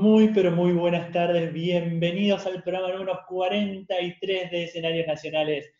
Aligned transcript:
Muy, 0.00 0.32
pero 0.32 0.52
muy 0.52 0.74
buenas 0.74 1.10
tardes. 1.10 1.52
Bienvenidos 1.52 2.46
al 2.46 2.62
programa 2.62 2.92
número 2.92 3.18
43 3.26 4.48
de 4.48 4.62
Escenarios 4.62 5.08
Nacionales. 5.08 5.72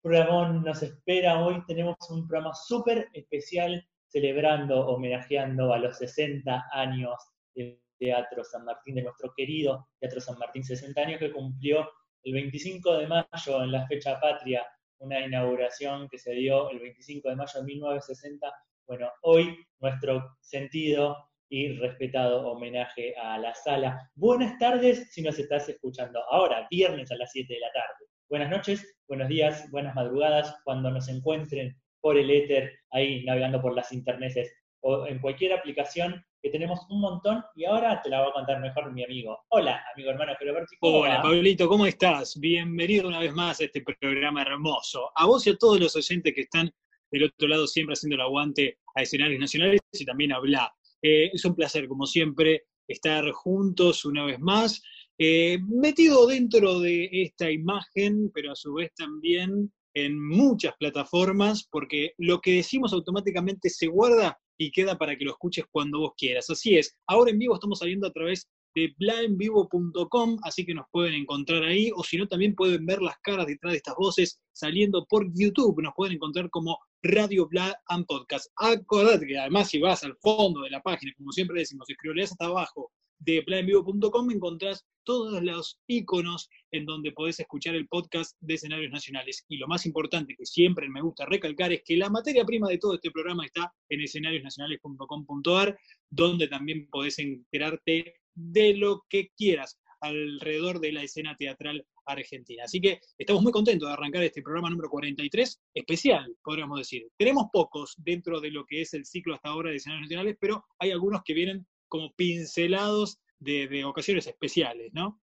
Programón 0.00 0.62
nos 0.62 0.84
espera. 0.84 1.44
Hoy 1.44 1.60
tenemos 1.66 1.96
un 2.10 2.28
programa 2.28 2.54
súper 2.54 3.08
especial 3.12 3.84
celebrando, 4.06 4.86
homenajeando 4.86 5.72
a 5.72 5.78
los 5.78 5.98
60 5.98 6.68
años 6.70 7.14
del 7.56 7.82
Teatro 7.98 8.44
San 8.44 8.64
Martín, 8.64 8.94
de 8.94 9.02
nuestro 9.02 9.34
querido 9.36 9.88
Teatro 9.98 10.20
San 10.20 10.38
Martín, 10.38 10.62
60 10.62 11.00
años 11.00 11.18
que 11.18 11.32
cumplió 11.32 11.90
el 12.22 12.34
25 12.34 12.98
de 12.98 13.08
mayo 13.08 13.64
en 13.64 13.72
la 13.72 13.84
fecha 13.88 14.20
patria, 14.20 14.64
una 14.98 15.18
inauguración 15.26 16.08
que 16.08 16.18
se 16.18 16.34
dio 16.34 16.70
el 16.70 16.78
25 16.78 17.30
de 17.30 17.34
mayo 17.34 17.58
de 17.58 17.66
1960. 17.66 18.46
Bueno, 18.86 19.10
hoy 19.22 19.58
nuestro 19.80 20.36
sentido 20.40 21.33
y 21.54 21.68
respetado 21.76 22.48
homenaje 22.48 23.14
a 23.16 23.38
la 23.38 23.54
sala. 23.54 24.10
Buenas 24.16 24.58
tardes 24.58 25.12
si 25.12 25.22
nos 25.22 25.38
estás 25.38 25.68
escuchando 25.68 26.20
ahora, 26.28 26.66
viernes 26.68 27.12
a 27.12 27.16
las 27.16 27.30
7 27.30 27.54
de 27.54 27.60
la 27.60 27.70
tarde. 27.70 28.06
Buenas 28.28 28.50
noches, 28.50 28.98
buenos 29.06 29.28
días, 29.28 29.70
buenas 29.70 29.94
madrugadas, 29.94 30.56
cuando 30.64 30.90
nos 30.90 31.06
encuentren 31.06 31.80
por 32.00 32.18
el 32.18 32.28
éter, 32.28 32.72
ahí 32.90 33.24
navegando 33.24 33.62
por 33.62 33.72
las 33.72 33.92
internetes 33.92 34.52
o 34.80 35.06
en 35.06 35.20
cualquier 35.20 35.52
aplicación 35.52 36.26
que 36.42 36.50
tenemos 36.50 36.80
un 36.90 37.00
montón 37.00 37.44
y 37.54 37.66
ahora 37.66 38.02
te 38.02 38.10
la 38.10 38.22
va 38.22 38.30
a 38.30 38.32
contar 38.32 38.60
mejor 38.60 38.92
mi 38.92 39.04
amigo. 39.04 39.38
Hola, 39.50 39.80
amigo 39.94 40.10
hermano 40.10 40.32
Geroberti. 40.36 40.74
Hola, 40.80 41.22
Pablito, 41.22 41.68
¿cómo 41.68 41.86
estás? 41.86 42.36
Bienvenido 42.40 43.06
una 43.06 43.20
vez 43.20 43.32
más 43.32 43.60
a 43.60 43.64
este 43.66 43.80
programa 44.00 44.42
hermoso. 44.42 45.12
A 45.14 45.24
vos 45.26 45.46
y 45.46 45.50
a 45.50 45.56
todos 45.56 45.78
los 45.78 45.94
oyentes 45.94 46.34
que 46.34 46.40
están 46.40 46.68
del 47.12 47.24
otro 47.26 47.46
lado 47.46 47.68
siempre 47.68 47.92
haciendo 47.92 48.16
el 48.16 48.22
aguante 48.22 48.78
a 48.96 49.02
escenarios 49.02 49.38
nacionales 49.38 49.80
y 49.92 50.04
también 50.04 50.32
a 50.32 50.40
Bla. 50.40 50.74
Eh, 51.04 51.30
es 51.34 51.44
un 51.44 51.54
placer, 51.54 51.86
como 51.86 52.06
siempre, 52.06 52.62
estar 52.88 53.30
juntos 53.32 54.06
una 54.06 54.24
vez 54.24 54.40
más, 54.40 54.82
eh, 55.18 55.58
metido 55.68 56.26
dentro 56.26 56.80
de 56.80 57.10
esta 57.12 57.50
imagen, 57.50 58.30
pero 58.32 58.52
a 58.52 58.56
su 58.56 58.72
vez 58.72 58.90
también 58.96 59.70
en 59.94 60.18
muchas 60.18 60.74
plataformas, 60.78 61.68
porque 61.70 62.12
lo 62.16 62.40
que 62.40 62.52
decimos 62.52 62.94
automáticamente 62.94 63.68
se 63.68 63.86
guarda 63.86 64.38
y 64.58 64.70
queda 64.70 64.96
para 64.96 65.14
que 65.16 65.26
lo 65.26 65.32
escuches 65.32 65.66
cuando 65.70 66.00
vos 66.00 66.12
quieras. 66.16 66.48
Así 66.48 66.78
es, 66.78 66.96
ahora 67.06 67.30
en 67.30 67.38
vivo 67.38 67.54
estamos 67.54 67.80
saliendo 67.80 68.06
a 68.06 68.12
través 68.12 68.48
de 68.74 68.94
blaenvivo.com, 68.98 70.38
así 70.42 70.64
que 70.64 70.74
nos 70.74 70.86
pueden 70.90 71.14
encontrar 71.14 71.64
ahí, 71.64 71.90
o 71.94 72.02
si 72.02 72.16
no, 72.16 72.26
también 72.26 72.54
pueden 72.54 72.86
ver 72.86 73.02
las 73.02 73.16
caras 73.22 73.46
detrás 73.46 73.72
de 73.72 73.76
estas 73.76 73.94
voces 73.96 74.40
saliendo 74.52 75.04
por 75.04 75.30
YouTube, 75.34 75.82
nos 75.82 75.92
pueden 75.94 76.14
encontrar 76.14 76.48
como 76.48 76.78
Radio 77.04 77.46
Bla 77.46 77.78
and 77.88 78.06
Podcast. 78.06 78.50
Acordate 78.56 79.26
que 79.26 79.38
además 79.38 79.68
si 79.68 79.78
vas 79.78 80.02
al 80.04 80.16
fondo 80.16 80.62
de 80.62 80.70
la 80.70 80.80
página, 80.80 81.12
como 81.18 81.32
siempre 81.32 81.60
decimos, 81.60 81.88
escribirás 81.90 82.32
hasta 82.32 82.46
abajo 82.46 82.90
de 83.18 83.42
blaenvivo.com 83.42 84.30
encontrás 84.30 84.86
todos 85.04 85.42
los 85.42 85.78
iconos 85.86 86.48
en 86.70 86.86
donde 86.86 87.12
podés 87.12 87.38
escuchar 87.40 87.74
el 87.74 87.86
podcast 87.88 88.36
de 88.40 88.54
escenarios 88.54 88.90
nacionales. 88.90 89.44
Y 89.48 89.58
lo 89.58 89.68
más 89.68 89.84
importante 89.84 90.34
que 90.34 90.46
siempre 90.46 90.88
me 90.88 91.02
gusta 91.02 91.26
recalcar 91.26 91.74
es 91.74 91.82
que 91.84 91.98
la 91.98 92.08
materia 92.08 92.44
prima 92.46 92.68
de 92.68 92.78
todo 92.78 92.94
este 92.94 93.10
programa 93.10 93.44
está 93.44 93.70
en 93.90 94.00
escenariosnacionales.com.ar, 94.00 95.78
donde 96.08 96.48
también 96.48 96.88
podés 96.90 97.18
enterarte 97.18 98.14
de 98.34 98.76
lo 98.76 99.04
que 99.10 99.28
quieras 99.36 99.78
alrededor 100.00 100.80
de 100.80 100.92
la 100.92 101.02
escena 101.02 101.36
teatral 101.36 101.86
argentina. 102.06 102.64
Así 102.64 102.80
que 102.80 103.00
estamos 103.18 103.42
muy 103.42 103.52
contentos 103.52 103.88
de 103.88 103.92
arrancar 103.92 104.22
este 104.22 104.42
programa 104.42 104.70
número 104.70 104.88
43, 104.88 105.62
especial, 105.74 106.36
podríamos 106.42 106.78
decir. 106.78 107.08
Tenemos 107.16 107.46
pocos 107.52 107.94
dentro 107.98 108.40
de 108.40 108.50
lo 108.50 108.64
que 108.64 108.82
es 108.82 108.94
el 108.94 109.04
ciclo 109.04 109.34
hasta 109.34 109.48
ahora 109.48 109.70
de 109.70 109.76
escenarios 109.76 110.06
nacionales, 110.06 110.36
pero 110.40 110.64
hay 110.78 110.90
algunos 110.90 111.22
que 111.24 111.34
vienen 111.34 111.66
como 111.88 112.12
pincelados 112.14 113.20
de, 113.38 113.84
ocasiones 113.84 114.26
especiales, 114.26 114.92
¿no? 114.92 115.20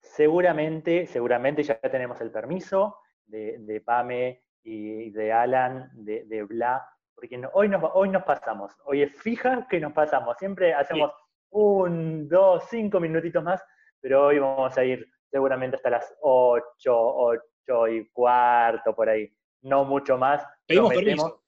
Seguramente, 0.00 1.06
seguramente 1.06 1.62
ya 1.62 1.78
tenemos 1.80 2.20
el 2.20 2.30
permiso 2.30 2.98
de, 3.26 3.82
Pame 3.84 4.42
y 4.62 5.10
de 5.10 5.32
Alan, 5.32 5.90
de, 5.94 6.42
Bla, 6.44 6.86
porque 7.14 7.40
hoy, 7.52 7.68
nos, 7.68 7.82
hoy 7.94 8.08
nos 8.10 8.22
pasamos, 8.22 8.72
hoy 8.84 9.02
es 9.02 9.12
fija 9.20 9.66
que 9.68 9.80
nos 9.80 9.92
pasamos, 9.92 10.36
siempre 10.38 10.72
hacemos 10.72 11.10
un, 11.50 12.28
dos, 12.28 12.64
cinco 12.68 13.00
minutitos 13.00 13.42
más, 13.42 13.62
pero 14.00 14.26
hoy 14.26 14.38
vamos 14.38 14.76
a 14.76 14.84
ir 14.84 15.06
seguramente 15.34 15.74
hasta 15.74 15.90
las 15.90 16.14
ocho, 16.20 16.94
ocho 16.94 17.88
y 17.88 18.08
cuarto, 18.10 18.94
por 18.94 19.08
ahí, 19.08 19.28
no 19.62 19.84
mucho 19.84 20.16
más. 20.16 20.46
Pedimos 20.64 20.94
permiso. 20.94 21.42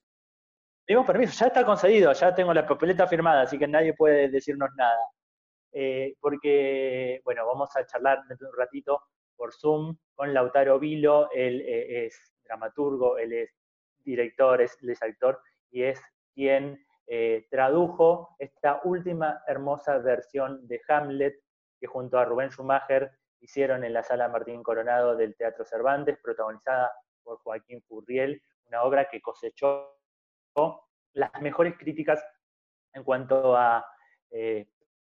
Pedimos 0.85 1.07
permiso, 1.07 1.39
ya 1.39 1.47
está 1.47 1.65
concedido, 1.65 2.13
ya 2.13 2.35
tengo 2.35 2.53
la 2.53 2.67
papeleta 2.67 3.07
firmada, 3.07 3.43
así 3.43 3.57
que 3.57 3.69
nadie 3.69 3.95
puede 3.95 4.29
decirnos 4.29 4.71
nada. 4.77 4.99
Eh, 5.73 6.17
porque, 6.21 7.21
bueno, 7.23 7.47
vamos 7.47 7.77
a 7.77 7.87
charlar 7.87 8.25
dentro 8.27 8.49
de 8.49 8.55
un 8.55 8.59
ratito 8.59 9.03
por 9.37 9.53
Zoom 9.53 9.97
con 10.17 10.35
Lautaro 10.35 10.81
Vilo, 10.81 11.31
él 11.33 11.61
eh, 11.61 12.07
es 12.07 12.35
dramaturgo, 12.43 13.19
él 13.19 13.35
es 13.35 13.55
director, 14.05 14.61
él 14.61 14.91
es 14.91 15.01
actor 15.01 15.41
y 15.71 15.85
es 15.85 16.03
quien 16.35 16.85
eh, 17.07 17.47
tradujo 17.53 18.35
esta 18.41 18.81
última 18.83 19.45
hermosa 19.47 19.99
versión 19.99 20.67
de 20.67 20.81
Hamlet 20.89 21.37
que 21.79 21.87
junto 21.87 22.19
a 22.19 22.25
Rubén 22.25 22.51
Schumacher 22.51 23.13
hicieron 23.41 23.85
en 23.85 23.93
la 23.93 24.03
sala 24.03 24.29
Martín 24.29 24.63
Coronado 24.63 25.17
del 25.17 25.37
Teatro 25.37 25.65
Cervantes, 25.65 26.19
protagonizada 26.23 26.93
por 27.23 27.39
Joaquín 27.39 27.83
Furriel, 27.83 28.43
una 28.67 28.83
obra 28.83 29.09
que 29.09 29.21
cosechó 29.21 29.97
las 31.13 31.31
mejores 31.41 31.77
críticas 31.79 32.25
en 32.93 33.05
cuanto 33.05 33.57
a 33.57 33.85
eh, 34.31 34.69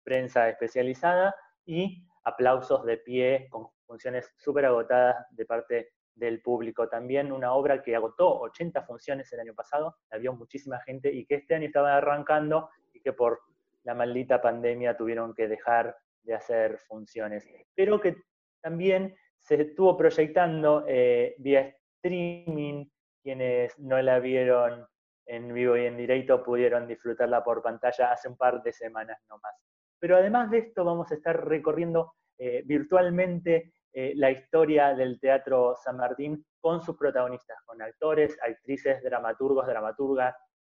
prensa 0.04 0.48
especializada 0.48 1.34
y 1.64 2.06
aplausos 2.24 2.84
de 2.84 2.98
pie 2.98 3.48
con 3.50 3.68
funciones 3.86 4.32
súper 4.36 4.66
agotadas 4.66 5.26
de 5.30 5.44
parte 5.44 5.92
del 6.14 6.40
público. 6.40 6.88
También 6.88 7.32
una 7.32 7.52
obra 7.52 7.82
que 7.82 7.96
agotó 7.96 8.40
80 8.40 8.82
funciones 8.82 9.32
el 9.32 9.40
año 9.40 9.54
pasado, 9.54 9.96
la 10.10 10.18
vio 10.18 10.32
muchísima 10.32 10.80
gente 10.80 11.12
y 11.12 11.24
que 11.26 11.36
este 11.36 11.54
año 11.54 11.66
estaba 11.66 11.96
arrancando 11.96 12.70
y 12.92 13.00
que 13.00 13.12
por 13.12 13.40
la 13.84 13.94
maldita 13.94 14.40
pandemia 14.40 14.96
tuvieron 14.96 15.34
que 15.34 15.48
dejar 15.48 15.96
de 16.22 16.34
hacer 16.34 16.78
funciones. 16.78 17.46
Pero 17.74 18.00
que 18.00 18.16
también 18.62 19.14
se 19.38 19.60
estuvo 19.60 19.96
proyectando 19.96 20.84
eh, 20.86 21.34
vía 21.38 21.74
streaming, 21.96 22.86
quienes 23.22 23.78
no 23.78 24.00
la 24.00 24.18
vieron 24.18 24.86
en 25.26 25.52
vivo 25.54 25.76
y 25.76 25.86
en 25.86 25.96
directo 25.96 26.42
pudieron 26.42 26.86
disfrutarla 26.86 27.42
por 27.44 27.62
pantalla 27.62 28.12
hace 28.12 28.28
un 28.28 28.36
par 28.36 28.62
de 28.62 28.72
semanas 28.72 29.18
nomás. 29.28 29.54
Pero 29.98 30.16
además 30.16 30.50
de 30.50 30.58
esto 30.58 30.84
vamos 30.84 31.10
a 31.12 31.14
estar 31.14 31.46
recorriendo 31.46 32.14
eh, 32.38 32.62
virtualmente 32.64 33.72
eh, 33.92 34.14
la 34.16 34.30
historia 34.30 34.94
del 34.94 35.20
Teatro 35.20 35.76
San 35.76 35.98
Martín 35.98 36.44
con 36.60 36.82
sus 36.82 36.96
protagonistas, 36.96 37.58
con 37.66 37.80
actores, 37.82 38.36
actrices, 38.42 39.02
dramaturgos, 39.02 39.66
dramaturgas, 39.66 40.34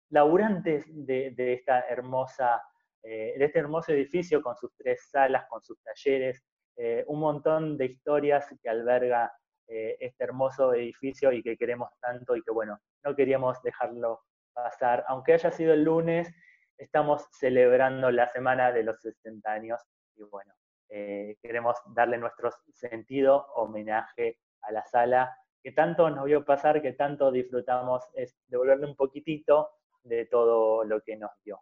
laburantes 0.09 0.85
de, 0.87 1.33
esta 1.53 1.81
hermosa, 1.87 2.61
eh, 3.07 3.35
de 3.37 3.45
este 3.45 3.59
hermoso 3.59 3.91
edificio 3.91 4.41
con 4.41 4.55
sus 4.55 4.75
tres 4.75 5.07
salas, 5.11 5.45
con 5.47 5.61
sus 5.61 5.77
talleres, 5.83 6.43
eh, 6.75 7.03
un 7.07 7.19
montón 7.19 7.77
de 7.77 7.85
historias 7.85 8.47
que 8.61 8.69
alberga 8.69 9.31
este 9.67 10.23
hermoso 10.23 10.75
edificio 10.75 11.31
y 11.31 11.41
que 11.41 11.57
queremos 11.57 11.89
tanto 11.99 12.35
y 12.35 12.43
que 12.43 12.51
bueno, 12.51 12.77
no 13.03 13.15
queríamos 13.15 13.59
dejarlo 13.63 14.21
pasar. 14.53 15.03
Aunque 15.07 15.33
haya 15.33 15.49
sido 15.49 15.73
el 15.73 15.83
lunes, 15.83 16.31
estamos 16.77 17.27
celebrando 17.31 18.11
la 18.11 18.27
semana 18.27 18.71
de 18.71 18.83
los 18.83 19.01
60 19.01 19.51
años 19.51 19.81
y 20.15 20.23
bueno, 20.23 20.53
eh, 20.89 21.37
queremos 21.41 21.77
darle 21.95 22.17
nuestro 22.17 22.51
sentido, 22.73 23.47
homenaje 23.55 24.39
a 24.61 24.71
la 24.71 24.85
sala, 24.85 25.35
que 25.63 25.71
tanto 25.71 26.09
nos 26.09 26.25
vio 26.25 26.45
pasar, 26.45 26.81
que 26.81 26.93
tanto 26.93 27.31
disfrutamos, 27.31 28.03
devolverle 28.47 28.85
un 28.85 28.95
poquitito 28.95 29.71
de 30.03 30.25
todo 30.25 30.83
lo 30.83 31.01
que 31.01 31.17
nos 31.17 31.31
dio. 31.43 31.59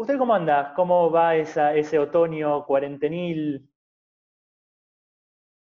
¿Usted 0.00 0.16
cómo 0.16 0.32
anda? 0.32 0.72
¿Cómo 0.74 1.10
va 1.10 1.36
ese 1.36 1.98
otoño 1.98 2.64
cuarentenil? 2.64 3.68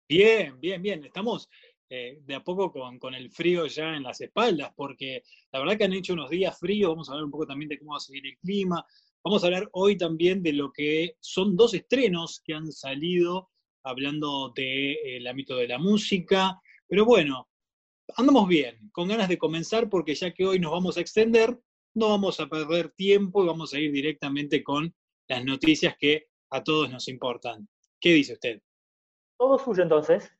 Bien, 0.07 0.59
bien, 0.59 0.79
bien. 0.83 1.03
Estamos 1.03 1.49
eh, 1.89 2.19
de 2.21 2.35
a 2.35 2.43
poco 2.43 2.71
con, 2.71 2.99
con, 2.99 3.15
el 3.15 3.31
frío 3.31 3.65
ya 3.65 3.95
en 3.95 4.03
las 4.03 4.21
espaldas, 4.21 4.71
porque 4.75 5.23
la 5.51 5.57
verdad 5.57 5.79
que 5.79 5.85
han 5.85 5.93
hecho 5.93 6.13
unos 6.13 6.29
días 6.29 6.59
fríos, 6.59 6.91
vamos 6.91 7.09
a 7.09 7.13
hablar 7.13 7.25
un 7.25 7.31
poco 7.31 7.47
también 7.47 7.69
de 7.69 7.79
cómo 7.79 7.93
va 7.93 7.97
a 7.97 8.01
seguir 8.01 8.27
el 8.27 8.37
clima, 8.37 8.85
Vamos 9.23 9.43
a 9.43 9.47
hablar 9.47 9.67
hoy 9.71 9.97
también 9.97 10.43
de 10.43 10.53
lo 10.53 10.71
que 10.71 11.15
son 11.19 11.55
dos 11.55 11.73
estrenos 11.73 12.39
que 12.45 12.53
han 12.53 12.71
salido 12.71 13.49
hablando 13.83 14.53
del 14.55 15.25
ámbito 15.25 15.55
de 15.55 15.69
la 15.69 15.79
música. 15.79 16.61
Pero 16.87 17.03
bueno, 17.03 17.49
andamos 18.15 18.47
bien, 18.47 18.91
con 18.91 19.07
ganas 19.07 19.27
de 19.27 19.39
comenzar 19.39 19.89
porque 19.89 20.13
ya 20.13 20.31
que 20.31 20.45
hoy 20.45 20.59
nos 20.59 20.71
vamos 20.71 20.97
a 20.97 21.01
extender, 21.01 21.59
no 21.93 22.09
vamos 22.09 22.39
a 22.39 22.47
perder 22.47 22.91
tiempo 22.91 23.43
y 23.43 23.47
vamos 23.47 23.73
a 23.73 23.79
ir 23.79 23.91
directamente 23.91 24.63
con 24.63 24.93
las 25.27 25.43
noticias 25.43 25.95
que 25.99 26.27
a 26.51 26.63
todos 26.63 26.89
nos 26.89 27.07
importan. 27.07 27.67
¿Qué 27.99 28.13
dice 28.13 28.33
usted? 28.33 28.61
Todo 29.37 29.59
suyo 29.59 29.83
entonces. 29.83 30.31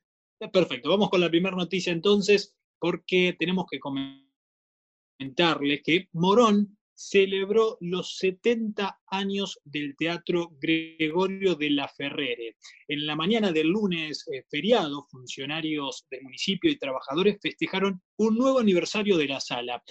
Perfecto, 0.52 0.88
vamos 0.88 1.10
con 1.10 1.20
la 1.20 1.28
primera 1.28 1.56
noticia 1.56 1.92
entonces 1.92 2.56
porque 2.78 3.36
tenemos 3.38 3.66
que 3.70 3.78
comentarles 3.78 5.82
que 5.84 6.08
Morón 6.12 6.78
celebró 7.00 7.78
los 7.80 8.18
70 8.18 9.00
años 9.06 9.58
del 9.64 9.96
Teatro 9.96 10.50
Gregorio 10.60 11.54
de 11.54 11.70
la 11.70 11.88
Ferrere. 11.88 12.56
En 12.88 13.06
la 13.06 13.16
mañana 13.16 13.52
del 13.52 13.68
lunes 13.68 14.28
eh, 14.28 14.44
feriado, 14.50 15.06
funcionarios 15.10 16.06
del 16.10 16.24
municipio 16.24 16.70
y 16.70 16.76
trabajadores 16.76 17.38
festejaron 17.40 18.02
un 18.18 18.36
nuevo 18.36 18.58
aniversario 18.58 19.16
de 19.16 19.28
la 19.28 19.40
sala. 19.40 19.82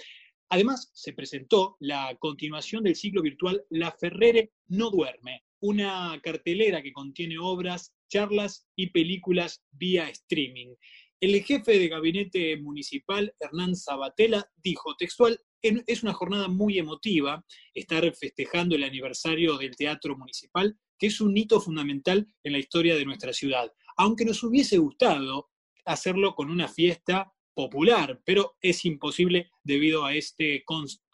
Además, 0.50 0.90
se 0.94 1.12
presentó 1.12 1.76
la 1.78 2.16
continuación 2.18 2.82
del 2.82 2.96
ciclo 2.96 3.22
virtual 3.22 3.64
La 3.70 3.92
Ferrere 3.92 4.52
no 4.66 4.90
duerme, 4.90 5.44
una 5.60 6.18
cartelera 6.22 6.82
que 6.82 6.92
contiene 6.92 7.38
obras, 7.38 7.94
charlas 8.08 8.66
y 8.74 8.88
películas 8.90 9.62
vía 9.70 10.08
streaming. 10.08 10.74
El 11.20 11.40
jefe 11.44 11.78
de 11.78 11.88
gabinete 11.88 12.56
municipal, 12.56 13.32
Hernán 13.38 13.76
Sabatella, 13.76 14.44
dijo 14.56 14.96
textual, 14.96 15.38
es 15.62 16.02
una 16.02 16.14
jornada 16.14 16.48
muy 16.48 16.78
emotiva 16.78 17.44
estar 17.74 18.02
festejando 18.14 18.74
el 18.74 18.84
aniversario 18.84 19.56
del 19.56 19.76
Teatro 19.76 20.16
Municipal, 20.16 20.76
que 20.98 21.08
es 21.08 21.20
un 21.20 21.36
hito 21.36 21.60
fundamental 21.60 22.26
en 22.42 22.52
la 22.52 22.58
historia 22.58 22.96
de 22.96 23.04
nuestra 23.04 23.32
ciudad. 23.32 23.70
Aunque 23.96 24.24
nos 24.24 24.42
hubiese 24.42 24.78
gustado 24.78 25.50
hacerlo 25.84 26.34
con 26.34 26.50
una 26.50 26.66
fiesta 26.66 27.32
popular, 27.54 28.20
pero 28.24 28.56
es 28.60 28.84
imposible 28.84 29.50
debido 29.62 30.04
a 30.04 30.14
este 30.14 30.64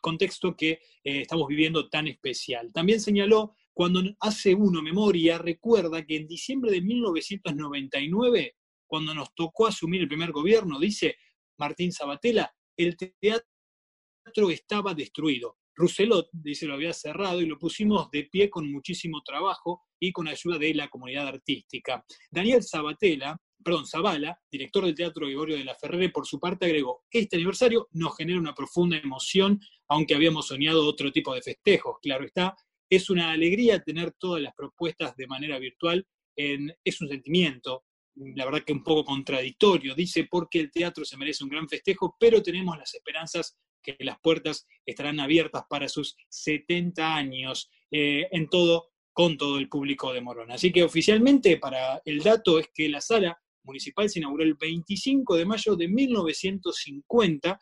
contexto 0.00 0.56
que 0.56 0.70
eh, 1.04 1.22
estamos 1.22 1.48
viviendo 1.48 1.88
tan 1.88 2.06
especial. 2.06 2.72
También 2.72 3.00
señaló, 3.00 3.54
cuando 3.72 4.02
hace 4.20 4.54
uno 4.54 4.80
memoria, 4.82 5.38
recuerda 5.38 6.04
que 6.04 6.16
en 6.16 6.26
diciembre 6.26 6.70
de 6.70 6.80
1999, 6.80 8.56
cuando 8.86 9.14
nos 9.14 9.34
tocó 9.34 9.66
asumir 9.66 10.00
el 10.00 10.08
primer 10.08 10.32
gobierno, 10.32 10.78
dice 10.78 11.16
Martín 11.58 11.92
Sabatella, 11.92 12.54
el 12.76 12.96
teatro 12.96 14.50
estaba 14.50 14.94
destruido. 14.94 15.58
Rousselot, 15.74 16.30
dice, 16.32 16.66
lo 16.66 16.74
había 16.74 16.94
cerrado 16.94 17.42
y 17.42 17.46
lo 17.46 17.58
pusimos 17.58 18.10
de 18.10 18.24
pie 18.24 18.48
con 18.48 18.70
muchísimo 18.72 19.22
trabajo 19.22 19.82
y 20.00 20.10
con 20.10 20.26
ayuda 20.26 20.58
de 20.58 20.72
la 20.72 20.88
comunidad 20.88 21.28
artística. 21.28 22.04
Daniel 22.30 22.62
Sabatella, 22.62 23.36
perdón, 23.66 23.84
Zavala, 23.84 24.40
director 24.48 24.84
del 24.84 24.94
Teatro 24.94 25.26
Gregorio 25.26 25.56
de 25.56 25.64
la 25.64 25.74
Ferrere, 25.74 26.10
por 26.10 26.24
su 26.24 26.38
parte 26.38 26.66
agregó, 26.66 27.04
este 27.10 27.34
aniversario 27.34 27.88
nos 27.90 28.16
genera 28.16 28.38
una 28.38 28.54
profunda 28.54 28.96
emoción, 28.96 29.60
aunque 29.88 30.14
habíamos 30.14 30.46
soñado 30.46 30.86
otro 30.86 31.10
tipo 31.10 31.34
de 31.34 31.42
festejos, 31.42 31.96
claro 32.00 32.24
está, 32.24 32.54
es 32.88 33.10
una 33.10 33.32
alegría 33.32 33.82
tener 33.82 34.12
todas 34.12 34.40
las 34.40 34.54
propuestas 34.54 35.16
de 35.16 35.26
manera 35.26 35.58
virtual, 35.58 36.06
es 36.36 37.00
un 37.00 37.08
sentimiento, 37.08 37.82
la 38.14 38.44
verdad 38.44 38.62
que 38.64 38.72
un 38.72 38.84
poco 38.84 39.04
contradictorio, 39.04 39.96
dice, 39.96 40.28
porque 40.30 40.60
el 40.60 40.70
teatro 40.70 41.04
se 41.04 41.16
merece 41.16 41.42
un 41.42 41.50
gran 41.50 41.68
festejo, 41.68 42.14
pero 42.20 42.40
tenemos 42.40 42.78
las 42.78 42.94
esperanzas 42.94 43.58
que 43.82 43.96
las 43.98 44.20
puertas 44.20 44.64
estarán 44.84 45.18
abiertas 45.18 45.64
para 45.68 45.88
sus 45.88 46.14
70 46.28 47.16
años 47.16 47.68
eh, 47.90 48.28
en 48.30 48.48
todo, 48.48 48.92
con 49.12 49.36
todo 49.36 49.58
el 49.58 49.68
público 49.68 50.12
de 50.12 50.20
Morón. 50.20 50.52
Así 50.52 50.70
que 50.70 50.84
oficialmente 50.84 51.56
para 51.56 52.00
el 52.04 52.22
dato 52.22 52.60
es 52.60 52.68
que 52.72 52.88
la 52.88 53.00
sala 53.00 53.36
municipal 53.66 54.08
se 54.08 54.20
inauguró 54.20 54.44
el 54.44 54.54
25 54.54 55.36
de 55.36 55.44
mayo 55.44 55.76
de 55.76 55.88
1950 55.88 57.60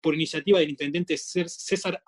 por 0.00 0.14
iniciativa 0.14 0.58
del 0.58 0.70
intendente 0.70 1.16
César 1.16 2.02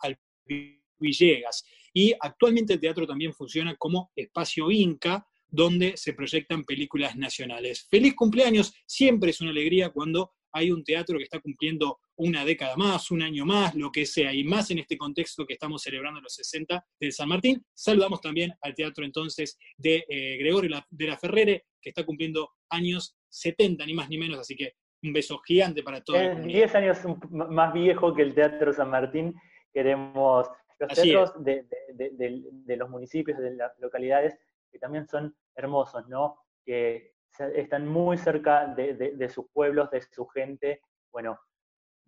Villegas. 0.98 1.64
Y 1.92 2.14
actualmente 2.20 2.74
el 2.74 2.80
teatro 2.80 3.06
también 3.06 3.32
funciona 3.32 3.74
como 3.76 4.12
espacio 4.14 4.70
Inca, 4.70 5.26
donde 5.48 5.96
se 5.96 6.12
proyectan 6.12 6.64
películas 6.64 7.16
nacionales. 7.16 7.86
Feliz 7.88 8.14
cumpleaños, 8.14 8.74
siempre 8.86 9.30
es 9.30 9.40
una 9.40 9.50
alegría 9.50 9.90
cuando 9.90 10.34
hay 10.52 10.70
un 10.70 10.84
teatro 10.84 11.18
que 11.18 11.24
está 11.24 11.40
cumpliendo 11.40 11.98
una 12.16 12.44
década 12.44 12.76
más, 12.76 13.10
un 13.10 13.22
año 13.22 13.44
más, 13.44 13.74
lo 13.74 13.90
que 13.90 14.06
sea, 14.06 14.32
y 14.32 14.42
más 14.44 14.70
en 14.70 14.78
este 14.78 14.96
contexto 14.96 15.46
que 15.46 15.54
estamos 15.54 15.82
celebrando 15.82 16.20
los 16.20 16.34
60 16.34 16.84
de 16.98 17.12
San 17.12 17.28
Martín. 17.28 17.64
Saludamos 17.74 18.20
también 18.20 18.52
al 18.62 18.74
teatro 18.74 19.04
entonces 19.04 19.58
de 19.76 20.04
eh, 20.08 20.36
Gregorio 20.38 20.82
de 20.90 21.06
la 21.06 21.16
Ferrere, 21.18 21.66
que 21.80 21.90
está 21.90 22.04
cumpliendo 22.04 22.50
años 22.70 23.16
70, 23.28 23.84
ni 23.86 23.94
más 23.94 24.08
ni 24.08 24.18
menos, 24.18 24.38
así 24.38 24.56
que 24.56 24.72
un 25.02 25.12
beso 25.12 25.38
gigante 25.38 25.82
para 25.82 26.00
todos. 26.00 26.20
Es 26.20 26.44
10 26.44 26.74
años 26.74 26.98
más 27.30 27.72
viejo 27.72 28.14
que 28.14 28.22
el 28.22 28.34
Teatro 28.34 28.72
San 28.72 28.90
Martín. 28.90 29.34
Queremos 29.72 30.48
los 30.78 30.92
teatros 30.92 31.32
de, 31.44 32.76
los 32.76 32.90
municipios, 32.90 33.38
de 33.38 33.54
las 33.54 33.78
localidades, 33.78 34.38
que 34.70 34.78
también 34.78 35.06
son 35.06 35.34
hermosos, 35.54 36.06
¿no? 36.08 36.38
Que 36.64 37.14
están 37.40 37.86
muy 37.86 38.18
cerca 38.18 38.66
de, 38.66 39.28
sus 39.28 39.46
pueblos, 39.52 39.90
de 39.90 40.02
su 40.02 40.26
gente. 40.26 40.80
Bueno, 41.12 41.38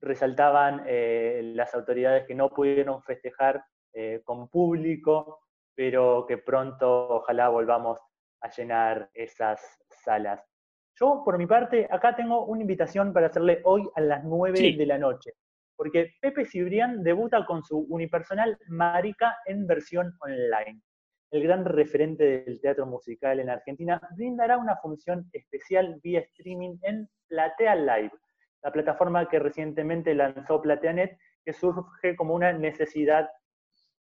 resaltaban 0.01 0.85
eh, 0.87 1.41
las 1.55 1.75
autoridades 1.75 2.27
que 2.27 2.35
no 2.35 2.51
pudieron 2.51 3.03
festejar 3.03 3.65
eh, 3.93 4.23
con 4.25 4.49
público, 4.49 5.41
pero 5.75 6.25
que 6.27 6.39
pronto 6.39 7.09
ojalá 7.17 7.49
volvamos 7.49 8.01
a 8.41 8.51
llenar 8.51 9.11
esas 9.15 9.61
salas. 9.89 10.45
Yo, 10.95 11.23
por 11.25 11.39
mi 11.39 11.47
parte, 11.47 11.87
acá 11.91 12.17
tengo 12.17 12.45
una 12.47 12.61
invitación 12.61 13.13
para 13.13 13.29
hacerle 13.29 13.61
hoy 13.65 13.89
a 13.95 14.01
las 14.01 14.25
9 14.25 14.77
de 14.77 14.87
la 14.87 14.99
noche, 14.99 15.33
porque 15.77 16.15
Pepe 16.21 16.45
Cibrián 16.45 17.03
debuta 17.03 17.47
con 17.47 17.63
su 17.63 17.79
unipersonal 17.89 18.59
Marica 18.69 19.39
en 19.47 19.67
versión 19.67 20.17
online 20.21 20.83
el 21.31 21.43
gran 21.43 21.65
referente 21.65 22.45
del 22.45 22.61
teatro 22.61 22.87
musical 22.87 23.41
en 23.41 23.51
Argentina, 23.51 24.01
brindará 24.17 24.57
una 24.57 24.77
función 24.77 25.29
especial 25.33 26.01
vía 26.03 26.21
streaming 26.21 26.79
en 26.83 27.09
Platea 27.29 27.75
Live, 27.75 28.13
la 28.63 28.73
plataforma 28.73 29.29
que 29.29 29.39
recientemente 29.39 30.15
lanzó 30.15 30.61
PlateaNet, 30.61 31.19
que 31.45 31.53
surge 31.53 32.17
como 32.17 32.35
una 32.35 32.53
necesidad 32.53 33.29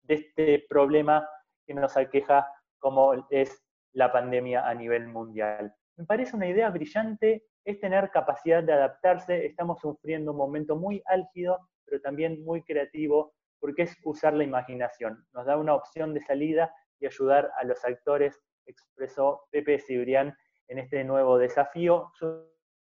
de 0.03 0.15
este 0.15 0.65
problema 0.69 1.27
que 1.65 1.73
nos 1.73 1.97
aqueja 1.97 2.47
como 2.79 3.27
es 3.29 3.63
la 3.93 4.11
pandemia 4.11 4.67
a 4.67 4.73
nivel 4.73 5.07
mundial. 5.07 5.73
Me 5.97 6.05
parece 6.05 6.35
una 6.35 6.47
idea 6.47 6.69
brillante, 6.69 7.43
es 7.65 7.79
tener 7.79 8.09
capacidad 8.11 8.63
de 8.63 8.73
adaptarse, 8.73 9.45
estamos 9.45 9.79
sufriendo 9.81 10.31
un 10.31 10.37
momento 10.37 10.75
muy 10.75 11.01
álgido, 11.05 11.59
pero 11.85 11.99
también 12.01 12.43
muy 12.45 12.63
creativo, 12.63 13.33
porque 13.59 13.83
es 13.83 13.97
usar 14.03 14.33
la 14.33 14.43
imaginación, 14.43 15.25
nos 15.33 15.45
da 15.45 15.57
una 15.57 15.75
opción 15.75 16.13
de 16.13 16.21
salida 16.21 16.73
y 16.99 17.05
ayudar 17.05 17.51
a 17.57 17.63
los 17.63 17.83
actores, 17.85 18.39
expresó 18.65 19.47
Pepe 19.51 19.79
Cibrián 19.79 20.35
en 20.67 20.79
este 20.79 21.03
nuevo 21.03 21.37
desafío. 21.37 22.11
Su 22.13 22.45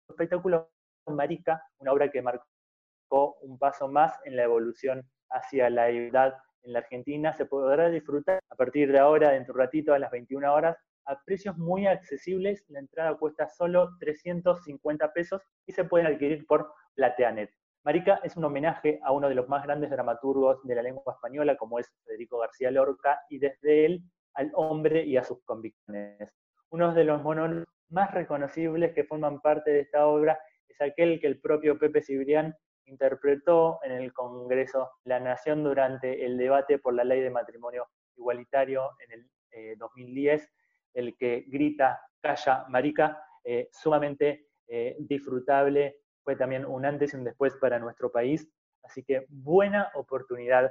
espectáculo 0.08 0.70
Marica, 1.06 1.62
una 1.78 1.92
obra 1.92 2.10
que 2.10 2.22
marcó 2.22 3.36
un 3.42 3.58
paso 3.58 3.88
más 3.88 4.18
en 4.24 4.36
la 4.36 4.44
evolución 4.44 5.08
hacia 5.30 5.70
la 5.70 5.90
igualdad 5.90 6.34
en 6.62 6.72
la 6.74 6.78
Argentina, 6.80 7.32
se 7.32 7.46
podrá 7.46 7.90
disfrutar 7.90 8.40
a 8.48 8.54
partir 8.54 8.92
de 8.92 8.98
ahora, 8.98 9.30
dentro 9.30 9.54
de 9.54 9.60
un 9.60 9.66
ratito, 9.66 9.94
a 9.94 9.98
las 9.98 10.10
21 10.10 10.52
horas, 10.52 10.76
a 11.06 11.20
precios 11.24 11.56
muy 11.58 11.86
accesibles. 11.86 12.64
La 12.68 12.78
entrada 12.78 13.16
cuesta 13.16 13.48
solo 13.48 13.96
350 13.98 15.12
pesos 15.12 15.42
y 15.66 15.72
se 15.72 15.84
pueden 15.84 16.06
adquirir 16.06 16.46
por 16.46 16.72
Plateanet. 16.94 17.50
Marica 17.84 18.20
es 18.22 18.36
un 18.36 18.44
homenaje 18.44 19.00
a 19.02 19.10
uno 19.10 19.28
de 19.28 19.34
los 19.34 19.48
más 19.48 19.64
grandes 19.64 19.90
dramaturgos 19.90 20.62
de 20.62 20.74
la 20.76 20.82
lengua 20.82 21.14
española, 21.14 21.56
como 21.56 21.80
es 21.80 21.92
Federico 22.04 22.38
García 22.38 22.70
Lorca, 22.70 23.20
y 23.28 23.38
desde 23.38 23.86
él 23.86 24.02
al 24.34 24.52
hombre 24.54 25.04
y 25.04 25.16
a 25.16 25.24
sus 25.24 25.42
convicciones. 25.44 26.32
Uno 26.70 26.94
de 26.94 27.04
los 27.04 27.22
monólogos 27.22 27.66
más 27.90 28.12
reconocibles 28.12 28.94
que 28.94 29.04
forman 29.04 29.40
parte 29.40 29.72
de 29.72 29.80
esta 29.80 30.06
obra 30.06 30.38
es 30.68 30.80
aquel 30.80 31.20
que 31.20 31.26
el 31.26 31.40
propio 31.40 31.78
Pepe 31.78 32.02
Cibrián 32.02 32.54
interpretó 32.86 33.80
en 33.82 33.92
el 33.92 34.12
Congreso 34.12 34.90
la 35.04 35.18
Nación 35.20 35.64
durante 35.64 36.24
el 36.24 36.38
debate 36.38 36.78
por 36.78 36.94
la 36.94 37.04
ley 37.04 37.20
de 37.20 37.30
matrimonio 37.30 37.88
igualitario 38.16 38.90
en 39.00 39.12
el 39.12 39.78
2010, 39.78 40.42
eh, 40.42 40.48
el 40.94 41.16
que 41.16 41.44
grita, 41.48 42.00
calla, 42.20 42.64
marica, 42.68 43.22
eh, 43.44 43.68
sumamente 43.72 44.46
eh, 44.68 44.96
disfrutable 45.00 46.01
fue 46.24 46.36
también 46.36 46.64
un 46.64 46.84
antes 46.84 47.12
y 47.12 47.16
un 47.16 47.24
después 47.24 47.54
para 47.60 47.78
nuestro 47.78 48.10
país. 48.10 48.48
Así 48.82 49.02
que 49.02 49.26
buena 49.28 49.90
oportunidad 49.94 50.70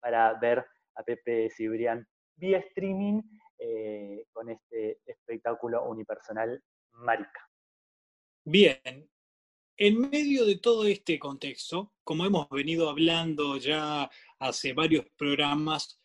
para 0.00 0.34
ver 0.34 0.64
a 0.94 1.02
Pepe 1.02 1.50
Cibrián 1.50 2.06
vía 2.36 2.58
streaming 2.58 3.22
eh, 3.58 4.26
con 4.32 4.48
este 4.50 5.00
espectáculo 5.06 5.84
unipersonal 5.84 6.62
Marica. 6.92 7.48
Bien, 8.44 9.08
en 9.76 10.00
medio 10.00 10.44
de 10.44 10.58
todo 10.58 10.86
este 10.86 11.18
contexto, 11.18 11.94
como 12.02 12.26
hemos 12.26 12.48
venido 12.50 12.90
hablando 12.90 13.56
ya 13.56 14.10
hace 14.38 14.72
varios 14.72 15.06
programas, 15.16 16.00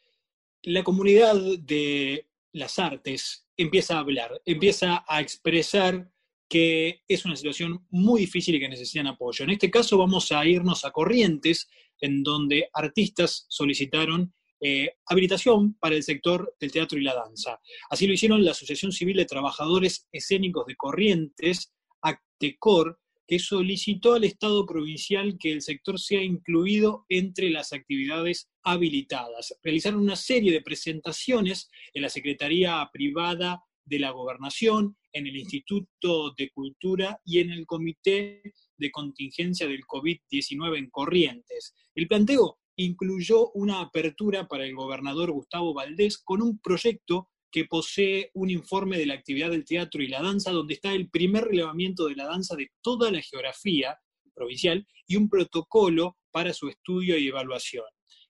la 0.64 0.84
comunidad 0.84 1.36
de 1.60 2.28
las 2.54 2.78
artes 2.80 3.48
empieza 3.58 3.96
a 3.96 4.00
hablar, 4.00 4.42
empieza 4.46 5.04
a 5.08 5.22
expresar 5.22 6.12
que 6.50 7.02
es 7.08 7.26
una 7.26 7.36
situación 7.36 7.86
muy 7.90 8.22
difícil 8.22 8.56
y 8.56 8.60
que 8.60 8.70
necesitan 8.70 9.08
apoyo. 9.08 9.44
En 9.44 9.52
este 9.52 9.70
caso 9.70 9.98
vamos 9.98 10.32
a 10.32 10.46
irnos 10.46 10.86
a 10.86 10.92
Corrientes, 10.92 11.68
en 12.00 12.24
donde 12.24 12.70
artistas 12.74 13.46
solicitaron 13.50 14.34
eh, 14.60 14.90
habilitación 15.06 15.76
para 15.76 15.96
el 15.96 16.04
sector 16.04 16.56
del 16.60 16.72
teatro 16.72 16.98
y 16.98 17.04
la 17.04 17.14
danza. 17.14 17.60
Así 17.90 18.08
lo 18.08 18.14
hicieron 18.14 18.44
la 18.44 18.52
Asociación 18.52 18.92
Civil 18.92 19.18
de 19.18 19.26
Trabajadores 19.26 20.08
Escénicos 20.12 20.66
de 20.66 20.76
Corrientes, 20.76 21.74
Actecor, 22.02 23.00
que 23.28 23.40
solicitó 23.40 24.14
al 24.14 24.24
Estado 24.24 24.66
provincial 24.66 25.38
que 25.38 25.52
el 25.52 25.62
sector 25.62 26.00
sea 26.00 26.24
incluido 26.24 27.06
entre 27.10 27.50
las 27.50 27.74
actividades 27.74 28.50
habilitadas. 28.64 29.56
Realizaron 29.62 30.00
una 30.00 30.16
serie 30.16 30.52
de 30.52 30.62
presentaciones 30.62 31.70
en 31.94 32.04
la 32.04 32.10
Secretaría 32.10 32.90
Privada 32.92 33.62
de 33.88 34.00
la 34.00 34.12
Gobernación, 34.12 34.98
en 35.14 35.28
el 35.28 35.36
Instituto 35.38 36.34
de 36.38 36.50
Cultura 36.50 37.20
y 37.26 37.40
en 37.40 37.52
el 37.52 37.66
Comité 37.66 38.42
de 38.78 38.92
Contingencia 38.92 39.68
del 39.68 39.82
COVID-19 39.86 40.78
en 40.78 40.90
Corrientes. 40.90 41.74
El 41.96 42.08
planteo 42.08 42.60
incluyó 42.76 43.50
una 43.52 43.82
apertura 43.82 44.48
para 44.48 44.66
el 44.66 44.76
gobernador 44.76 45.32
Gustavo 45.32 45.74
Valdés 45.74 46.18
con 46.18 46.42
un 46.42 46.60
proyecto 46.60 47.30
que 47.50 47.66
posee 47.66 48.30
un 48.34 48.50
informe 48.50 48.98
de 48.98 49.06
la 49.06 49.16
actividad 49.16 49.50
del 49.50 49.66
teatro 49.66 50.04
y 50.04 50.08
la 50.08 50.22
danza, 50.22 50.52
donde 50.52 50.76
está 50.76 50.94
el 50.94 51.10
primer 51.10 51.46
relevamiento 51.46 52.08
de 52.08 52.16
la 52.16 52.26
danza 52.26 52.56
de 52.56 52.70
toda 52.82 53.10
la 53.10 53.22
geografía 53.22 53.98
provincial 54.36 54.86
y 55.08 55.16
un 55.16 55.30
protocolo 55.30 56.18
para 56.32 56.54
su 56.54 56.68
estudio 56.68 57.18
y 57.18 57.28
evaluación. 57.28 57.86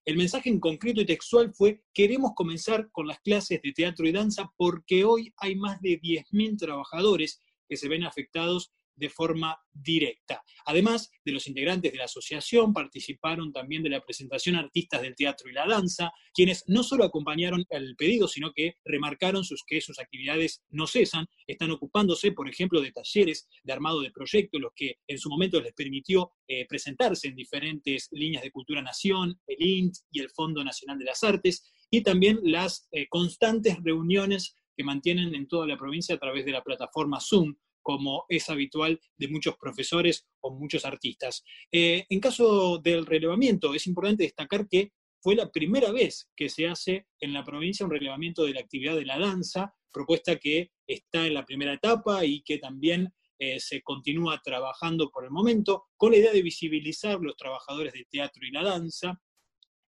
El 0.08 0.16
mensaje 0.16 0.48
en 0.48 0.62
concreto 0.62 1.02
y 1.02 1.06
textual 1.06 1.54
fue, 1.54 1.84
queremos 1.94 2.32
comenzar 2.34 2.90
con 2.94 3.08
las 3.08 3.20
clases 3.20 3.62
de 3.62 3.74
teatro 3.74 4.08
y 4.08 4.14
danza 4.14 4.50
porque 4.56 5.04
hoy 5.04 5.34
hay 5.36 5.58
más 5.58 5.82
de 5.82 6.00
10.000 6.00 6.58
trabajadores 6.58 7.42
que 7.68 7.76
se 7.76 7.90
ven 7.90 8.06
afectados 8.06 8.72
de 8.98 9.10
forma 9.10 9.58
directa. 9.72 10.44
Además 10.66 11.12
de 11.24 11.32
los 11.32 11.48
integrantes 11.48 11.92
de 11.92 11.98
la 11.98 12.06
asociación, 12.06 12.74
participaron 12.74 13.54
también 13.54 13.84
de 13.84 13.90
la 13.90 14.02
presentación 14.02 14.56
artistas 14.56 15.02
del 15.02 15.16
teatro 15.16 15.50
y 15.50 15.54
la 15.54 15.68
danza, 15.68 16.12
quienes 16.34 16.64
no 16.68 16.84
solo 16.84 17.06
acompañaron 17.06 17.64
el 17.70 17.96
pedido, 17.96 18.28
sino 18.28 18.52
que 18.52 18.76
remarcaron 18.84 19.44
sus, 19.44 19.64
que 19.66 19.80
sus 19.80 20.00
actividades 20.00 20.64
no 20.70 20.88
cesan, 20.88 21.28
están 21.46 21.72
ocupándose, 21.72 22.32
por 22.32 22.50
ejemplo, 22.50 22.82
de 22.82 22.92
talleres 22.92 23.48
de 23.64 23.74
armado 23.74 24.02
de 24.02 24.12
proyectos, 24.12 24.60
los 24.60 24.72
que 24.76 24.96
en 25.08 25.18
su 25.18 25.30
momento 25.30 25.62
les 25.62 25.74
permitió 25.74 26.32
eh, 26.48 26.66
presentarse 26.68 27.28
en 27.28 27.36
diferentes 27.36 28.10
líneas 28.12 28.44
de 28.44 28.52
Cultura 28.52 28.82
Nación, 28.82 29.40
el 29.48 29.66
INT 29.66 29.96
y 30.12 30.20
el 30.20 30.30
Fondo 30.32 30.64
Nacional 30.64 30.98
de 30.98 31.06
las 31.06 31.24
Artes, 31.24 31.64
y 31.90 32.02
también 32.02 32.40
las 32.44 32.88
eh, 32.92 33.08
constantes 33.08 33.78
reuniones 33.84 34.56
que 34.76 34.84
mantienen 34.84 35.34
en 35.34 35.48
toda 35.48 35.66
la 35.66 35.78
provincia 35.78 36.16
a 36.16 36.20
través 36.20 36.46
de 36.46 36.52
la 36.52 36.64
plataforma 36.64 37.20
Zoom, 37.20 37.56
como 37.88 38.26
es 38.28 38.50
habitual 38.50 39.00
de 39.18 39.30
muchos 39.30 39.56
profesores 39.56 40.28
o 40.42 40.54
muchos 40.54 40.84
artistas. 40.84 41.46
Eh, 41.72 42.06
en 42.10 42.20
caso 42.20 42.80
del 42.80 43.06
relevamiento, 43.06 43.74
es 43.74 43.88
importante 43.88 44.24
destacar 44.24 44.68
que 44.68 44.92
fue 45.22 45.36
la 45.36 45.50
primera 45.50 45.90
vez 45.94 46.30
que 46.36 46.50
se 46.50 46.68
hace 46.68 47.08
en 47.22 47.32
la 47.32 47.46
provincia 47.46 47.86
un 47.86 47.92
relevamiento 47.94 48.44
de 48.44 48.56
la 48.56 48.60
actividad 48.60 48.98
de 48.98 49.06
la 49.06 49.18
danza, 49.18 49.74
propuesta 49.90 50.36
que 50.36 50.72
está 50.86 51.26
en 51.28 51.36
la 51.36 51.46
primera 51.46 51.76
etapa 51.76 52.26
y 52.26 52.42
que 52.42 52.58
también 52.58 53.14
eh, 53.40 53.58
se 53.62 53.82
continúa 53.82 54.42
trabajando 54.44 55.10
por 55.10 55.24
el 55.24 55.32
momento, 55.32 55.86
con 55.96 56.12
la 56.12 56.18
idea 56.18 56.34
de 56.34 56.42
visibilizar 56.42 57.22
los 57.22 57.38
trabajadores 57.38 57.94
del 57.94 58.06
teatro 58.10 58.46
y 58.46 58.52
la 58.52 58.64
danza, 58.64 59.18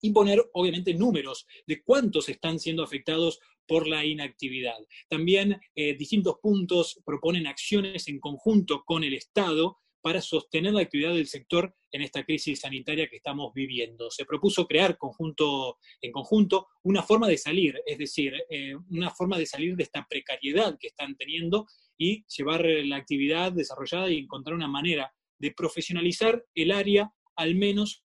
y 0.01 0.13
poner 0.13 0.41
obviamente 0.53 0.94
números 0.94 1.46
de 1.68 1.84
cuántos 1.84 2.29
están 2.29 2.60
siendo 2.60 2.82
afectados 2.82 3.41
por 3.69 3.88
la 3.88 4.03
inactividad. 4.03 4.79
También 5.07 5.61
eh, 5.75 5.95
distintos 5.95 6.38
puntos 6.41 6.99
proponen 7.05 7.45
acciones 7.45 8.07
en 8.07 8.19
conjunto 8.19 8.83
con 8.83 9.03
el 9.03 9.13
Estado 9.13 9.77
para 10.01 10.21
sostener 10.21 10.73
la 10.73 10.81
actividad 10.81 11.13
del 11.13 11.27
sector 11.27 11.75
en 11.91 12.01
esta 12.01 12.23
crisis 12.23 12.61
sanitaria 12.61 13.07
que 13.07 13.17
estamos 13.17 13.53
viviendo. 13.53 14.09
Se 14.09 14.25
propuso 14.25 14.65
crear 14.65 14.97
conjunto, 14.97 15.77
en 16.01 16.11
conjunto 16.11 16.67
una 16.83 17.03
forma 17.03 17.27
de 17.27 17.38
salir, 17.38 17.79
es 17.85 17.99
decir, 17.99 18.33
eh, 18.49 18.75
una 18.89 19.11
forma 19.11 19.38
de 19.38 19.45
salir 19.45 19.75
de 19.75 19.83
esta 19.83 20.07
precariedad 20.09 20.77
que 20.79 20.88
están 20.88 21.15
teniendo 21.15 21.67
y 21.95 22.25
llevar 22.35 22.65
la 22.65 22.95
actividad 22.95 23.51
desarrollada 23.51 24.09
y 24.09 24.17
encontrar 24.17 24.55
una 24.55 24.69
manera 24.69 25.13
de 25.38 25.51
profesionalizar 25.51 26.43
el 26.55 26.71
área, 26.71 27.11
al 27.35 27.53
menos 27.53 28.03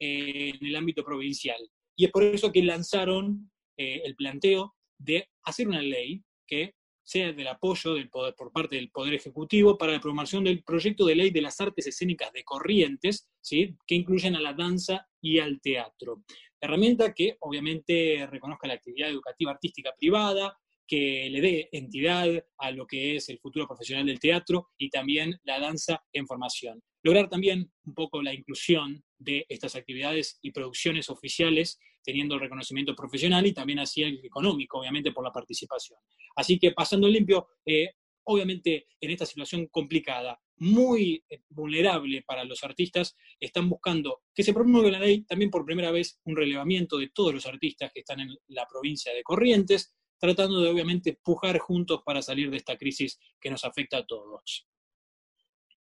eh, 0.00 0.52
en 0.58 0.66
el 0.66 0.76
ámbito 0.76 1.04
provincial. 1.04 1.58
Y 1.96 2.06
es 2.06 2.10
por 2.10 2.22
eso 2.22 2.50
que 2.50 2.62
lanzaron 2.62 3.50
el 3.78 4.16
planteo 4.16 4.75
de 4.98 5.28
hacer 5.42 5.68
una 5.68 5.82
ley 5.82 6.22
que 6.46 6.74
sea 7.06 7.32
del 7.32 7.46
apoyo 7.46 7.94
del 7.94 8.10
por 8.10 8.52
parte 8.52 8.76
del 8.76 8.90
Poder 8.90 9.14
Ejecutivo 9.14 9.78
para 9.78 9.92
la 9.92 10.00
promoción 10.00 10.42
del 10.42 10.64
proyecto 10.64 11.06
de 11.06 11.14
ley 11.14 11.30
de 11.30 11.40
las 11.40 11.60
artes 11.60 11.86
escénicas 11.86 12.32
de 12.32 12.42
Corrientes, 12.42 13.28
¿sí? 13.40 13.76
que 13.86 13.94
incluyen 13.94 14.34
a 14.34 14.40
la 14.40 14.54
danza 14.54 15.06
y 15.20 15.38
al 15.38 15.60
teatro. 15.60 16.24
Herramienta 16.60 17.14
que 17.14 17.36
obviamente 17.40 18.26
reconozca 18.26 18.66
la 18.66 18.74
actividad 18.74 19.08
educativa 19.08 19.52
artística 19.52 19.94
privada, 19.96 20.58
que 20.86 21.28
le 21.30 21.40
dé 21.40 21.68
entidad 21.72 22.44
a 22.58 22.70
lo 22.70 22.86
que 22.86 23.16
es 23.16 23.28
el 23.28 23.38
futuro 23.38 23.66
profesional 23.66 24.06
del 24.06 24.20
teatro 24.20 24.70
y 24.76 24.90
también 24.90 25.38
la 25.44 25.60
danza 25.60 26.04
en 26.12 26.26
formación. 26.26 26.82
Lograr 27.02 27.28
también 27.28 27.70
un 27.84 27.94
poco 27.94 28.22
la 28.22 28.34
inclusión 28.34 29.04
de 29.18 29.46
estas 29.48 29.76
actividades 29.76 30.38
y 30.42 30.52
producciones 30.52 31.08
oficiales 31.08 31.78
teniendo 32.06 32.36
el 32.36 32.40
reconocimiento 32.40 32.94
profesional 32.94 33.44
y 33.44 33.52
también 33.52 33.80
así 33.80 34.02
el 34.02 34.24
económico, 34.24 34.78
obviamente, 34.78 35.10
por 35.10 35.24
la 35.24 35.32
participación. 35.32 35.98
Así 36.36 36.56
que 36.58 36.70
pasando 36.70 37.08
limpio, 37.08 37.48
eh, 37.66 37.90
obviamente 38.24 38.86
en 39.00 39.10
esta 39.10 39.26
situación 39.26 39.66
complicada, 39.66 40.40
muy 40.58 41.22
eh, 41.28 41.40
vulnerable 41.48 42.22
para 42.26 42.44
los 42.44 42.62
artistas, 42.62 43.16
están 43.40 43.68
buscando 43.68 44.22
que 44.32 44.44
se 44.44 44.54
promueva 44.54 44.88
la 44.90 45.00
ley, 45.00 45.24
también 45.24 45.50
por 45.50 45.64
primera 45.64 45.90
vez 45.90 46.20
un 46.24 46.36
relevamiento 46.36 46.96
de 46.96 47.10
todos 47.12 47.34
los 47.34 47.46
artistas 47.46 47.90
que 47.92 48.00
están 48.00 48.20
en 48.20 48.28
la 48.48 48.66
provincia 48.66 49.12
de 49.12 49.24
Corrientes, 49.24 49.94
tratando 50.18 50.60
de 50.60 50.70
obviamente 50.70 51.18
pujar 51.22 51.58
juntos 51.58 52.02
para 52.04 52.22
salir 52.22 52.50
de 52.50 52.56
esta 52.56 52.76
crisis 52.76 53.18
que 53.40 53.50
nos 53.50 53.64
afecta 53.64 53.98
a 53.98 54.06
todos. 54.06 54.66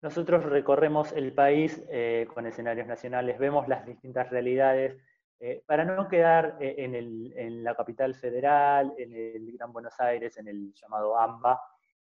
Nosotros 0.03 0.43
recorremos 0.43 1.13
el 1.13 1.31
país 1.31 1.81
eh, 1.89 2.27
con 2.33 2.45
escenarios 2.45 2.87
nacionales, 2.87 3.39
vemos 3.39 3.69
las 3.69 3.85
distintas 3.85 4.29
realidades, 4.29 4.97
eh, 5.45 5.61
para 5.65 5.83
no 5.83 6.07
quedar 6.07 6.55
eh, 6.61 6.75
en, 6.77 7.63
la 7.65 7.75
capital 7.75 8.15
federal, 8.15 8.93
en 8.97 9.13
el 9.13 9.51
Gran 9.57 9.73
Buenos 9.73 9.99
Aires, 9.99 10.37
en 10.37 10.47
el 10.47 10.73
llamado 10.73 11.19
AMBA, 11.19 11.59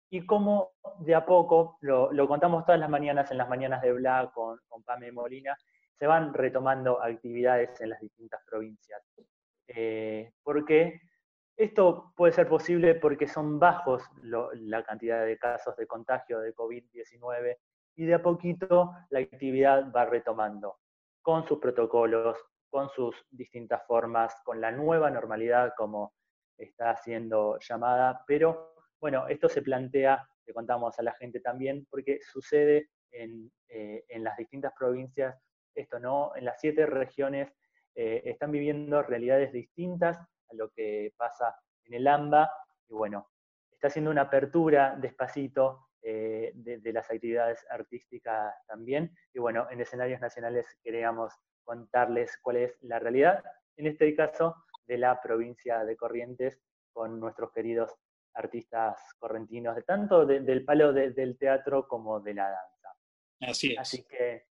y 0.09 0.25
cómo 0.25 0.71
de 0.99 1.15
a 1.15 1.25
poco, 1.25 1.77
lo, 1.79 2.27
contamos 2.27 2.65
todas 2.65 2.81
las 2.81 2.89
mañanas 2.89 3.31
en 3.31 3.37
las 3.37 3.47
mañanas 3.47 3.81
de 3.81 3.93
Bla 3.93 4.29
con, 4.33 4.59
con 4.67 4.83
Pame 4.83 5.13
Molina, 5.13 5.55
se 5.97 6.05
van 6.05 6.33
retomando 6.33 7.01
actividades 7.01 7.79
en 7.79 7.91
las 7.91 8.01
distintas 8.01 8.41
provincias. 8.45 9.01
Eh, 9.67 10.33
porque 10.43 10.99
esto 11.55 12.11
puede 12.17 12.33
ser 12.33 12.49
posible 12.49 12.95
porque 12.95 13.29
son 13.29 13.57
bajos 13.57 14.03
la 14.21 14.83
cantidad 14.83 15.25
de 15.25 15.37
casos 15.37 15.77
de 15.77 15.87
contagio 15.87 16.41
de 16.41 16.53
COVID-19 16.53 17.55
y 17.95 18.05
de 18.05 18.15
a 18.15 18.21
poquito 18.21 18.91
la 19.11 19.19
actividad 19.19 19.89
va 19.95 20.03
retomando 20.03 20.75
con 21.21 21.47
sus 21.47 21.59
protocolos, 21.59 22.37
con 22.73 22.89
sus 22.89 23.15
distintas 23.29 23.85
formas, 23.85 24.33
con 24.43 24.59
la 24.59 24.71
nueva 24.71 25.11
normalidad 25.11 25.73
como 25.77 26.15
está 26.57 26.95
siendo 26.95 27.59
llamada, 27.59 28.23
pero 28.25 28.73
bueno, 28.99 29.27
esto 29.27 29.47
se 29.47 29.61
plantea, 29.61 30.27
le 30.43 30.53
contamos 30.55 30.97
a 30.97 31.03
la 31.03 31.13
gente 31.13 31.39
también, 31.39 31.85
porque 31.87 32.17
sucede 32.23 32.89
en, 33.11 33.51
eh, 33.69 34.03
las 34.17 34.35
distintas 34.37 34.73
provincias, 34.75 35.39
esto 35.75 35.99
no, 35.99 36.35
en 36.35 36.45
las 36.45 36.59
siete 36.59 36.87
regiones 36.87 37.53
eh, 37.93 38.23
están 38.25 38.51
viviendo 38.51 39.03
realidades 39.03 39.53
distintas 39.53 40.17
a 40.17 40.55
lo 40.55 40.71
que 40.71 41.13
pasa 41.15 41.55
en 41.85 41.93
el 41.93 42.07
AMBA, 42.07 42.51
y 42.89 42.93
bueno, 42.95 43.29
está 43.71 43.89
haciendo 43.89 44.09
una 44.09 44.23
apertura 44.23 44.97
despacito 44.99 45.89
eh, 46.01 46.53
de, 46.55 46.79
de, 46.79 46.91
las 46.91 47.07
actividades 47.11 47.63
artísticas 47.69 48.55
también, 48.65 49.15
y 49.31 49.37
bueno, 49.37 49.67
en 49.69 49.79
escenarios 49.79 50.19
nacionales 50.19 50.65
queríamos 50.81 51.35
contarles 51.63 52.37
cuál 52.41 52.57
es 52.57 52.77
la 52.81 52.99
realidad, 52.99 53.43
en 53.77 53.87
este 53.87 54.13
caso 54.15 54.55
de 54.85 54.97
la 54.97 55.21
provincia 55.21 55.83
de 55.83 55.95
Corrientes, 55.95 56.61
con 56.91 57.19
nuestros 57.19 57.51
queridos 57.51 57.91
artistas 58.35 58.97
correntinos, 59.19 59.75
de 59.75 59.83
tanto 59.83 60.25
del 60.25 60.65
palo 60.65 60.93
del 60.93 61.37
teatro 61.37 61.87
como 61.87 62.19
de 62.19 62.33
la 62.33 62.49
danza. 62.49 62.97
Así 63.41 63.73
es. 63.73 63.79
Así 63.79 64.03
que, 64.03 64.45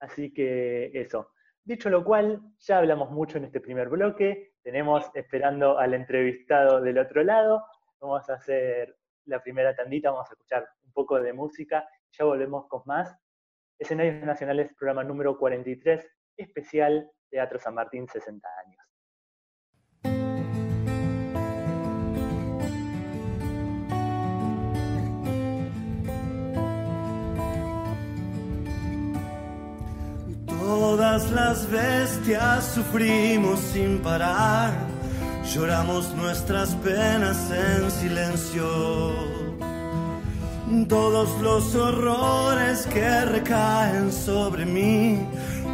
así 0.00 0.32
que 0.32 0.90
eso. 0.94 1.32
Dicho 1.62 1.90
lo 1.90 2.04
cual, 2.04 2.40
ya 2.58 2.78
hablamos 2.78 3.10
mucho 3.10 3.38
en 3.38 3.44
este 3.44 3.60
primer 3.60 3.88
bloque, 3.88 4.54
tenemos 4.62 5.10
esperando 5.14 5.78
al 5.78 5.94
entrevistado 5.94 6.80
del 6.80 6.98
otro 6.98 7.22
lado, 7.22 7.64
vamos 8.00 8.28
a 8.30 8.34
hacer 8.34 8.96
la 9.26 9.42
primera 9.42 9.74
tandita, 9.76 10.10
vamos 10.10 10.30
a 10.30 10.32
escuchar 10.32 10.68
un 10.84 10.92
poco 10.92 11.20
de 11.20 11.32
música, 11.32 11.86
ya 12.12 12.24
volvemos 12.24 12.66
con 12.68 12.82
más. 12.86 13.14
Escenarios 13.78 14.24
Nacionales, 14.24 14.72
programa 14.74 15.04
número 15.04 15.38
43, 15.38 16.04
especial 16.38 17.10
Teatro 17.30 17.58
San 17.58 17.74
Martín 17.74 18.06
60 18.08 18.48
años. 18.64 18.78
Todas 30.46 31.30
las 31.30 31.70
bestias 31.70 32.64
sufrimos 32.74 33.60
sin 33.60 34.00
parar, 34.00 34.72
lloramos 35.44 36.14
nuestras 36.14 36.74
penas 36.76 37.50
en 37.50 37.90
silencio 37.90 39.48
todos 40.86 41.40
los 41.40 41.74
horrores 41.74 42.86
que 42.86 43.24
recaen 43.24 44.12
sobre 44.12 44.66
mí, 44.66 45.18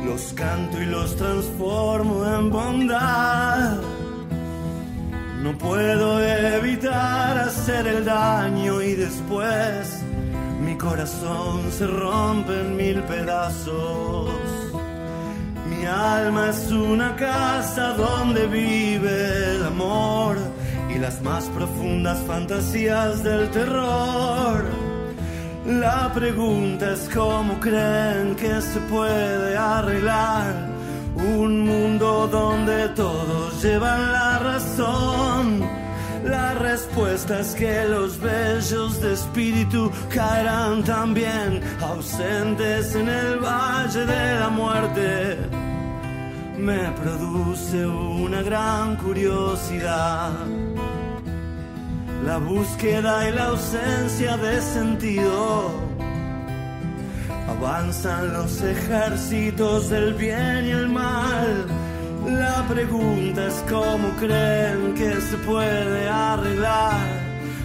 los 0.05 0.33
canto 0.35 0.81
y 0.81 0.87
los 0.87 1.17
transformo 1.17 2.25
en 2.27 2.51
bondad. 2.51 3.79
No 5.43 5.57
puedo 5.59 6.21
evitar 6.21 7.39
hacer 7.39 7.87
el 7.87 8.05
daño 8.05 8.81
y 8.81 8.95
después 8.95 10.03
mi 10.61 10.77
corazón 10.77 11.71
se 11.71 11.87
rompe 11.87 12.61
en 12.61 12.77
mil 12.77 13.03
pedazos. 13.03 14.31
Mi 15.69 15.85
alma 15.85 16.51
es 16.51 16.71
una 16.71 17.15
casa 17.17 17.95
donde 17.95 18.47
vive 18.47 19.57
el 19.57 19.67
amor 19.67 20.37
y 20.95 20.99
las 20.99 21.21
más 21.23 21.45
profundas 21.51 22.19
fantasías 22.27 23.23
del 23.23 23.51
terror. 23.51 24.84
La 25.67 26.13
pregunta 26.13 26.93
es 26.93 27.09
cómo 27.09 27.59
creen 27.59 28.35
que 28.37 28.61
se 28.61 28.79
puede 28.81 29.57
arreglar 29.57 30.55
un 31.17 31.61
mundo 31.61 32.29
donde 32.31 32.89
todos 32.91 33.63
llevan 33.63 34.13
la 34.13 34.39
razón. 34.41 35.63
La 36.23 36.53
respuesta 36.55 37.41
es 37.41 37.55
que 37.55 37.85
los 37.87 38.21
bellos 38.21 39.01
de 39.01 39.15
espíritu 39.15 39.91
caerán 40.11 40.85
también 40.85 41.63
ausentes 41.81 42.95
en 42.95 43.09
el 43.09 43.39
valle 43.39 44.05
de 44.05 44.41
la 44.41 44.51
muerte. 44.51 45.39
Me 46.59 46.91
produce 46.93 47.87
una 47.87 48.43
gran 48.43 48.97
curiosidad 48.97 50.33
la 52.25 52.39
búsqueda 52.39 53.29
y 53.29 53.33
la 53.33 53.45
ausencia 53.47 54.37
de 54.39 54.61
sentido. 54.61 55.71
Avanzan 57.49 58.33
los 58.33 58.63
ejércitos 58.63 59.91
del 59.91 60.15
bien 60.15 60.67
y 60.67 60.71
el 60.71 60.89
mal. 60.89 61.67
La 62.27 62.65
pregunta 62.67 63.47
es 63.47 63.63
cómo 63.69 64.09
creen 64.19 64.95
que 64.95 65.21
se 65.21 65.37
puede 65.39 66.09
arreglar 66.09 66.95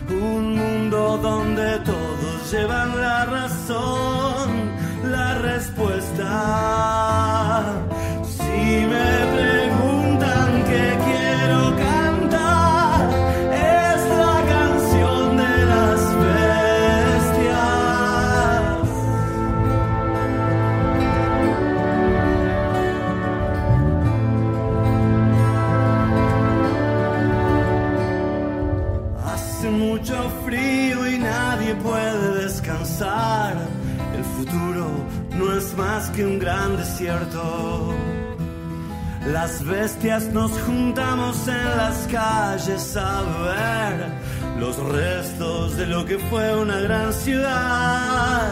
un 0.10 0.56
mundo 0.56 1.18
donde 1.22 1.80
todos 1.80 2.52
llevan 2.52 3.00
la 3.00 3.26
razón. 3.26 4.50
La 5.04 5.36
respuesta, 5.36 6.34
si 8.26 8.86
me 8.86 9.49
más 36.00 36.10
que 36.12 36.26
un 36.26 36.40
gran 36.40 36.78
desierto. 36.78 37.94
Las 39.26 39.66
bestias 39.66 40.28
nos 40.28 40.52
juntamos 40.62 41.46
en 41.48 41.78
las 41.78 42.08
calles 42.08 42.96
a 42.96 43.22
ver 43.44 43.96
los 44.60 44.78
restos 44.78 45.76
de 45.76 45.88
lo 45.88 46.06
que 46.06 46.18
fue 46.30 46.56
una 46.56 46.80
gran 46.80 47.12
ciudad. 47.12 48.48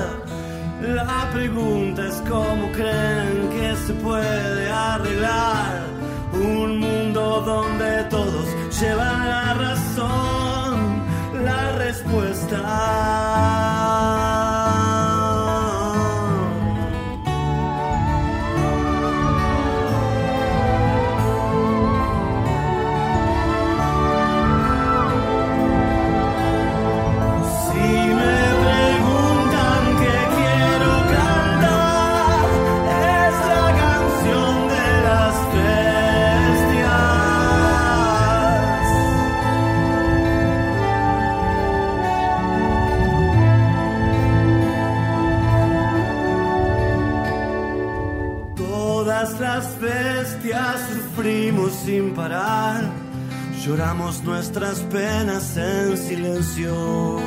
La 0.82 1.30
pregunta 1.34 2.06
es 2.08 2.22
cómo 2.28 2.70
creen 2.74 3.50
que 3.56 3.76
se 3.86 3.94
puede 3.94 4.70
arreglar 4.70 5.86
un 6.34 6.80
mundo 6.80 7.44
donde 7.46 8.04
todos 8.10 8.48
llevan 8.80 9.30
la 9.30 9.54
razón. 9.54 11.02
La 11.46 11.72
respuesta. 11.78 12.58
Bestias 50.48 50.82
sufrimos 50.90 51.74
sin 51.74 52.14
parar, 52.14 52.90
lloramos 53.66 54.24
nuestras 54.24 54.80
penas 54.82 55.58
en 55.58 55.98
silencio. 55.98 57.18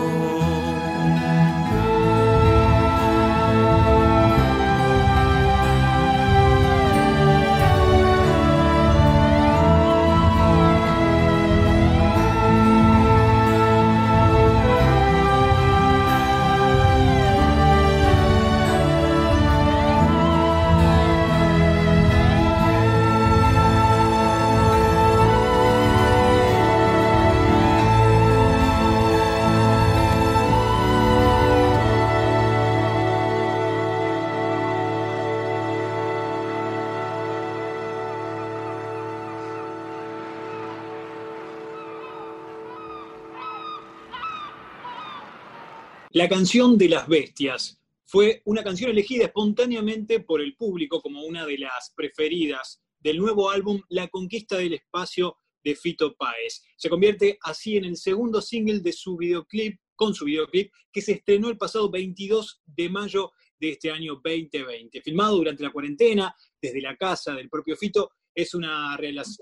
La 46.21 46.29
canción 46.29 46.77
de 46.77 46.91
las 46.91 47.09
bestias 47.09 47.81
fue 48.05 48.43
una 48.45 48.63
canción 48.63 48.91
elegida 48.91 49.25
espontáneamente 49.25 50.21
por 50.21 50.43
el 50.43 50.55
público 50.55 51.01
como 51.01 51.25
una 51.25 51.47
de 51.47 51.57
las 51.57 51.95
preferidas 51.97 52.83
del 52.99 53.17
nuevo 53.17 53.49
álbum 53.49 53.81
La 53.89 54.07
Conquista 54.09 54.59
del 54.59 54.75
Espacio 54.75 55.39
de 55.65 55.75
Fito 55.75 56.15
Páez. 56.19 56.63
Se 56.77 56.91
convierte 56.91 57.39
así 57.41 57.79
en 57.79 57.87
el 57.87 57.97
segundo 57.97 58.43
single 58.43 58.81
de 58.81 58.93
su 58.93 59.17
videoclip, 59.17 59.81
con 59.97 60.13
su 60.13 60.27
videoclip, 60.27 60.71
que 60.93 61.01
se 61.01 61.13
estrenó 61.13 61.49
el 61.49 61.57
pasado 61.57 61.91
22 61.91 62.65
de 62.67 62.91
mayo 62.91 63.33
de 63.59 63.71
este 63.71 63.91
año 63.91 64.21
2020. 64.23 65.01
Filmado 65.01 65.37
durante 65.37 65.63
la 65.63 65.73
cuarentena, 65.73 66.37
desde 66.61 66.83
la 66.83 66.99
casa 66.99 67.33
del 67.33 67.49
propio 67.49 67.79
Fito, 67.79 68.11
es 68.35 68.53
una 68.53 68.95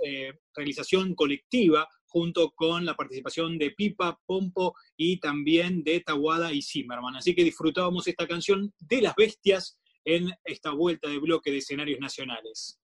eh, 0.05 0.33
realización 0.55 1.17
colectiva 1.17 1.89
junto 2.09 2.51
con 2.51 2.85
la 2.85 2.95
participación 2.95 3.59
de 3.59 3.71
Pipa, 3.71 4.19
Pompo 4.27 4.75
y 4.97 5.21
también 5.21 5.85
de 5.85 6.01
Tawada 6.01 6.53
y 6.53 6.63
Zimmerman. 6.63 7.17
Así 7.17 7.35
que 7.35 7.45
disfrutábamos 7.45 8.09
esta 8.09 8.27
canción 8.27 8.73
de 8.81 9.03
las 9.03 9.15
bestias 9.15 9.79
en 10.05 10.31
esta 10.45 10.73
vuelta 10.73 11.09
de 11.09 11.19
bloque 11.19 11.51
de 11.51 11.59
escenarios 11.59 12.01
nacionales. 12.01 12.81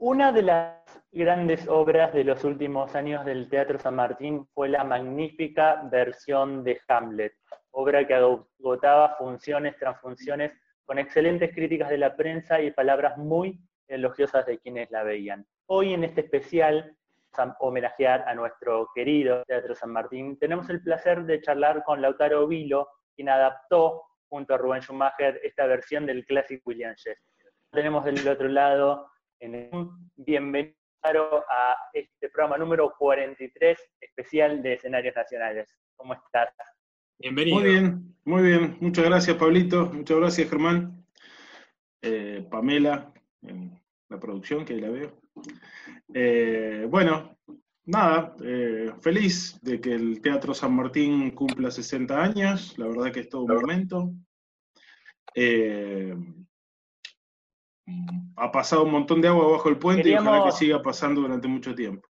Una 0.00 0.30
de 0.30 0.42
las 0.42 0.76
grandes 1.10 1.66
obras 1.68 2.12
de 2.12 2.22
los 2.22 2.44
últimos 2.44 2.94
años 2.94 3.24
del 3.24 3.48
Teatro 3.48 3.78
San 3.78 3.96
Martín 3.96 4.46
fue 4.54 4.68
la 4.68 4.84
magnífica 4.84 5.82
versión 5.90 6.62
de 6.62 6.80
Hamlet, 6.86 7.34
obra 7.72 8.06
que 8.06 8.14
agotaba 8.14 9.16
funciones 9.18 9.76
tras 9.76 10.00
funciones 10.00 10.52
con 10.84 10.98
excelentes 10.98 11.52
críticas 11.54 11.90
de 11.90 11.98
la 11.98 12.16
prensa 12.16 12.60
y 12.62 12.70
palabras 12.70 13.18
muy 13.18 13.60
elogiosas 13.88 14.46
de 14.46 14.58
quienes 14.58 14.90
la 14.90 15.02
veían. 15.02 15.46
Hoy 15.66 15.94
en 15.94 16.04
este 16.04 16.22
especial, 16.22 16.96
homenajear 17.60 18.24
a 18.26 18.34
nuestro 18.34 18.90
querido 18.94 19.42
Teatro 19.44 19.74
San 19.74 19.90
Martín, 19.90 20.38
tenemos 20.38 20.68
el 20.70 20.82
placer 20.82 21.24
de 21.24 21.40
charlar 21.40 21.82
con 21.84 22.00
Lautaro 22.02 22.46
Vilo, 22.46 22.88
quien 23.14 23.28
adaptó 23.28 24.02
junto 24.28 24.54
a 24.54 24.58
Rubén 24.58 24.82
Schumacher 24.82 25.40
esta 25.42 25.66
versión 25.66 26.06
del 26.06 26.24
clásico 26.26 26.62
William 26.66 26.94
Shakespeare. 26.94 27.52
Tenemos 27.70 28.04
del 28.04 28.26
otro 28.28 28.48
lado 28.48 29.10
en 29.40 29.70
bienvenido 30.16 30.78
a 31.04 31.76
este 31.92 32.28
programa 32.28 32.58
número 32.58 32.92
43 32.98 33.78
especial 34.00 34.62
de 34.62 34.74
escenarios 34.74 35.14
nacionales. 35.14 35.74
¿Cómo 35.96 36.14
estás? 36.14 36.50
Bienvenido. 37.18 37.60
Muy 37.60 37.68
bien, 37.68 38.16
muy 38.24 38.42
bien. 38.42 38.76
Muchas 38.80 39.04
gracias, 39.04 39.36
Pablito. 39.36 39.86
Muchas 39.86 40.16
gracias, 40.16 40.50
Germán. 40.50 41.04
Eh, 42.02 42.46
Pamela, 42.50 43.12
en 43.42 43.80
la 44.08 44.20
producción, 44.20 44.64
que 44.64 44.74
ahí 44.74 44.80
la 44.80 44.90
veo. 44.90 45.20
Eh, 46.12 46.86
bueno, 46.88 47.36
nada, 47.84 48.34
eh, 48.42 48.92
feliz 49.00 49.60
de 49.62 49.80
que 49.80 49.92
el 49.92 50.20
Teatro 50.20 50.54
San 50.54 50.74
Martín 50.74 51.30
cumpla 51.32 51.70
60 51.70 52.22
años. 52.22 52.78
La 52.78 52.86
verdad 52.86 53.12
que 53.12 53.20
es 53.20 53.28
todo 53.28 53.42
un 53.42 53.54
momento. 53.54 54.12
ha 58.36 58.50
pasado 58.50 58.84
un 58.84 58.90
montón 58.90 59.20
de 59.20 59.28
agua 59.28 59.52
bajo 59.52 59.68
el 59.68 59.78
puente 59.78 60.08
y 60.08 60.14
ojalá 60.14 60.44
que 60.44 60.52
siga 60.52 60.82
pasando 60.82 61.20
durante 61.20 61.48
mucho 61.48 61.74
tiempo. 61.74 62.08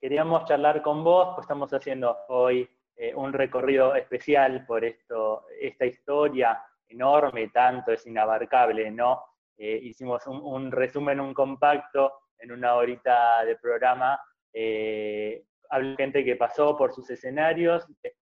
Queríamos 0.00 0.44
charlar 0.44 0.82
con 0.82 1.02
vos, 1.02 1.34
pues 1.34 1.44
estamos 1.44 1.72
haciendo 1.72 2.14
hoy 2.28 2.68
un 3.16 3.32
recorrido 3.32 3.94
especial 3.94 4.64
por 4.66 4.84
esto, 4.84 5.46
esta 5.60 5.86
historia 5.86 6.62
enorme, 6.88 7.48
tanto 7.48 7.92
es 7.92 8.06
inabarcable, 8.06 8.90
¿no? 8.90 9.22
Eh, 9.56 9.78
hicimos 9.82 10.26
un, 10.26 10.70
resumen, 10.70 11.20
un 11.20 11.34
compacto 11.34 12.12
en 12.38 12.52
una 12.52 12.74
horita 12.74 13.44
de 13.44 13.56
programa. 13.56 14.20
Eh, 14.52 15.44
habla 15.70 15.96
gente 15.96 16.24
que 16.24 16.36
pasó 16.36 16.76
por 16.76 16.92
sus 16.92 17.08
escenarios, 17.10 17.86
que, 18.02 18.14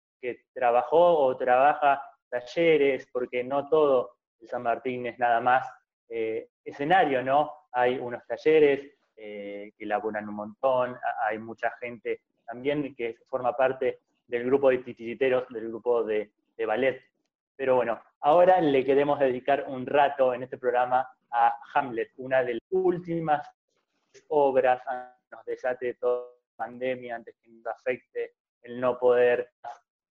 trabajó 0.54 1.18
o 1.18 1.36
trabaja 1.36 2.00
talleres, 2.30 3.08
porque 3.12 3.44
no 3.44 3.68
todo 3.70 4.18
el 4.40 4.48
San 4.48 4.62
Martín 4.62 5.08
es 5.08 5.18
nada 5.18 5.42
más 5.42 5.68
eh, 6.10 6.50
escenario, 6.64 7.24
¿no? 7.24 7.52
Hay 7.72 7.98
unos 7.98 8.26
talleres 8.28 8.94
que 9.16 9.86
laburan 9.86 10.28
un 10.28 10.34
montón, 10.34 10.98
hay 11.24 11.38
mucha 11.38 11.72
gente 11.80 12.22
también 12.44 12.96
que 12.96 13.18
forma 13.30 13.56
parte 13.56 14.00
del 14.26 14.46
grupo 14.46 14.70
de 14.70 14.80
titiriteros, 14.80 15.48
del 15.50 15.68
grupo 15.68 16.04
de, 16.04 16.32
de 16.58 16.66
ballet 16.66 17.04
pero 17.62 17.76
bueno, 17.76 18.02
ahora 18.22 18.60
le 18.60 18.84
queremos 18.84 19.20
dedicar 19.20 19.66
un 19.68 19.86
rato 19.86 20.34
en 20.34 20.42
este 20.42 20.58
programa 20.58 21.08
a 21.32 21.58
Hamlet, 21.74 22.12
una 22.18 22.44
de 22.44 22.56
las 22.56 22.64
últimas 22.70 23.48
obras 24.28 24.82
antes 24.88 25.16
que 25.30 25.36
nos 25.36 25.46
desate 25.46 25.94
toda 25.96 26.26
la 26.26 26.66
pandemia, 26.66 27.16
antes 27.16 27.36
que 27.42 27.50
nos 27.50 27.66
afecte 27.68 28.34
el 28.64 28.80
no 28.80 28.98
poder 29.00 29.50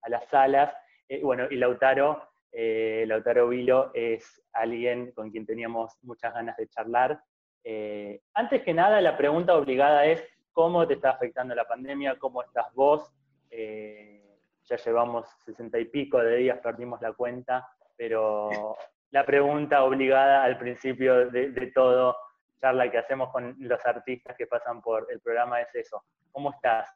a 0.01 0.09
las 0.09 0.27
salas. 0.29 0.73
Eh, 1.09 1.21
bueno, 1.23 1.47
y 1.49 1.55
Lautaro, 1.55 2.29
eh, 2.51 3.05
Lautaro 3.07 3.49
Vilo 3.49 3.91
es 3.93 4.41
alguien 4.53 5.11
con 5.11 5.31
quien 5.31 5.45
teníamos 5.45 5.97
muchas 6.01 6.33
ganas 6.33 6.57
de 6.57 6.67
charlar. 6.67 7.21
Eh, 7.63 8.21
antes 8.33 8.63
que 8.63 8.73
nada, 8.73 9.01
la 9.01 9.17
pregunta 9.17 9.55
obligada 9.55 10.05
es, 10.05 10.23
¿cómo 10.51 10.87
te 10.87 10.95
está 10.95 11.11
afectando 11.11 11.55
la 11.55 11.67
pandemia? 11.67 12.17
¿Cómo 12.17 12.43
estás 12.43 12.73
vos? 12.73 13.13
ya 13.49 14.75
llevamos 14.75 15.25
sesenta 15.45 15.79
y 15.79 15.85
pico 15.85 16.19
de 16.19 16.35
días, 16.35 16.59
perdimos 16.59 17.01
la 17.01 17.13
cuenta, 17.13 17.65
pero 17.95 18.75
la 19.11 19.25
pregunta 19.25 19.83
obligada 19.83 20.43
al 20.43 20.57
principio 20.57 21.29
de, 21.29 21.71
todo 21.73 22.15
charla 22.59 22.89
que 22.89 22.97
hacemos 22.97 23.31
con 23.31 23.55
los 23.59 23.85
artistas 23.85 24.35
que 24.37 24.47
pasan 24.47 24.81
por 24.81 25.07
el 25.11 25.19
programa 25.19 25.61
es 25.61 25.73
eso. 25.75 26.03
¿Cómo 26.31 26.51
estás? 26.51 26.89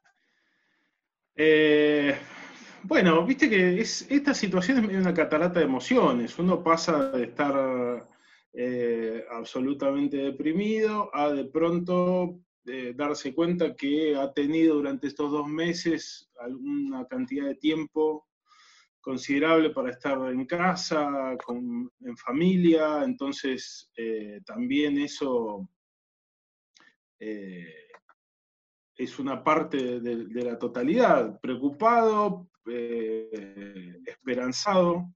Eh, 1.35 2.15
bueno, 2.83 3.23
viste 3.25 3.49
que 3.49 3.79
es, 3.79 4.09
esta 4.09 4.33
situación 4.33 4.89
es 4.89 4.97
una 4.97 5.13
catarata 5.13 5.59
de 5.59 5.65
emociones. 5.65 6.37
Uno 6.39 6.63
pasa 6.63 7.11
de 7.11 7.25
estar 7.25 8.07
eh, 8.53 9.25
absolutamente 9.31 10.17
deprimido 10.17 11.09
a 11.13 11.31
de 11.31 11.45
pronto 11.45 12.39
darse 12.95 13.33
cuenta 13.33 13.75
que 13.75 14.15
ha 14.15 14.31
tenido 14.33 14.75
durante 14.75 15.07
estos 15.07 15.31
dos 15.31 15.47
meses 15.47 16.29
alguna 16.39 17.07
cantidad 17.07 17.47
de 17.47 17.55
tiempo 17.55 18.27
considerable 19.01 19.71
para 19.71 19.89
estar 19.89 20.17
en 20.31 20.45
casa, 20.45 21.35
en 21.49 22.17
familia, 22.17 23.03
entonces 23.03 23.91
eh, 23.97 24.39
también 24.45 24.97
eso 24.99 25.67
eh, 27.19 27.87
es 28.95 29.19
una 29.19 29.43
parte 29.43 29.99
de, 29.99 30.43
la 30.43 30.57
totalidad, 30.57 31.39
preocupado, 31.41 32.47
eh, 32.69 33.97
esperanzado, 34.05 35.11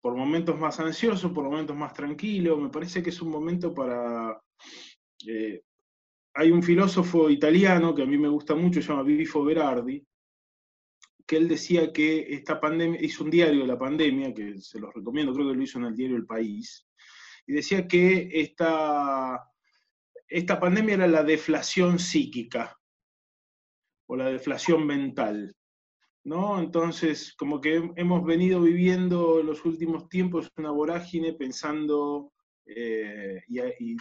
por 0.00 0.14
momentos 0.14 0.56
más 0.58 0.78
ansioso, 0.78 1.32
por 1.32 1.44
momentos 1.44 1.74
más 1.74 1.92
tranquilo, 1.92 2.56
me 2.56 2.68
parece 2.68 3.02
que 3.02 3.10
es 3.10 3.20
un 3.20 3.30
momento 3.30 3.74
para 3.74 4.40
hay 6.38 6.50
un 6.50 6.62
filósofo 6.62 7.30
italiano 7.30 7.94
que 7.94 8.02
a 8.02 8.06
mí 8.06 8.18
me 8.18 8.28
gusta 8.28 8.54
mucho, 8.54 8.82
se 8.82 8.88
llama 8.88 9.02
Vivifo 9.02 9.42
Berardi, 9.42 10.06
que 11.26 11.36
él 11.36 11.48
decía 11.48 11.92
que 11.92 12.26
esta 12.34 12.60
pandemia, 12.60 13.00
hizo 13.02 13.24
un 13.24 13.30
diario 13.30 13.62
de 13.62 13.66
la 13.66 13.78
pandemia, 13.78 14.32
que 14.32 14.60
se 14.60 14.78
los 14.78 14.94
recomiendo, 14.94 15.34
creo 15.34 15.48
que 15.48 15.56
lo 15.56 15.62
hizo 15.62 15.78
en 15.78 15.86
el 15.86 15.96
diario 15.96 16.16
El 16.16 16.26
País, 16.26 16.86
y 17.46 17.52
decía 17.52 17.86
que 17.86 18.28
esta, 18.32 19.40
esta 20.28 20.60
pandemia 20.60 20.94
era 20.94 21.08
la 21.08 21.24
deflación 21.24 21.98
psíquica, 21.98 22.76
o 24.08 24.16
la 24.16 24.30
deflación 24.30 24.86
mental. 24.86 25.54
¿No? 26.24 26.58
Entonces, 26.58 27.34
como 27.36 27.60
que 27.60 27.88
hemos 27.94 28.24
venido 28.24 28.60
viviendo 28.60 29.44
los 29.44 29.64
últimos 29.64 30.08
tiempos 30.08 30.50
una 30.56 30.72
vorágine 30.72 31.34
pensando 31.34 32.32
eh, 32.66 33.42
y, 33.46 33.96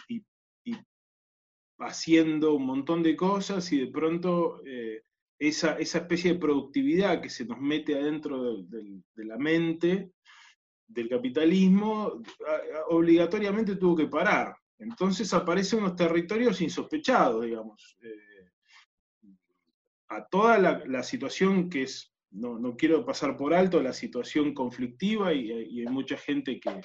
haciendo 1.78 2.56
un 2.56 2.66
montón 2.66 3.04
de 3.04 3.16
cosas 3.16 3.72
y 3.72 3.80
de 3.80 3.88
pronto 3.92 4.60
eh, 4.66 5.04
esa, 5.40 5.78
especie 5.78 6.34
de 6.34 6.40
productividad 6.40 7.22
que 7.22 7.30
se 7.30 7.46
nos 7.46 7.60
mete 7.60 7.96
adentro 7.96 8.64
de, 8.64 9.02
la 9.16 9.38
mente 9.38 10.12
del 10.88 11.10
capitalismo 11.10 12.22
obligatoriamente 12.90 13.76
tuvo 13.76 13.96
que 13.96 14.08
parar. 14.08 14.56
Entonces 14.78 15.34
aparecen 15.34 15.80
unos 15.80 15.96
territorios 15.96 16.62
insospechados, 16.62 17.46
digamos. 17.46 17.98
Eh, 18.02 19.30
a 20.10 20.26
toda 20.28 20.58
la, 20.60 21.04
situación 21.04 21.70
que 21.70 21.84
es, 21.84 22.14
no, 22.32 22.76
quiero 22.78 23.04
pasar 23.04 23.36
por 23.36 23.54
alto, 23.54 23.82
la 23.82 23.94
situación 23.94 24.54
conflictiva 24.54 25.34
y 25.34 25.80
hay 25.82 25.88
mucha 25.88 26.16
gente 26.16 26.60
que, 26.60 26.82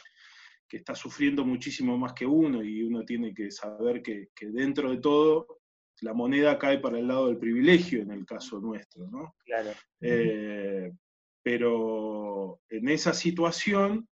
que 0.71 0.77
está 0.77 0.95
sufriendo 0.95 1.45
muchísimo 1.45 1.99
más 1.99 2.13
que 2.13 2.25
uno 2.25 2.63
y 2.63 2.83
uno 2.85 3.05
tiene 3.05 3.35
que 3.35 3.51
saber 3.51 4.03
que, 4.03 4.29
dentro 4.41 4.91
de 4.91 4.99
todo 4.99 5.60
la 6.03 6.15
moneda 6.15 6.59
cae 6.59 6.79
para 6.79 6.99
el 6.99 7.09
lado 7.09 7.27
del 7.27 7.39
privilegio 7.39 8.03
en 8.03 8.11
el 8.11 8.25
caso 8.25 8.61
nuestro, 8.61 9.09
¿no? 9.09 9.35
Claro. 9.45 9.71
Eh, 10.01 10.93
pero 11.43 12.61
en 12.69 12.89
esa 12.89 13.13
situación, 13.13 14.09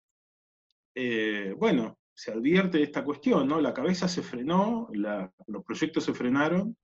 eh, 0.94 1.54
bueno, 1.56 1.98
se 2.14 2.32
advierte 2.32 2.82
esta 2.82 3.04
cuestión, 3.04 3.46
¿no? 3.48 3.60
La 3.60 3.74
cabeza 3.74 4.08
se 4.08 4.22
frenó, 4.22 4.88
los 4.92 5.64
proyectos 5.64 6.04
se 6.04 6.14
frenaron, 6.14 6.76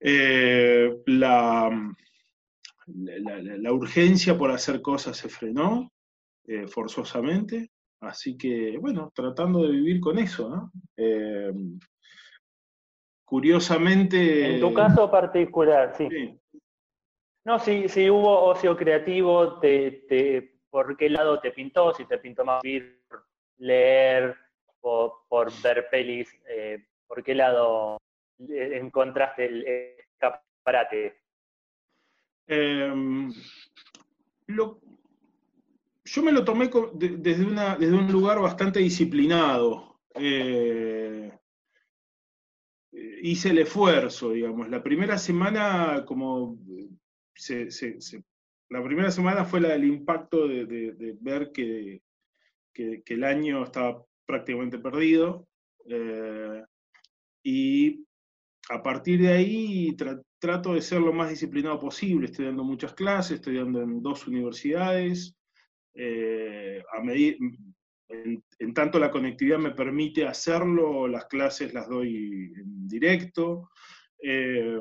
eh, 0.00 0.96
la, 1.06 1.70
la, 2.86 3.72
urgencia 3.72 4.36
por 4.36 4.50
hacer 4.50 4.80
cosas 4.80 5.16
se 5.16 5.28
frenó 5.28 5.92
forzosamente, 6.68 7.70
Así 8.00 8.36
que, 8.36 8.76
bueno, 8.78 9.10
tratando 9.14 9.62
de 9.62 9.72
vivir 9.72 10.00
con 10.00 10.18
eso, 10.18 10.48
¿no? 10.48 10.72
Curiosamente... 13.26 14.54
En 14.54 14.60
tu 14.60 14.72
caso 14.72 15.10
particular, 15.10 15.94
sí. 15.98 16.38
No, 17.44 17.58
si, 17.58 17.88
si 17.88 18.08
hubo 18.08 18.44
ocio 18.44 18.76
creativo, 18.76 19.58
te, 19.58 20.60
¿por 20.70 20.96
qué 20.96 21.10
lado 21.10 21.40
te 21.40 21.50
pintó? 21.50 21.92
Si 21.92 22.04
te 22.06 22.18
pintó 22.18 22.44
más 22.44 22.62
vivir, 22.62 23.00
leer, 23.58 24.36
o 24.80 25.24
por 25.28 25.50
ver 25.60 25.88
pelis, 25.90 26.32
eh, 26.48 26.86
¿por 27.06 27.22
qué 27.24 27.34
lado 27.34 27.98
encontraste 28.38 29.46
el 29.46 29.66
escaparate? 29.66 31.20
Em, 32.46 33.32
lo, 34.46 34.78
yo 36.04 36.22
me 36.22 36.30
lo 36.30 36.44
tomé 36.44 36.70
desde, 36.94 37.44
una, 37.44 37.76
desde 37.76 37.94
un 37.94 38.10
lugar 38.10 38.40
bastante 38.40 38.78
disciplinado. 38.78 39.98
Eh, 40.14 41.32
hice 43.22 43.50
el 43.50 43.58
esfuerzo, 43.58 44.30
digamos. 44.30 44.68
La 44.68 44.82
primera 44.82 45.18
semana, 45.18 46.04
como 46.06 46.58
la 48.68 48.82
primera 48.82 49.10
semana 49.10 49.44
fue 49.44 49.60
la 49.60 49.70
del 49.70 49.84
impacto 49.84 50.48
de, 50.48 51.16
ver 51.20 51.52
que, 51.52 52.00
el 52.74 53.24
año 53.24 53.64
estaba 53.64 54.02
prácticamente 54.24 54.78
perdido. 54.78 55.46
Eh, 55.88 56.62
y 57.42 58.04
a 58.70 58.82
partir 58.82 59.20
de 59.20 59.28
ahí 59.28 59.96
trato 60.38 60.74
de 60.74 60.82
ser 60.82 61.00
lo 61.00 61.12
más 61.12 61.30
disciplinado 61.30 61.78
posible. 61.78 62.26
Estoy 62.26 62.46
dando 62.46 62.64
muchas 62.64 62.94
clases, 62.94 63.36
estoy 63.36 63.56
dando 63.56 63.82
en 63.82 64.02
dos 64.02 64.26
universidades. 64.26 65.36
Eh, 65.94 66.82
en, 68.08 68.74
tanto 68.74 68.98
la 68.98 69.10
conectividad 69.10 69.58
me 69.58 69.72
permite 69.72 70.26
hacerlo, 70.26 71.08
las 71.08 71.26
clases 71.26 71.74
las 71.74 71.88
doy 71.88 72.52
en 72.56 72.86
directo, 72.86 73.70
eh, 74.22 74.80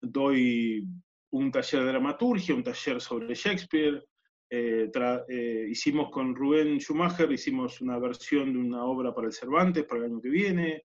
doy 0.00 0.86
un 1.30 1.50
taller 1.50 1.80
de 1.80 1.88
dramaturgia, 1.88 2.54
un 2.54 2.62
taller 2.62 3.00
sobre 3.00 3.34
Shakespeare. 3.34 4.04
Eh, 4.50 4.90
eh, 5.28 5.66
hicimos 5.70 6.10
con 6.10 6.34
Rubén 6.34 6.78
Schumacher, 6.78 7.30
hicimos 7.32 7.80
una 7.80 7.98
versión 7.98 8.52
de 8.52 8.58
una 8.58 8.84
obra 8.84 9.14
para 9.14 9.28
el 9.28 9.32
Cervantes 9.32 9.84
para 9.84 10.00
el 10.00 10.12
año 10.12 10.20
que 10.20 10.28
viene, 10.28 10.84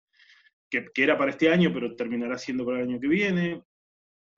que, 0.69 0.89
era 0.95 1.17
para 1.17 1.31
este 1.31 1.49
año, 1.49 1.71
pero 1.73 1.95
terminará 1.95 2.37
siendo 2.37 2.65
para 2.65 2.79
el 2.79 2.87
año 2.87 2.99
que 2.99 3.07
viene. 3.07 3.63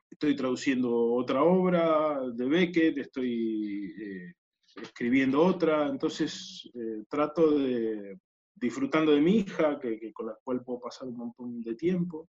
Estoy 0.09 0.35
traduciendo 0.35 0.91
otra 1.13 1.43
obra 1.43 2.19
de 2.33 2.45
Beckett, 2.45 2.97
estoy 2.97 3.93
eh, 4.01 4.33
escribiendo 4.75 5.41
otra, 5.41 5.87
entonces 5.87 6.69
trato 7.09 7.51
de, 7.51 8.19
disfrutando 8.55 9.11
de 9.11 9.21
mi 9.21 9.37
hija, 9.37 9.79
que, 9.79 10.11
con 10.13 10.27
la 10.27 10.37
cual 10.43 10.63
puedo 10.63 10.81
pasar 10.81 11.07
un 11.07 11.17
montón 11.17 11.61
de 11.61 11.75
tiempo. 11.75 12.29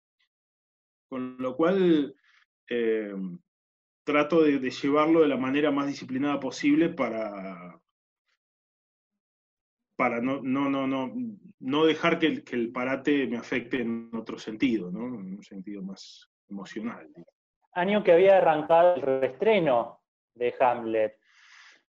Con 1.07 1.37
lo 1.39 1.55
cual, 1.55 2.15
trato 4.09 4.41
de, 4.41 4.59
llevarlo 4.71 5.21
de 5.21 5.27
la 5.27 5.37
manera 5.37 5.69
más 5.69 5.85
disciplinada 5.85 6.39
posible 6.39 6.89
para, 6.89 7.79
para 9.95 10.19
no, 10.19 10.41
no, 10.41 10.67
no, 10.67 10.87
no, 10.87 11.13
no 11.59 11.85
dejar 11.85 12.17
que 12.17 12.25
el, 12.25 12.43
que 12.43 12.55
el 12.55 12.71
parate 12.71 13.27
me 13.27 13.37
afecte 13.37 13.81
en 13.81 14.09
otro 14.15 14.39
sentido, 14.39 14.89
¿no? 14.89 15.05
en 15.05 15.35
un 15.35 15.43
sentido 15.43 15.83
más 15.83 16.27
emocional. 16.49 17.07
Año 17.73 18.03
que 18.03 18.13
había 18.13 18.37
arrancado 18.37 18.95
el 18.95 19.01
reestreno 19.03 20.01
de 20.33 20.55
Hamlet, 20.59 21.18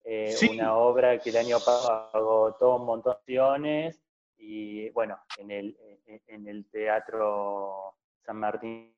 eh, 0.03 0.35
una 0.51 0.75
obra 0.75 1.19
que 1.19 1.29
el 1.29 1.37
año 1.37 1.57
pasado 1.59 2.09
agotó 2.13 2.75
un 2.77 2.85
montón 2.85 3.13
de 3.13 3.17
opciones 3.19 4.01
y 4.37 4.89
bueno, 4.89 5.19
en 5.37 5.51
el, 5.51 5.77
en 6.27 6.47
el 6.47 6.65
Teatro 6.69 7.95
San 8.25 8.37
Martín, 8.37 8.95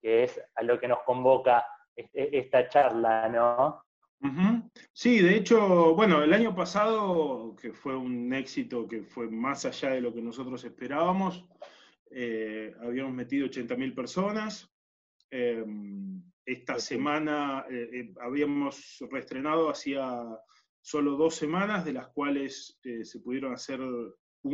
que 0.00 0.24
es 0.24 0.40
a 0.54 0.62
lo 0.62 0.78
que 0.78 0.88
nos 0.88 1.00
convoca 1.00 1.66
este, 1.94 2.38
esta 2.38 2.68
charla, 2.68 3.28
¿no? 3.28 3.82
Sí, 4.92 5.20
de 5.20 5.36
hecho, 5.36 5.94
bueno, 5.94 6.22
el 6.22 6.32
año 6.32 6.54
pasado, 6.54 7.54
que 7.54 7.72
fue 7.72 7.96
un 7.96 8.32
éxito 8.32 8.88
que 8.88 9.02
fue 9.02 9.28
más 9.28 9.64
allá 9.64 9.90
de 9.90 10.00
lo 10.00 10.12
que 10.12 10.20
nosotros 10.20 10.64
esperábamos, 10.64 11.44
eh, 12.10 12.74
habíamos 12.80 13.12
metido 13.12 13.46
80.000 13.46 13.94
personas. 13.94 14.68
Em, 15.30 16.22
esta 16.52 16.78
semana 16.78 17.64
eh, 17.70 17.88
eh, 17.92 18.14
habíamos 18.20 18.98
reestrenado 19.10 19.70
hacía 19.70 20.22
solo 20.80 21.16
dos 21.16 21.34
semanas, 21.34 21.84
de 21.84 21.92
las 21.92 22.08
cuales 22.08 22.78
se 23.02 23.20
pudieron 23.20 23.52
hacer, 23.52 23.80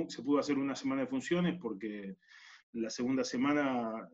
se 0.08 0.22
pudo 0.22 0.40
hacer 0.40 0.58
una 0.58 0.74
semana 0.74 1.02
de 1.02 1.06
funciones 1.06 1.58
porque 1.60 2.16
la 2.72 2.90
segunda 2.90 3.22
semana 3.22 4.08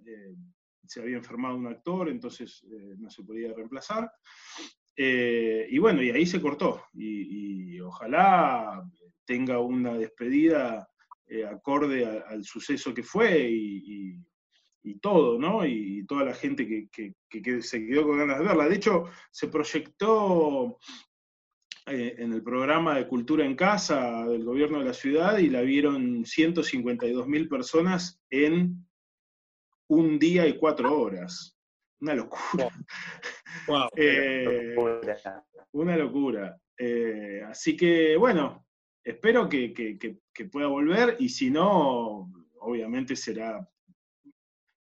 se 0.90 1.01
había 1.01 1.16
enfermado 1.16 1.57
un 1.57 1.69
actor, 1.69 2.09
entonces 2.09 2.64
eh, 2.64 2.95
no 2.99 3.09
se 3.11 3.23
podía 3.23 3.53
reemplazar. 3.53 4.11
Eh, 4.97 5.66
y 5.71 5.79
bueno, 5.79 6.03
y 6.03 6.11
ahí 6.11 6.27
se 6.27 6.40
cortó. 6.40 6.85
Y, 6.95 7.79
ojalá 7.81 8.85
tenga 9.25 9.59
una 9.59 9.95
despedida 9.95 10.88
eh, 11.27 11.45
acorde 11.45 12.07
al 12.07 12.45
suceso 12.45 12.93
que 12.93 13.03
fue 13.03 13.49
y, 13.51 14.16
todo, 15.01 15.38
¿no? 15.38 15.64
Y, 15.66 16.05
toda 16.07 16.25
la 16.25 16.35
gente 16.35 16.66
que, 16.90 17.62
se 17.62 17.87
quedó 17.87 18.07
con 18.07 18.19
ganas 18.19 18.38
de 18.38 18.45
verla. 18.45 18.69
De 18.69 18.77
hecho, 18.77 19.05
se 19.31 19.49
proyectó 19.49 20.79
en 21.87 22.33
el 22.33 22.43
programa 22.43 22.97
de 22.97 23.07
Cultura 23.07 23.45
en 23.45 23.57
Casa 23.57 24.25
del 24.27 24.45
gobierno 24.45 24.79
de 24.79 24.85
la 24.85 24.93
ciudad 24.93 25.38
y 25.38 25.49
la 25.49 25.62
vieron 25.62 26.25
152 26.25 27.27
mil 27.27 27.49
personas 27.49 28.21
en 28.31 28.87
un 29.88 30.19
día 30.19 30.47
y 30.47 30.57
cuatro 30.57 30.99
horas. 30.99 31.57
Una 32.01 32.14
locura. 32.14 32.69
Eh, 33.97 34.75
una 35.73 35.97
locura. 35.97 36.57
Eh, 36.79 37.43
así 37.47 37.77
que, 37.77 38.16
bueno, 38.16 38.64
espero 39.05 39.49
que, 39.49 39.75
pueda 40.51 40.69
volver 40.69 41.16
y 41.19 41.29
si 41.29 41.51
no, 41.51 42.33
obviamente 42.61 43.16
será 43.16 43.69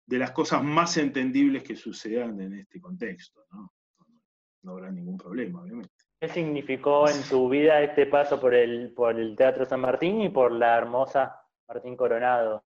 de 0.08 0.18
las 0.18 0.30
cosas 0.30 0.64
más 0.64 0.96
entendibles 0.96 1.62
que 1.62 1.76
sucedan 1.76 2.40
en 2.40 2.54
este 2.54 2.80
contexto. 2.80 3.44
¿no? 3.52 3.74
no 4.62 4.72
habrá 4.72 4.90
ningún 4.90 5.18
problema, 5.18 5.60
obviamente. 5.60 5.92
¿Qué 6.18 6.28
significó 6.28 7.08
en 7.08 7.22
tu 7.28 7.48
vida 7.48 7.82
este 7.82 8.06
paso 8.06 8.40
por 8.40 8.54
el, 8.54 8.92
por 8.94 9.20
el 9.20 9.36
Teatro 9.36 9.66
San 9.66 9.80
Martín 9.80 10.22
y 10.22 10.30
por 10.30 10.50
la 10.50 10.78
hermosa 10.78 11.36
Martín 11.68 11.94
Coronado? 11.94 12.64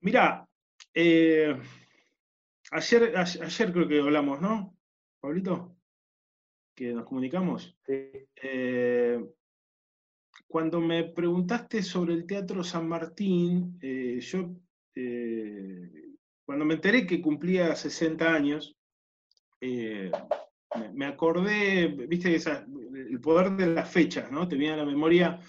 Mira, 0.00 0.48
eh, 0.94 1.60
ayer, 2.70 3.16
ayer 3.16 3.72
creo 3.72 3.86
que 3.86 4.00
hablamos, 4.00 4.40
¿no, 4.40 4.74
Pablito? 5.20 5.76
Que 6.74 6.94
nos 6.94 7.04
comunicamos. 7.04 7.76
Sí. 7.84 8.10
Eh, 8.42 9.22
cuando 10.48 10.80
me 10.80 11.04
preguntaste 11.04 11.82
sobre 11.82 12.14
el 12.14 12.26
Teatro 12.26 12.64
San 12.64 12.88
Martín, 12.88 13.78
eh, 13.80 14.18
yo, 14.20 14.50
cuando 16.44 16.64
me 16.64 16.74
enteré 16.74 17.06
que 17.06 17.22
cumplía 17.22 17.74
60 17.74 18.34
años, 18.34 18.76
me, 19.60 21.06
acordé, 21.06 21.88
viste, 21.88 22.34
el 22.34 23.20
poder 23.20 23.52
de 23.52 23.68
las 23.68 23.90
fechas, 23.90 24.30
¿no? 24.30 24.48
Te 24.48 24.56
viene 24.56 24.74
a 24.74 24.78
la 24.78 24.86
memoria 24.86 25.40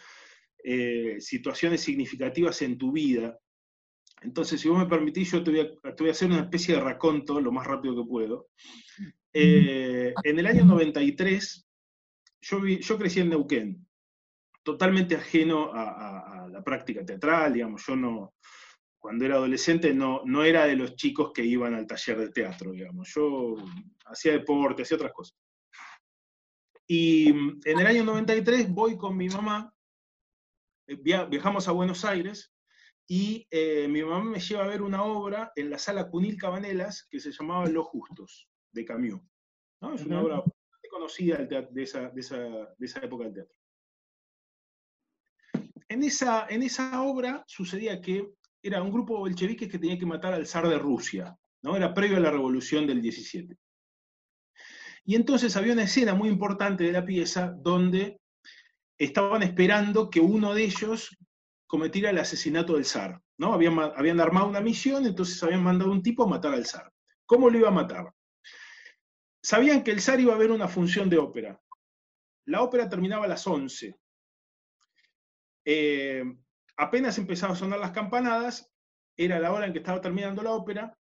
situaciones 1.20 1.82
significativas 1.82 2.62
en 2.62 2.78
tu 2.78 2.92
vida. 2.92 3.38
Entonces, 4.24 4.62
si 4.62 4.70
vos 4.70 4.80
me 4.80 4.86
permitís, 4.86 5.32
yo 5.32 5.44
te 5.44 5.52
voy, 5.52 6.10
a, 6.10 6.12
hacer 6.12 6.30
una 6.30 6.42
especie 6.42 6.76
de 6.76 6.82
raconto 6.82 7.42
lo 7.42 7.52
más 7.52 7.68
rápido 7.68 7.96
que 7.96 8.10
puedo. 8.10 8.48
Eh, 9.34 10.14
en 10.24 10.40
el 10.40 10.46
año 10.46 10.64
93, 10.64 11.68
yo, 12.42 12.66
yo 12.66 12.98
crecí 12.98 13.20
en 13.20 13.30
Neuquén, 13.30 13.86
totalmente 14.64 15.16
ajeno 15.16 15.72
a, 15.74 16.48
la 16.50 16.64
práctica 16.64 17.04
teatral, 17.04 17.54
digamos, 17.54 17.84
yo 17.86 17.96
no, 17.96 18.36
cuando 19.04 19.26
era 19.26 19.36
adolescente 19.36 19.94
no, 19.94 20.22
no 20.24 20.46
era 20.46 20.66
de 20.66 20.78
los 20.78 20.96
chicos 20.96 21.34
que 21.34 21.44
iban 21.44 21.74
al 21.74 21.86
taller 21.86 22.20
de 22.20 22.30
teatro, 22.30 22.72
digamos, 22.72 23.14
yo 23.14 23.58
hacía 24.06 24.32
deporte, 24.32 24.84
hacía 24.84 24.96
otras 24.96 25.12
cosas. 25.12 25.38
Y 26.88 27.28
en 27.28 27.80
el 27.80 27.86
año 27.86 28.06
93 28.06 28.70
voy 28.70 28.96
con 28.98 29.18
mi 29.18 29.28
mamá, 29.28 29.76
eh, 30.88 30.96
viajamos 30.96 31.68
a 31.68 31.74
Buenos 31.74 32.06
Aires, 32.06 32.54
y 33.06 33.46
eh, 33.52 33.90
mi 33.90 34.04
mamá 34.04 34.24
me 34.24 34.40
lleva 34.40 34.64
a 34.64 34.68
ver 34.68 34.82
una 34.82 35.04
obra 35.04 35.52
en 35.58 35.70
la 35.70 35.80
sala 35.80 36.10
Cunil 36.10 36.38
Cabanelas 36.38 37.06
que 37.12 37.20
se 37.20 37.34
llamaba 37.34 37.68
Los 37.68 37.88
Justos, 37.88 38.48
de 38.72 38.86
Camus. 38.86 39.22
¿no? 39.82 39.96
Es 39.96 40.06
una 40.06 40.22
obra 40.22 40.36
bastante 40.38 40.88
conocida 40.90 41.40
de 41.40 41.84
esa, 41.84 42.08
de, 42.08 42.22
esa, 42.22 42.40
de 42.78 42.86
esa, 42.86 43.00
época 43.02 43.26
del 43.26 43.34
teatro. 43.34 43.56
En 45.90 46.04
esa, 46.04 46.48
en 46.48 46.64
esa 46.64 47.02
obra 47.04 47.44
sucedía 47.48 48.00
que 48.00 48.32
era 48.64 48.82
un 48.82 48.92
grupo 48.92 49.14
de 49.14 49.20
bolcheviques 49.20 49.70
que 49.70 49.78
tenía 49.78 50.00
que 50.00 50.06
matar 50.06 50.34
al 50.34 50.48
zar 50.48 50.68
de 50.70 50.80
Rusia, 50.80 51.38
¿no? 51.62 51.76
era 51.76 51.94
previo 51.94 52.16
a 52.18 52.22
la 52.22 52.32
revolución 52.32 52.88
del 52.88 53.02
17. 53.02 53.58
Y 55.06 55.16
entonces 55.16 55.56
había 55.58 55.74
una 55.74 55.84
escena 55.84 56.16
muy 56.16 56.30
importante 56.30 56.86
de 56.86 56.94
la 56.94 57.06
pieza 57.06 57.54
donde 57.58 58.22
estaban 58.98 59.44
esperando 59.44 60.10
que 60.10 60.22
uno 60.22 60.54
de 60.54 60.64
ellos 60.64 61.18
cometiera 61.68 62.10
el 62.10 62.20
asesinato 62.20 62.76
del 62.76 62.86
zar. 62.86 63.22
¿no? 63.38 63.54
Habían, 63.54 63.78
habían 63.80 64.22
armado 64.22 64.48
una 64.48 64.62
misión, 64.62 65.06
entonces 65.06 65.44
habían 65.44 65.62
mandado 65.62 65.92
un 65.92 66.02
tipo 66.02 66.24
a 66.24 66.28
matar 66.28 66.54
al 66.54 66.66
zar. 66.66 66.90
¿Cómo 67.26 67.50
lo 67.50 67.58
iba 67.58 67.68
a 67.68 67.72
matar? 67.72 68.14
Sabían 69.42 69.84
que 69.84 69.92
el 69.92 70.00
zar 70.00 70.22
iba 70.22 70.34
a 70.34 70.38
ver 70.38 70.52
una 70.52 70.70
función 70.70 71.10
de 71.10 71.18
ópera. 71.18 71.60
La 72.46 72.62
ópera 72.62 72.88
terminaba 72.88 73.26
a 73.26 73.28
las 73.28 73.46
11. 73.46 73.98
Eh, 75.66 76.24
apenas 76.78 77.18
empezaban 77.18 77.56
a 77.56 77.60
sonar 77.60 77.80
las 77.80 77.92
campanadas, 77.92 78.72
era 79.18 79.40
la 79.40 79.52
hora 79.52 79.68
en 79.68 79.74
que 79.74 79.80
estaba 79.80 80.02
terminando 80.02 80.42
la 80.42 80.52
ópera, 80.52 80.98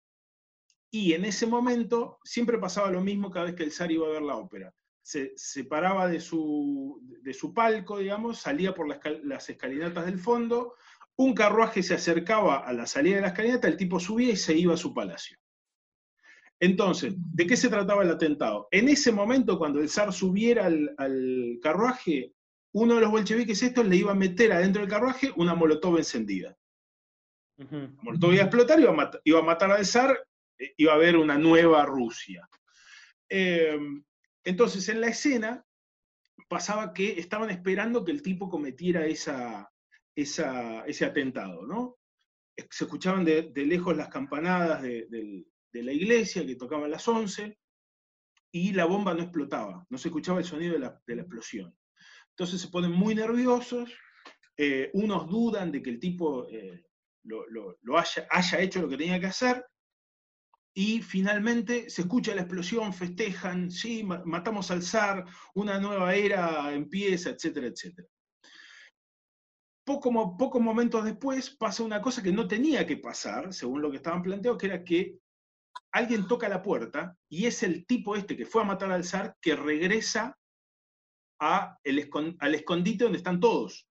y 0.91 1.15
en 1.15 1.25
ese 1.25 1.47
momento 1.47 2.19
siempre 2.25 2.59
pasaba 2.59 2.91
lo 2.91 3.01
mismo 3.01 3.31
cada 3.31 3.47
vez 3.47 3.55
que 3.55 3.63
el 3.63 3.73
zar 3.73 3.91
iba 3.91 4.07
a 4.07 4.11
ver 4.11 4.23
la 4.23 4.37
ópera 4.37 4.75
se 5.03 5.33
separaba 5.37 6.09
de 6.09 6.21
su, 6.21 7.01
de 7.23 7.35
su 7.35 7.53
palco, 7.53 7.99
digamos, 7.99 8.39
salía 8.39 8.73
por 8.73 8.89
las, 8.89 9.49
escalinatas 9.49 10.07
del 10.07 10.19
fondo, 10.19 10.75
un 11.17 11.35
carruaje 11.35 11.83
se 11.83 11.95
acercaba 11.95 12.59
a 12.59 12.73
la 12.73 12.87
salida 12.87 13.17
de 13.17 13.23
la 13.23 13.29
escalinata, 13.29 13.69
el 13.69 13.77
tipo 13.77 13.99
subía 13.99 14.33
y 14.33 14.37
se 14.37 14.55
iba 14.55 14.75
a 14.75 14.79
su 14.79 14.95
palacio. 14.95 15.37
Entonces, 16.61 17.15
¿de 17.17 17.47
qué 17.47 17.57
se 17.57 17.69
trataba 17.69 18.05
el 18.05 18.11
atentado? 18.11 18.69
En 18.71 18.89
ese 18.89 19.11
momento, 19.11 19.59
cuando 19.59 19.81
el 19.81 19.89
zar 19.89 20.13
subiera 20.13 20.67
al, 20.67 21.59
carruaje, 21.61 22.33
uno 22.73 22.95
de 22.95 23.01
los 23.01 23.11
bolcheviques 23.11 23.63
estos 23.63 23.87
le 23.87 23.97
iba 23.97 24.13
a 24.13 24.17
meter 24.17 24.53
adentro 24.53 24.81
del 24.81 24.91
carruaje 24.91 25.33
una 25.37 25.55
molotov 25.55 25.99
encendida. 25.99 26.57
La 27.57 27.67
molotov 28.03 28.33
iba 28.33 28.43
a 28.43 28.47
explotar, 28.47 28.81
iba 28.81 28.91
a, 28.91 28.95
matar, 28.95 29.21
iba 29.25 29.39
a 29.39 29.43
matar 29.43 29.71
al 29.71 29.87
zar, 29.87 30.27
iba 30.77 30.93
a 30.93 30.97
haber 30.97 31.17
una 31.17 31.39
nueva 31.39 31.85
Rusia. 31.85 32.49
Eh, 33.29 33.79
entonces, 34.45 34.89
en 34.89 35.01
la 35.01 35.09
escena 35.09 35.65
pasaba 36.49 36.93
que 36.93 37.19
estaban 37.19 37.51
esperando 37.51 38.05
que 38.05 38.13
el 38.13 38.23
tipo 38.23 38.49
cometiera 38.49 39.07
esa, 39.07 39.71
ese 40.15 41.05
atentado, 41.05 41.67
¿no? 41.67 41.99
Se 42.71 42.85
escuchaban 42.85 43.25
de, 43.25 43.51
lejos 43.55 43.97
las 43.97 44.09
campanadas 44.09 44.83
de 44.83 45.47
la 45.73 45.93
iglesia 45.93 46.47
que 46.47 46.57
tocaba 46.57 46.87
a 46.87 46.91
las 46.91 47.07
11 47.07 47.59
y 48.53 48.73
la 48.73 48.85
bomba 48.85 49.15
no 49.15 49.23
explotaba, 49.23 49.87
no 49.89 49.99
se 49.99 50.09
escuchaba 50.09 50.39
el 50.39 50.45
sonido 50.45 50.75
de 50.75 50.79
la, 50.79 51.23
explosión. 51.23 51.75
Entonces 52.33 52.61
se 52.61 52.69
ponen 52.69 52.93
muy 52.93 53.15
nerviosos, 53.15 53.91
eh, 54.57 54.91
unos 54.95 55.29
dudan 55.29 55.71
de 55.71 55.83
que 55.83 55.91
el 55.91 56.01
tipo 56.01 56.49
eh, 56.49 56.85
lo, 57.25 57.99
haya, 57.99 58.61
hecho 58.61 58.81
lo 58.81 58.89
que 58.89 58.97
tenía 58.97 59.21
que 59.21 59.27
hacer, 59.27 59.65
y 60.75 61.03
finalmente 61.03 61.91
se 61.91 62.03
escucha 62.03 62.35
la 62.35 62.43
explosión, 62.43 62.95
festejan, 62.95 63.71
sí, 63.71 64.03
matamos 64.03 64.71
al 64.71 64.83
zar, 64.83 65.27
una 65.55 65.79
nueva 65.79 66.15
era 66.15 66.73
empieza, 66.73 67.31
etcétera, 67.31 67.67
etcétera. 67.67 68.09
Poco, 69.85 70.37
pocos 70.39 70.63
momentos 70.63 71.05
después 71.05 71.51
pasa 71.51 71.83
una 71.83 72.01
cosa 72.01 72.23
que 72.23 72.33
no 72.33 72.49
tenía 72.49 72.87
que 72.87 72.97
pasar, 72.97 73.53
según 73.53 73.83
lo 73.83 73.91
que 73.91 73.99
estaban 73.99 74.23
planteando, 74.23 74.57
que 74.57 74.67
era 74.67 74.83
que 74.83 75.19
alguien 75.93 76.27
toca 76.27 76.49
la 76.49 76.63
puerta 76.63 77.17
y 77.29 77.47
es 77.47 77.63
el 77.63 77.85
tipo 77.85 78.17
este 78.17 78.37
que 78.37 78.47
fue 78.47 78.63
a 78.63 78.67
matar 78.67 78.91
al 78.93 79.05
zar 79.05 79.37
que 79.41 79.55
regresa 79.55 80.39
a 81.45 81.77
el 81.83 82.09
al 82.39 82.55
escondite 82.55 83.05
donde 83.05 83.19
están 83.19 83.41
todos. 83.41 83.89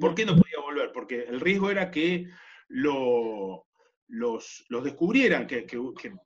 ¿Por 0.00 0.16
qué 0.16 0.26
no 0.26 0.36
podía 0.36 0.60
volver? 0.60 0.90
Porque 0.92 1.22
el 1.22 1.40
riesgo 1.40 1.70
era 1.70 1.92
que 1.92 2.26
lo, 2.66 3.66
los, 4.08 4.64
los 4.68 4.82
descubrieran, 4.84 5.46
que, 5.46 5.64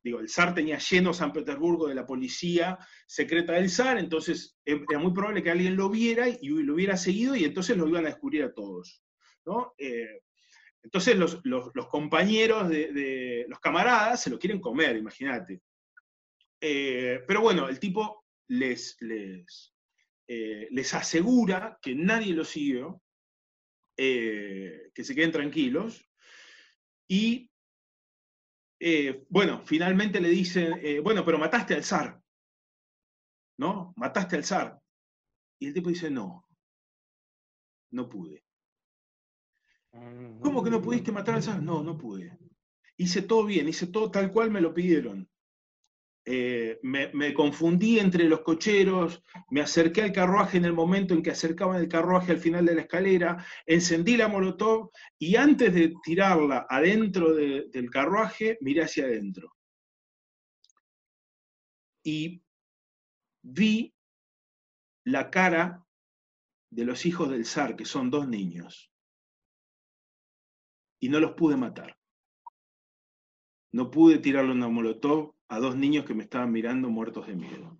digo, 0.02 0.18
el 0.18 0.28
zar 0.30 0.54
tenía 0.54 0.78
lleno 0.78 1.12
San 1.12 1.34
Petersburgo 1.34 1.88
de 1.88 1.94
la 1.94 2.06
policía 2.06 2.78
secreta 3.06 3.52
del 3.52 3.68
zar, 3.68 3.98
entonces 3.98 4.56
em, 4.64 4.84
era 4.88 4.98
muy 4.98 5.12
probable 5.12 5.42
que 5.42 5.50
alguien 5.50 5.76
lo 5.76 5.90
viera 5.90 6.26
y 6.26 6.48
lo 6.48 6.74
hubiera 6.74 6.96
seguido 6.96 7.36
y 7.36 7.44
entonces 7.44 7.76
lo 7.76 7.86
iban 7.86 8.06
a 8.06 8.10
descubrir 8.10 8.42
a 8.44 8.54
todos. 8.54 9.02
¿no? 9.44 9.74
Eh, 9.76 10.22
entonces 10.82 11.16
los, 11.16 11.88
compañeros 11.90 12.70
de, 12.70 13.44
los 13.46 13.60
camaradas 13.60 14.22
se 14.22 14.30
lo 14.30 14.38
quieren 14.38 14.58
comer, 14.58 14.96
imagínate. 14.96 15.60
Eh, 16.62 17.20
pero 17.26 17.42
bueno, 17.42 17.68
el 17.68 17.78
tipo 17.78 18.24
les, 18.48 18.96
les, 19.00 19.69
eh, 20.32 20.68
les 20.70 20.94
asegura 20.94 21.76
que 21.82 21.92
nadie 21.92 22.34
lo 22.34 22.44
siguió, 22.44 23.02
que 23.96 24.92
se 24.94 25.14
queden 25.14 25.32
tranquilos, 25.32 26.08
y 27.08 27.50
eh, 28.78 29.26
bueno, 29.28 29.60
finalmente 29.64 30.20
le 30.20 30.28
dicen, 30.28 30.80
eh, 30.82 31.00
bueno, 31.00 31.24
pero 31.24 31.36
mataste 31.36 31.74
al 31.74 31.82
zar, 31.82 32.22
¿no? 33.58 33.92
Mataste 33.96 34.36
al 34.36 34.44
zar. 34.44 34.80
Y 35.58 35.66
el 35.66 35.74
tipo 35.74 35.88
dice, 35.88 36.10
no, 36.10 36.46
no 37.90 38.08
pude. 38.08 38.44
¿Cómo 39.90 40.62
que 40.62 40.70
no 40.70 40.80
pudiste 40.80 41.12
matar 41.12 41.34
al 41.34 41.42
zar? 41.42 41.60
No, 41.60 41.82
no 41.82 41.98
pude. 41.98 42.38
Hice 42.96 43.22
todo 43.22 43.44
bien, 43.44 43.68
hice 43.68 43.88
todo 43.88 44.12
tal 44.12 44.30
cual 44.32 44.52
me 44.52 44.60
lo 44.60 44.72
pidieron. 44.72 45.28
Eh, 46.26 46.78
me, 46.82 47.32
confundí 47.32 47.98
entre 47.98 48.24
los 48.24 48.42
cocheros, 48.42 49.22
me 49.50 49.62
acerqué 49.62 50.02
al 50.02 50.12
carruaje 50.12 50.58
en 50.58 50.66
el 50.66 50.74
momento 50.74 51.14
en 51.14 51.22
que 51.22 51.30
acercaban 51.30 51.80
el 51.80 51.88
carruaje 51.88 52.32
al 52.32 52.38
final 52.38 52.66
de 52.66 52.74
la 52.74 52.82
escalera, 52.82 53.44
encendí 53.64 54.16
la 54.16 54.28
molotov 54.28 54.90
y 55.18 55.36
antes 55.36 55.72
de 55.72 55.94
tirarla 56.02 56.66
adentro 56.68 57.34
del 57.34 57.90
carruaje, 57.90 58.58
miré 58.60 58.82
hacia 58.82 59.04
adentro. 59.04 59.56
Y 62.04 62.42
vi 63.42 63.94
la 65.04 65.30
cara 65.30 65.84
de 66.70 66.84
los 66.84 67.06
hijos 67.06 67.30
del 67.30 67.46
zar, 67.46 67.76
que 67.76 67.84
son 67.84 68.10
dos 68.10 68.28
niños, 68.28 68.92
y 71.00 71.08
no 71.08 71.18
los 71.18 71.32
pude 71.32 71.56
matar. 71.56 71.96
No 73.72 73.90
pude 73.90 74.18
tirarle 74.18 74.52
una 74.52 74.68
molotov 74.68 75.34
a 75.50 75.58
dos 75.58 75.76
niños 75.76 76.04
que 76.04 76.14
me 76.14 76.22
estaban 76.22 76.52
mirando 76.52 76.88
muertos 76.88 77.26
de 77.26 77.34
miedo. 77.34 77.76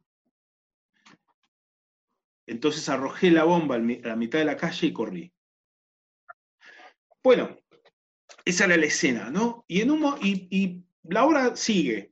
Entonces 2.46 2.88
arrojé 2.88 3.30
la 3.30 3.44
bomba 3.44 3.76
a 3.76 3.78
la 3.78 4.16
mitad 4.16 4.40
de 4.40 4.44
la 4.44 4.56
calle 4.56 4.88
y 4.88 4.92
corrí. 4.92 5.33
Bueno, 7.22 7.56
esa 8.44 8.64
era 8.64 8.76
la 8.76 8.87
escena, 8.87 9.30
¿no? 9.30 9.64
Y, 9.68 9.83
en 9.83 9.92
un, 9.92 10.18
y, 10.20 10.83
la 11.04 11.24
obra 11.24 11.54
sigue. 11.54 12.11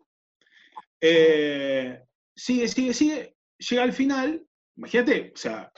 Eh, 1.01 2.05
sigue, 2.37 2.68
sigue, 2.68 2.94
sigue. 2.94 3.37
Llega 3.59 3.83
al 3.83 3.92
final. 3.92 4.47
Imagínate, 4.77 5.33
o 5.35 5.37
sea, 5.37 5.73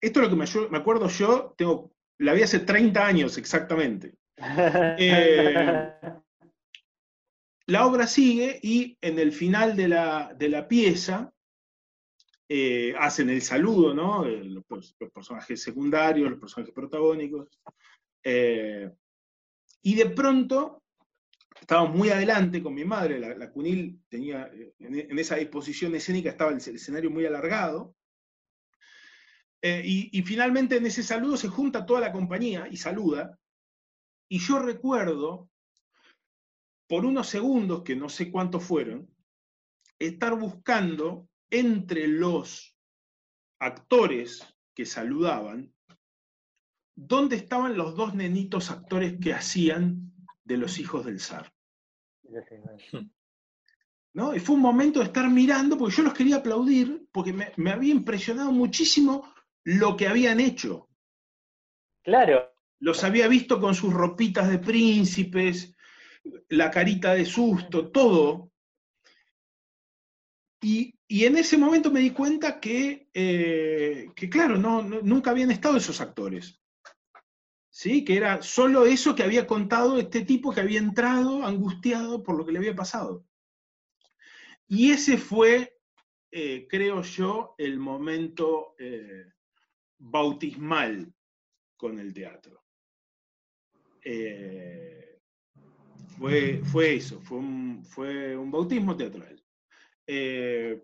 esto 0.00 0.20
es 0.20 0.24
lo 0.24 0.30
que 0.30 0.68
me, 0.68 0.78
acuerdo 0.78 1.08
yo, 1.08 1.54
tengo, 1.56 1.94
la 2.18 2.32
vi 2.32 2.42
hace 2.42 2.58
30 2.58 3.06
años 3.06 3.38
exactamente. 3.38 4.14
Eh, 4.98 5.94
la 7.66 7.86
obra 7.86 8.06
sigue 8.06 8.58
y 8.62 8.96
en 9.00 9.18
el 9.18 9.32
final 9.32 9.76
de 9.76 9.88
la, 9.88 10.66
pieza 10.68 11.32
eh, 12.48 12.94
hacen 12.98 13.30
el 13.30 13.42
saludo, 13.42 13.94
¿no? 13.94 14.26
Eh, 14.26 14.44
los, 14.44 14.64
personajes 15.12 15.62
secundarios, 15.62 16.30
los 16.30 16.40
personajes 16.40 16.74
protagónicos. 16.74 17.48
Eh, 18.24 18.90
y 19.82 19.94
de 19.94 20.10
pronto, 20.10 20.82
estábamos 21.60 21.96
muy 21.96 22.10
adelante 22.10 22.62
con 22.62 22.74
mi 22.74 22.84
madre, 22.84 23.18
la, 23.18 23.50
Cunil 23.50 24.00
tenía, 24.08 24.50
en, 24.78 25.18
esa 25.18 25.36
disposición 25.36 25.94
escénica 25.94 26.30
estaba 26.30 26.50
el, 26.50 26.58
escenario 26.58 27.10
muy 27.10 27.26
alargado. 27.26 27.94
y 29.62 30.22
finalmente 30.22 30.76
en 30.76 30.86
ese 30.86 31.04
saludo 31.04 31.36
se 31.36 31.48
junta 31.48 31.86
toda 31.86 32.00
la 32.00 32.12
compañía 32.12 32.66
y 32.68 32.76
saluda. 32.76 33.38
Y 34.28 34.38
yo 34.40 34.58
recuerdo 34.58 35.51
por 36.92 37.06
unos 37.06 37.26
segundos, 37.26 37.84
que 37.84 37.96
no 37.96 38.10
sé 38.10 38.30
cuántos 38.30 38.64
fueron, 38.64 39.08
estar 39.98 40.38
buscando 40.38 41.26
entre 41.48 42.06
los 42.06 42.76
actores 43.58 44.46
que 44.74 44.84
saludaban, 44.84 45.72
dónde 46.94 47.36
estaban 47.36 47.78
los 47.78 47.96
dos 47.96 48.14
nenitos 48.14 48.70
actores 48.70 49.14
que 49.18 49.32
hacían 49.32 50.12
de 50.44 50.58
los 50.58 50.78
hijos 50.78 51.06
del 51.06 51.18
zar. 51.18 51.50
¿No? 54.12 54.36
Y 54.36 54.40
fue 54.40 54.56
un 54.56 54.60
momento 54.60 54.98
de 54.98 55.06
estar 55.06 55.30
mirando, 55.30 55.78
porque 55.78 55.96
yo 55.96 56.02
los 56.02 56.12
quería 56.12 56.36
aplaudir, 56.36 57.08
porque 57.10 57.32
me, 57.32 57.54
me 57.56 57.70
había 57.70 57.94
impresionado 57.94 58.52
muchísimo 58.52 59.32
lo 59.64 59.96
que 59.96 60.08
habían 60.08 60.40
hecho. 60.40 60.90
Claro. 62.02 62.52
Los 62.80 63.02
había 63.02 63.28
visto 63.28 63.62
con 63.62 63.74
sus 63.74 63.94
ropitas 63.94 64.50
de 64.50 64.58
príncipes, 64.58 65.71
la 66.48 66.70
carita 66.70 67.14
de 67.14 67.24
susto, 67.24 67.90
todo. 67.90 68.50
Y, 70.60 70.94
en 71.08 71.36
ese 71.36 71.58
momento 71.58 71.90
me 71.90 72.00
di 72.00 72.10
cuenta 72.10 72.58
que, 72.60 73.08
eh, 73.12 74.10
que 74.14 74.30
claro, 74.30 74.56
no, 74.56 74.82
nunca 74.82 75.30
habían 75.30 75.50
estado 75.50 75.76
esos 75.76 76.00
actores. 76.00 76.60
¿Sí? 77.68 78.04
Que 78.04 78.16
era 78.16 78.42
solo 78.42 78.86
eso 78.86 79.14
que 79.14 79.22
había 79.22 79.46
contado 79.46 79.98
este 79.98 80.24
tipo 80.24 80.52
que 80.52 80.60
había 80.60 80.78
entrado 80.78 81.44
angustiado 81.44 82.22
por 82.22 82.36
lo 82.36 82.44
que 82.44 82.52
le 82.52 82.58
había 82.58 82.76
pasado. 82.76 83.26
Y 84.68 84.92
ese 84.92 85.18
fue, 85.18 85.78
eh, 86.30 86.66
creo 86.68 87.02
yo, 87.02 87.54
el 87.58 87.78
momento 87.78 88.74
eh, 88.78 89.32
bautismal 89.98 91.12
con 91.76 91.98
el 91.98 92.14
teatro 92.14 92.62
fue, 96.18 96.96
eso, 96.96 97.20
fue 97.20 97.38
un, 97.38 97.84
fue 97.84 98.36
un 98.36 98.50
bautismo 98.50 98.96
teatral. 98.96 99.42
Eh, 100.06 100.82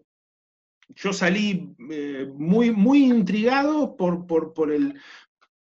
yo 0.89 1.12
salí 1.12 1.74
eh, 1.91 2.26
muy, 2.35 2.70
muy 2.70 3.05
intrigado 3.05 3.97
por, 3.97 4.26
por, 4.26 4.72
el, 4.72 4.99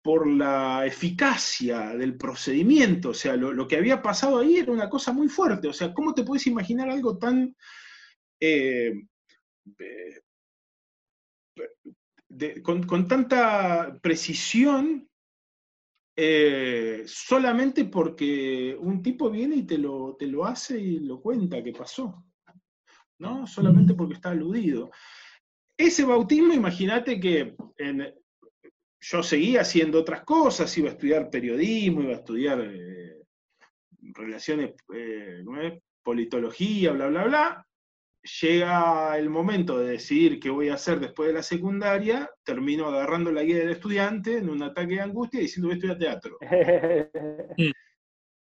por 0.03 0.27
la 0.27 0.87
eficacia 0.87 1.91
del 1.91 2.17
procedimiento, 2.17 3.11
o 3.11 3.15
sea, 3.15 3.37
lo, 3.37 3.69
que 3.69 3.77
había 3.77 4.01
pasado 4.01 4.39
ahí 4.39 4.57
era 4.57 4.73
una 4.73 4.89
cosa 4.89 5.13
muy 5.13 5.29
fuerte, 5.29 5.69
o 5.69 5.73
sea, 5.73 5.93
¿cómo 5.93 6.15
te 6.15 6.25
puedes 6.25 6.47
imaginar 6.47 6.89
algo 6.89 7.19
tan... 7.19 7.55
Eh, 8.41 8.95
con, 12.63 12.85
con, 12.85 13.07
tanta 13.07 13.99
precisión 14.01 15.10
eh, 16.17 17.03
solamente 17.07 17.85
porque 17.85 18.77
un 18.79 19.03
tipo 19.03 19.31
viene 19.31 19.57
y 19.57 19.63
te 19.63 19.79
lo, 19.79 20.17
te 20.17 20.27
lo 20.27 20.45
hace 20.45 20.79
y 20.79 20.99
lo 21.01 21.21
cuenta 21.21 21.63
que 21.63 21.73
pasó, 21.73 22.25
¿no? 23.19 23.47
Solamente 23.47 23.95
porque 23.95 24.15
está 24.15 24.31
aludido. 24.31 24.91
Ese 25.77 26.05
bautismo, 26.05 26.53
imagínate 26.53 27.19
que 27.19 27.57
yo 29.01 29.23
seguía 29.23 29.63
haciendo 29.63 30.01
otras 30.01 30.25
cosas, 30.25 30.77
iba 30.77 30.91
a 30.91 30.93
estudiar 30.93 31.31
periodismo, 31.31 32.03
iba 32.03 32.13
a 32.13 32.17
estudiar 32.17 32.61
eh, 32.61 33.23
relaciones, 34.13 34.75
eh, 34.95 35.43
politología, 36.03 36.93
bla, 36.93 37.09
bla, 37.09 37.25
bla, 37.25 37.67
llega 38.23 39.17
el 39.19 39.31
momento 39.31 39.79
de 39.79 39.93
decidir 39.93 40.39
qué 40.41 40.51
voy 40.51 40.69
a 40.69 40.75
hacer 40.75 41.01
después 41.01 41.29
de 41.29 41.35
la 41.35 41.43
secundaria, 41.43 42.31
termino 42.45 42.87
agarrando 42.87 43.33
la 43.33 43.43
guía 43.43 43.59
del 43.59 43.71
estudiante 43.71 44.39
en 44.39 44.51
un 44.51 44.63
ataque 44.63 44.95
de 44.95 45.01
angustia 45.01 45.41
diciendo 45.41 45.69
voy 45.69 45.75
a 45.75 45.77
estudiar 45.77 45.99
teatro. 45.99 46.39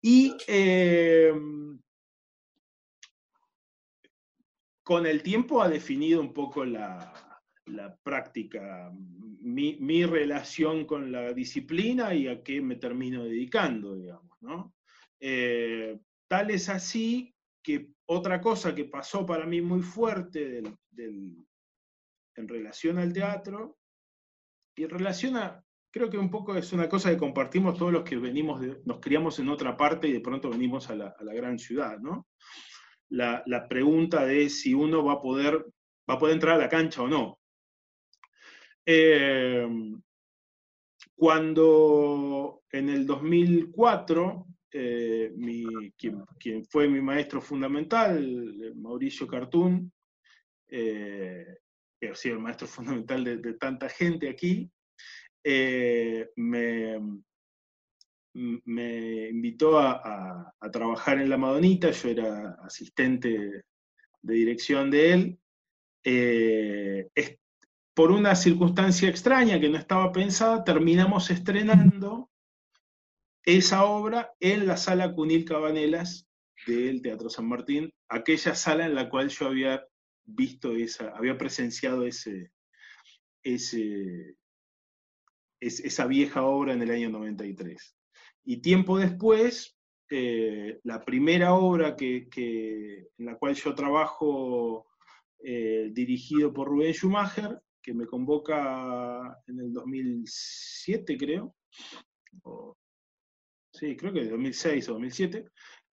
y 0.02 0.36
eh, 0.46 1.32
con 4.82 5.06
el 5.06 5.22
tiempo 5.22 5.60
ha 5.60 5.68
definido 5.68 6.20
un 6.20 6.32
poco 6.32 6.64
la, 6.64 7.12
práctica, 8.02 8.90
mi, 8.94 10.04
relación 10.06 10.86
con 10.86 11.12
la 11.12 11.34
disciplina 11.34 12.14
y 12.14 12.26
a 12.26 12.42
qué 12.42 12.62
me 12.62 12.76
termino 12.76 13.24
dedicando, 13.24 13.94
digamos, 13.94 14.40
¿no? 14.40 14.74
Eh, 15.20 15.98
tal 16.26 16.50
es 16.50 16.68
así 16.68 17.34
que 17.68 17.90
otra 18.06 18.40
cosa 18.40 18.74
que 18.74 18.86
pasó 18.86 19.26
para 19.26 19.44
mí 19.44 19.60
muy 19.60 19.82
fuerte 19.82 20.62
en 20.96 22.48
relación 22.48 22.96
al 22.96 23.12
teatro, 23.12 23.76
y 24.74 24.84
en 24.84 24.88
relación 24.88 25.36
a, 25.36 25.62
creo 25.90 26.08
que 26.08 26.16
un 26.16 26.30
poco 26.30 26.56
es 26.56 26.72
una 26.72 26.88
cosa 26.88 27.10
que 27.10 27.18
compartimos 27.18 27.76
todos 27.76 27.92
los 27.92 28.04
que 28.04 28.16
venimos, 28.16 28.62
nos 28.86 29.00
criamos 29.00 29.38
en 29.38 29.50
otra 29.50 29.76
parte 29.76 30.08
y 30.08 30.14
de 30.14 30.22
pronto 30.22 30.48
venimos 30.48 30.88
a 30.88 30.94
la, 30.94 31.14
gran 31.20 31.58
ciudad, 31.58 31.98
¿no? 31.98 32.26
La, 33.10 33.44
pregunta 33.68 34.24
de 34.24 34.48
si 34.48 34.72
uno 34.72 35.04
va 35.04 35.14
a 35.14 35.20
poder, 35.20 35.66
va 36.08 36.14
a 36.14 36.18
poder 36.18 36.36
entrar 36.36 36.54
a 36.54 36.62
la 36.62 36.70
cancha 36.70 37.02
o 37.02 37.08
no. 37.08 37.38
Eh, 38.86 39.68
cuando 41.14 42.62
en 42.72 42.88
el 42.88 43.04
2004 43.04 44.46
eh, 44.70 45.32
quien, 45.96 46.64
fue 46.66 46.88
mi 46.88 47.00
maestro 47.00 47.40
fundamental, 47.40 48.74
Mauricio 48.76 49.26
Cartún, 49.26 49.92
eh, 50.68 51.58
que 52.00 52.08
ha 52.08 52.14
sido 52.14 52.36
el 52.36 52.42
maestro 52.42 52.66
fundamental 53.06 53.24
de, 53.24 53.54
tanta 53.54 53.88
gente 53.88 54.28
aquí, 54.28 54.70
eh, 55.44 56.28
me, 56.36 57.00
invitó 58.34 59.78
a, 59.78 60.52
trabajar 60.70 61.18
en 61.18 61.30
La 61.30 61.38
Madonita, 61.38 61.90
yo 61.90 62.08
era 62.10 62.50
asistente 62.62 63.64
de 64.20 64.34
dirección 64.34 64.90
de 64.90 65.12
él. 65.12 65.38
por 67.94 68.12
una 68.12 68.36
circunstancia 68.36 69.08
extraña 69.08 69.58
que 69.58 69.68
no 69.68 69.78
estaba 69.78 70.12
pensada, 70.12 70.62
terminamos 70.62 71.30
estrenando 71.30 72.27
esa 73.56 73.86
obra 73.86 74.34
en 74.40 74.66
la 74.66 74.76
sala 74.76 75.14
Cunil 75.14 75.46
Cabanelas 75.46 76.28
del 76.66 77.00
Teatro 77.00 77.30
San 77.30 77.48
Martín, 77.48 77.90
aquella 78.10 78.54
sala 78.54 78.84
en 78.84 78.94
la 78.94 79.08
cual 79.08 79.30
yo 79.30 79.46
había 79.46 79.86
visto 80.26 80.72
esa, 80.72 81.16
había 81.16 81.38
presenciado 81.38 82.04
ese, 82.04 82.52
ese, 83.42 84.36
esa 85.60 86.06
vieja 86.06 86.42
obra 86.42 86.74
en 86.74 86.82
el 86.82 86.90
año 86.90 87.08
93. 87.08 87.96
Y 88.44 88.58
tiempo 88.58 88.98
después, 88.98 89.78
eh, 90.10 90.78
la 90.82 91.02
primera 91.02 91.54
obra 91.54 91.96
que, 91.96 92.28
en 93.16 93.24
la 93.24 93.38
cual 93.38 93.54
yo 93.54 93.74
trabajo, 93.74 94.88
eh, 95.42 95.88
dirigido 95.90 96.52
por 96.52 96.68
Rubén 96.68 96.92
Schumacher, 96.92 97.58
que 97.80 97.94
me 97.94 98.04
convoca 98.04 99.40
en 99.46 99.60
el 99.60 99.72
2007, 99.72 101.16
creo, 101.16 101.56
sí, 103.78 103.96
creo 103.96 104.12
que 104.12 104.24
de 104.24 104.30
2006 104.30 104.88
o 104.88 104.92
2007, 104.94 105.44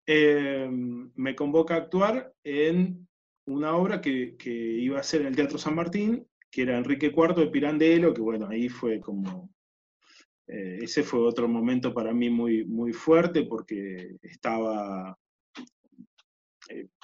eh, 0.07 0.68
me 0.70 1.35
convoca 1.35 1.74
a 1.74 1.78
actuar 1.78 2.32
en 2.43 3.07
una 3.47 3.76
obra 3.76 4.01
que, 4.01 4.37
iba 4.45 4.99
a 4.99 5.03
ser 5.03 5.22
en 5.22 5.28
el 5.28 5.37
Teatro 5.37 5.59
San 5.59 5.74
Martín, 5.74 6.26
que 6.51 6.62
era 6.62 6.78
Enrique 6.78 7.12
IV 7.14 7.35
de 7.35 7.47
Pirandello, 7.49 8.14
que 8.14 8.20
bueno, 8.20 8.49
ahí 8.49 8.68
fue 8.68 9.01
como, 9.01 9.51
eh, 10.47 10.78
ese 10.82 11.03
fue 11.03 11.20
otro 11.20 11.49
momento 11.49 11.93
para 11.93 12.14
mí 12.14 12.30
muy, 12.30 12.64
muy 12.64 12.93
fuerte 12.93 13.43
porque 13.43 14.16
estaba, 14.22 15.18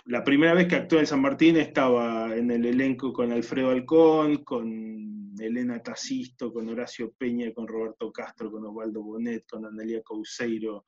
la 0.06 0.24
primera 0.24 0.54
vez 0.54 0.66
que 0.66 0.76
actué 0.76 1.00
en 1.00 1.06
San 1.06 1.20
Martín 1.20 1.56
estaba 1.56 2.34
en 2.34 2.50
el 2.50 2.64
elenco 2.64 3.12
con 3.12 3.32
Alfredo 3.32 3.70
Alcón, 3.70 4.44
con 4.44 5.34
Elena 5.38 5.82
Tacisto, 5.82 6.52
con 6.52 6.68
Horacio 6.68 7.12
Peña, 7.16 7.52
con 7.52 7.66
Roberto 7.66 8.12
Castro, 8.12 8.50
con 8.50 8.66
Osvaldo 8.66 9.02
Bonet, 9.02 9.44
con 9.48 9.64
Analia 9.64 10.02
Couseiro, 10.02 10.86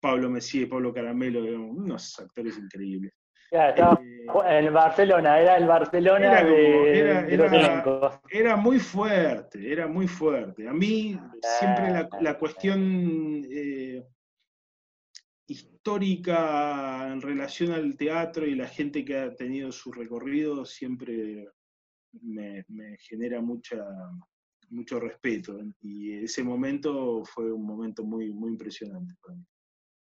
Pablo 0.00 0.30
Messier, 0.30 0.68
Pablo 0.68 0.92
Caramelo, 0.92 1.40
unos 1.42 2.18
actores 2.18 2.58
increíbles. 2.58 3.12
estaba 3.50 4.00
eh, 4.02 4.58
en 4.58 4.72
Barcelona, 4.72 5.40
era 5.40 5.56
el 5.56 5.66
Barcelona 5.66 6.40
era 6.40 6.44
de, 6.44 7.34
era, 8.30 8.56
muy 8.56 8.78
fuerte, 8.78 9.72
era 9.72 9.86
muy 9.86 10.08
fuerte. 10.08 10.68
A 10.68 10.72
mí 10.72 11.18
siempre 11.58 12.08
la, 12.20 12.38
cuestión 12.38 13.44
eh, 13.50 14.02
histórica 15.82 17.08
en 17.12 17.20
relación 17.20 17.72
al 17.72 17.96
teatro 17.96 18.46
y 18.46 18.54
la 18.54 18.68
gente 18.68 19.04
que 19.04 19.18
ha 19.18 19.34
tenido 19.34 19.72
su 19.72 19.90
recorrido 19.90 20.64
siempre 20.64 21.48
me, 22.22 22.64
genera 23.00 23.40
mucha, 23.40 23.84
mucho 24.70 25.00
respeto. 25.00 25.58
Y 25.80 26.22
ese 26.22 26.44
momento 26.44 27.24
fue 27.24 27.50
un 27.50 27.66
momento 27.66 28.04
muy, 28.04 28.32
muy 28.32 28.52
impresionante 28.52 29.14
para 29.20 29.34
mí. 29.34 29.44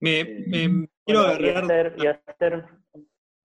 Me, 0.01 0.21
eh, 0.21 0.89
quiero 1.03 1.21
agarrar. 1.21 2.79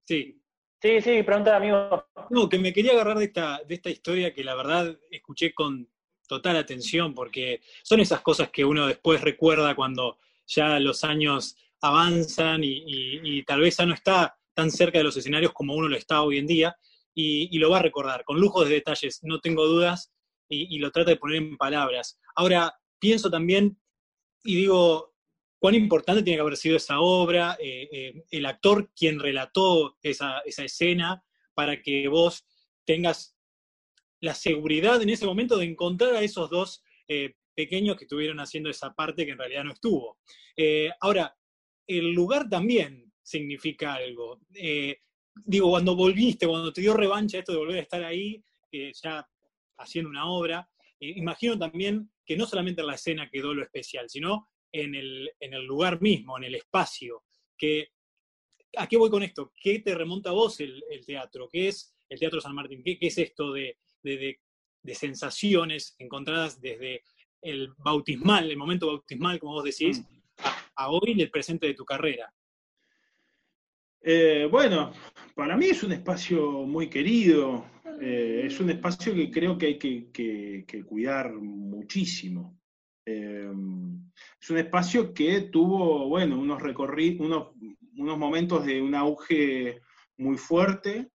Sí. 0.03 0.41
Sí, 0.81 1.01
sí, 1.01 1.23
pregunta, 1.23 1.55
amigo. 1.55 2.05
No, 2.29 2.49
que 2.49 2.59
me 2.59 2.73
quería 2.73 2.91
agarrar 2.91 3.17
de 3.17 3.25
esta, 3.25 3.61
de 3.65 3.75
esta 3.75 3.89
historia 3.89 4.33
que 4.33 4.43
la 4.43 4.55
verdad 4.55 4.99
escuché 5.09 5.53
con 5.53 5.89
total 6.27 6.57
atención, 6.57 7.13
porque 7.13 7.61
son 7.81 8.01
esas 8.01 8.19
cosas 8.19 8.49
que 8.49 8.65
uno 8.65 8.87
después 8.87 9.21
recuerda 9.21 9.73
cuando 9.73 10.19
ya 10.45 10.79
los 10.79 11.03
años 11.03 11.57
avanzan 11.87 12.61
y, 12.63 13.43
tal 13.43 13.61
vez 13.61 13.77
ya 13.77 13.85
no 13.85 13.93
está 13.93 14.37
tan 14.53 14.71
cerca 14.71 14.97
de 14.97 15.03
los 15.03 15.17
escenarios 15.17 15.51
como 15.51 15.75
uno 15.75 15.87
lo 15.87 15.97
está 15.97 16.21
hoy 16.21 16.37
en 16.37 16.47
día 16.47 16.75
y, 17.13 17.57
lo 17.59 17.69
va 17.69 17.79
a 17.79 17.83
recordar, 17.83 18.23
con 18.25 18.39
lujo 18.39 18.63
de 18.63 18.73
detalles, 18.73 19.19
no 19.23 19.39
tengo 19.39 19.65
dudas, 19.65 20.11
y, 20.49 20.77
lo 20.79 20.91
trata 20.91 21.11
de 21.11 21.17
poner 21.17 21.37
en 21.37 21.57
palabras. 21.57 22.19
Ahora, 22.35 22.73
pienso 22.99 23.29
también, 23.29 23.79
y 24.43 24.55
digo, 24.55 25.15
cuán 25.59 25.75
importante 25.75 26.21
tiene 26.21 26.37
que 26.37 26.41
haber 26.41 26.57
sido 26.57 26.77
esa 26.77 26.99
obra, 26.99 27.57
eh, 27.59 27.87
eh, 27.91 28.23
el 28.31 28.45
actor 28.45 28.91
quien 28.95 29.19
relató 29.19 29.97
esa, 30.01 30.39
escena, 30.45 31.23
para 31.53 31.81
que 31.81 32.07
vos 32.07 32.45
tengas 32.85 33.35
la 34.19 34.35
seguridad 34.35 35.01
en 35.01 35.09
ese 35.09 35.25
momento 35.25 35.57
de 35.57 35.65
encontrar 35.65 36.15
a 36.15 36.21
esos 36.21 36.49
dos 36.49 36.83
eh, 37.07 37.35
pequeños 37.55 37.95
que 37.95 38.03
estuvieron 38.03 38.39
haciendo 38.39 38.69
esa 38.69 38.93
parte 38.93 39.25
que 39.25 39.31
en 39.31 39.37
realidad 39.37 39.63
no 39.63 39.71
estuvo. 39.71 40.19
ahora, 40.99 41.35
el 41.87 42.11
lugar 42.11 42.49
también 42.49 43.11
significa 43.21 43.95
algo 43.95 44.39
digo, 45.43 45.69
cuando 45.69 45.95
volviste, 45.95 46.47
cuando 46.47 46.71
te 46.71 46.81
dio 46.81 46.93
revancha 46.93 47.39
esto 47.39 47.51
de 47.51 47.57
volver 47.57 47.77
a 47.77 47.81
estar 47.81 48.03
ahí, 48.03 48.43
ya 48.71 49.27
haciendo 49.77 50.09
una 50.09 50.29
obra, 50.29 50.69
eh, 50.99 51.13
imagino 51.15 51.57
también 51.57 52.11
que 52.25 52.35
no 52.35 52.45
solamente 52.45 52.81
en 52.81 52.87
la 52.87 52.95
escena 52.95 53.29
quedó 53.29 53.53
lo 53.53 53.63
especial, 53.63 54.09
sino 54.09 54.49
en 54.71 54.95
el, 54.95 55.31
en 55.39 55.53
el 55.53 55.65
lugar 55.65 56.01
mismo, 56.01 56.37
en 56.37 56.45
el 56.45 56.55
espacio. 56.55 57.23
Que, 57.57 57.89
¿A 58.77 58.87
qué 58.87 58.97
voy 58.97 59.09
con 59.09 59.23
esto? 59.23 59.53
¿Qué 59.55 59.79
te 59.79 59.95
remonta 59.95 60.31
a 60.31 60.33
vos 60.33 60.59
el, 60.59 60.83
teatro? 61.05 61.47
¿Qué 61.49 61.69
es 61.69 61.95
el 62.09 62.19
Teatro 62.19 62.41
San 62.41 62.55
Martín? 62.55 62.83
¿Qué, 62.83 62.97
es 62.99 63.17
esto 63.17 63.53
de, 63.53 63.77
de, 64.03 64.37
sensaciones 64.93 65.95
encontradas 65.97 66.59
desde 66.59 67.03
el 67.41 67.73
bautismal, 67.77 68.49
el 68.49 68.57
momento 68.57 68.87
bautismal, 68.87 69.39
como 69.39 69.53
vos 69.53 69.63
decís, 69.63 70.01
mm. 70.01 70.14
A, 70.75 70.89
hoy, 70.89 71.19
el 71.19 71.31
presente 71.31 71.67
de 71.67 71.73
tu 71.73 71.85
carrera? 71.85 72.31
Eh, 74.07 74.47
bueno, 74.51 74.91
para 75.33 75.57
mí 75.57 75.65
es 75.65 75.81
un 75.81 75.91
espacio 75.91 76.51
muy 76.61 76.91
querido, 76.91 77.65
eh, 77.99 78.43
es 78.45 78.59
un 78.59 78.69
espacio 78.69 79.15
que 79.15 79.31
creo 79.31 79.57
que 79.57 79.65
hay 79.65 79.79
que, 79.79 80.85
cuidar 80.85 81.33
muchísimo. 81.33 82.55
Eh, 83.03 83.51
es 84.39 84.49
un 84.51 84.57
espacio 84.59 85.11
que 85.11 85.41
tuvo, 85.51 86.07
bueno, 86.07 86.39
unos 86.39 86.61
recorridos, 86.61 87.25
unos, 87.95 88.17
momentos 88.19 88.63
de 88.63 88.79
un 88.79 88.93
auge 88.93 89.81
muy 90.17 90.37
fuerte. 90.37 91.09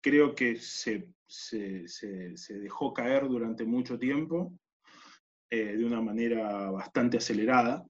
creo 0.00 0.34
que 0.34 0.56
se, 0.56 1.06
dejó 2.48 2.92
caer 2.92 3.28
durante 3.28 3.64
mucho 3.64 3.96
tiempo, 3.96 4.52
de 5.50 5.84
una 5.84 6.00
manera 6.00 6.70
bastante 6.70 7.16
acelerada. 7.18 7.84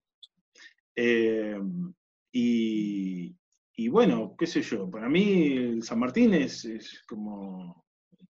Y, 2.33 3.89
bueno, 3.89 4.35
qué 4.39 4.47
sé 4.47 4.63
yo, 4.63 4.91
para 4.91 5.09
mí 5.09 5.53
el 5.53 5.83
San 5.83 5.99
Martín 5.99 6.35
es, 6.35 7.03
como, 7.09 7.85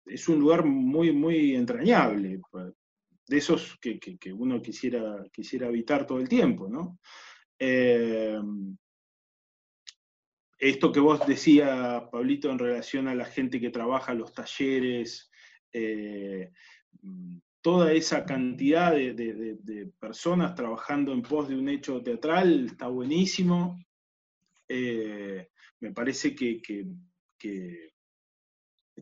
es 0.06 0.28
un 0.28 0.40
lugar 0.40 0.64
muy, 0.64 1.12
muy 1.12 1.54
entrañable, 1.54 2.40
de 3.26 3.38
esos 3.38 3.78
que, 3.80 3.98
uno 4.32 4.60
quisiera, 4.60 5.24
quisiera 5.32 5.68
habitar 5.68 6.06
todo 6.06 6.18
el 6.18 6.28
tiempo, 6.28 6.68
¿no? 6.68 6.98
Eh, 7.58 8.38
esto 10.58 10.92
que 10.92 11.00
vos 11.00 11.26
decías, 11.26 12.02
Pablito, 12.10 12.50
en 12.50 12.58
relación 12.58 13.08
a 13.08 13.14
la 13.14 13.24
gente 13.24 13.60
que 13.60 13.70
trabaja 13.70 14.14
los 14.14 14.32
talleres, 14.32 15.30
eh, 15.72 16.50
toda 17.64 17.94
esa 17.94 18.26
cantidad 18.26 18.92
de, 18.92 19.90
personas 19.98 20.54
trabajando 20.54 21.14
en 21.14 21.22
pos 21.22 21.48
de 21.48 21.56
un 21.56 21.70
hecho 21.70 22.02
teatral 22.02 22.66
está 22.66 22.88
buenísimo. 22.88 23.82
Eh, 24.68 25.48
me 25.80 25.90
parece 25.92 26.34
que, 26.34 26.60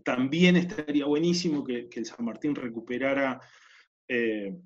también 0.04 0.54
estaría 0.54 1.06
buenísimo 1.06 1.64
que, 1.64 1.88
el 1.92 2.06
San 2.06 2.24
Martín 2.24 2.54
recuperara 2.54 3.40
eh, 4.06 4.56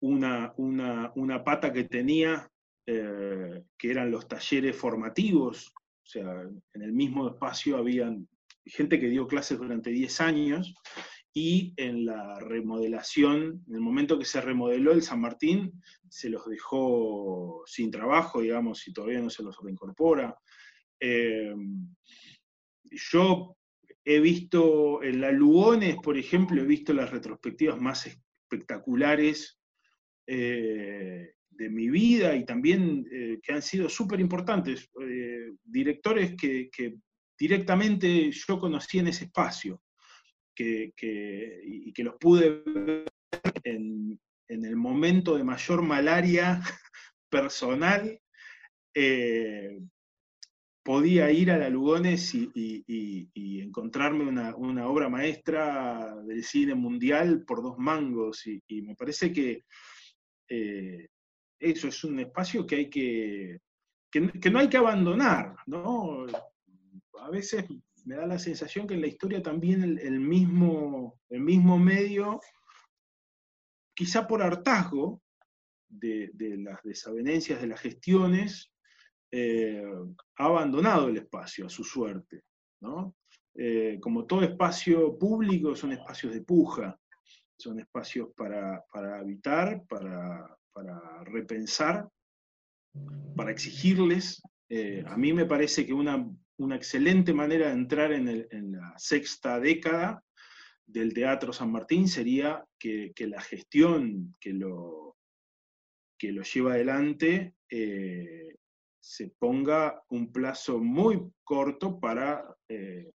una, 0.00 0.52
una, 0.58 1.42
pata 1.42 1.72
que 1.72 1.84
tenía, 1.84 2.46
eh, 2.84 3.64
que 3.78 3.90
eran 3.90 4.10
los 4.10 4.28
talleres 4.28 4.76
formativos, 4.76 5.72
o 5.74 6.06
sea, 6.06 6.42
en 6.74 6.82
el 6.82 6.92
mismo 6.92 7.26
espacio 7.26 7.78
habían 7.78 8.28
gente 8.66 9.00
que 9.00 9.08
dio 9.08 9.26
clases 9.26 9.56
durante 9.56 9.88
10 9.88 10.20
años, 10.20 10.74
y 11.38 11.72
en 11.76 12.04
la 12.04 12.40
remodelación, 12.40 13.62
en 13.68 13.74
el 13.76 13.80
momento 13.80 14.18
que 14.18 14.24
se 14.24 14.40
remodeló 14.40 14.90
el 14.90 15.02
San 15.02 15.20
Martín, 15.20 15.80
se 16.08 16.28
los 16.28 16.44
dejó 16.48 17.62
sin 17.64 17.92
trabajo, 17.92 18.40
digamos, 18.40 18.88
y 18.88 18.92
todavía 18.92 19.20
no 19.20 19.30
se 19.30 19.44
los 19.44 19.56
reincorpora. 19.62 20.36
Eh, 20.98 21.54
yo 22.90 23.56
he 24.04 24.18
visto 24.18 25.00
en 25.04 25.20
la 25.20 25.30
Lugones, 25.30 25.98
por 26.02 26.18
ejemplo, 26.18 26.60
he 26.60 26.66
visto 26.66 26.92
las 26.92 27.08
retrospectivas 27.08 27.80
más 27.80 28.08
espectaculares 28.08 29.60
eh, 30.26 31.34
de 31.50 31.70
mi 31.70 31.88
vida 31.88 32.34
y 32.34 32.44
también 32.44 33.06
eh, 33.12 33.38
que 33.40 33.52
han 33.52 33.62
sido 33.62 33.88
súper 33.88 34.18
importantes, 34.18 34.90
directores 35.62 36.34
que, 36.34 36.68
directamente 37.38 38.32
yo 38.32 38.58
conocí 38.58 38.98
en 38.98 39.06
ese 39.06 39.26
espacio 39.26 39.80
que, 40.64 41.60
y 41.64 41.92
que 41.92 42.04
los 42.04 42.16
pude 42.16 42.62
ver 42.64 43.04
en, 43.64 44.18
el 44.48 44.76
momento 44.76 45.36
de 45.36 45.44
mayor 45.44 45.82
malaria 45.82 46.60
personal 47.30 48.18
podía 50.88 51.30
ir 51.30 51.50
a 51.50 51.58
la 51.58 51.68
Lugones 51.68 52.34
y, 52.34 53.28
encontrarme 53.60 54.24
una, 54.24 54.88
obra 54.88 55.10
maestra 55.10 56.16
del 56.24 56.42
cine 56.42 56.74
mundial 56.74 57.44
por 57.44 57.62
dos 57.62 57.76
mangos. 57.76 58.46
Y, 58.46 58.80
me 58.80 58.94
parece 58.94 59.30
que 59.30 59.64
eh, 60.48 61.08
eso 61.58 61.88
es 61.88 62.04
un 62.04 62.20
espacio 62.20 62.66
que 62.66 62.76
hay 62.76 62.88
que, 62.88 63.58
que, 64.10 64.50
no 64.50 64.58
hay 64.60 64.70
que 64.70 64.78
abandonar, 64.78 65.56
¿no? 65.66 66.24
A 67.20 67.28
veces 67.28 67.66
me 68.08 68.16
da 68.16 68.26
la 68.26 68.38
sensación 68.38 68.86
que 68.86 68.94
en 68.94 69.02
la 69.02 69.06
historia 69.06 69.42
también 69.42 69.82
el, 69.82 70.18
mismo, 70.18 71.20
el 71.28 71.40
mismo 71.42 71.78
medio, 71.78 72.40
quizá 73.94 74.26
por 74.26 74.42
hartazgo 74.42 75.20
de, 75.86 76.30
las 76.56 76.82
desavenencias 76.82 77.60
de 77.60 77.66
las 77.66 77.80
gestiones, 77.80 78.72
eh, 79.30 79.84
ha 80.38 80.44
abandonado 80.46 81.08
el 81.08 81.18
espacio 81.18 81.66
a 81.66 81.68
su 81.68 81.84
suerte. 81.84 82.44
Eh, 83.54 83.98
como 84.00 84.24
todo 84.24 84.40
espacio 84.40 85.18
público, 85.18 85.76
son 85.76 85.92
espacios 85.92 86.32
de 86.32 86.40
puja, 86.40 86.98
son 87.58 87.78
espacios 87.78 88.30
para, 88.34 88.86
habitar, 89.18 89.84
para, 89.86 90.56
repensar, 91.24 92.08
para 93.36 93.50
exigirles. 93.50 94.40
Eh, 94.70 95.04
a 95.06 95.16
mí 95.18 95.34
me 95.34 95.44
parece 95.44 95.84
que 95.84 95.92
una, 95.92 96.26
excelente 96.72 97.32
manera 97.32 97.68
de 97.68 97.72
entrar 97.72 98.12
en, 98.12 98.72
la 98.72 98.94
sexta 98.96 99.60
década 99.60 100.22
del 100.86 101.12
Teatro 101.12 101.52
San 101.52 101.70
Martín 101.70 102.08
sería 102.08 102.64
que, 102.78 103.12
la 103.20 103.40
gestión 103.40 104.36
que 104.40 104.52
lo, 104.52 105.16
que 106.18 106.32
lo 106.32 106.42
lleva 106.42 106.74
adelante 106.74 107.54
se 109.00 109.28
ponga 109.38 110.02
un 110.10 110.32
plazo 110.32 110.78
muy 110.78 111.32
corto 111.44 111.98
para 111.98 112.44
eh, 112.68 113.10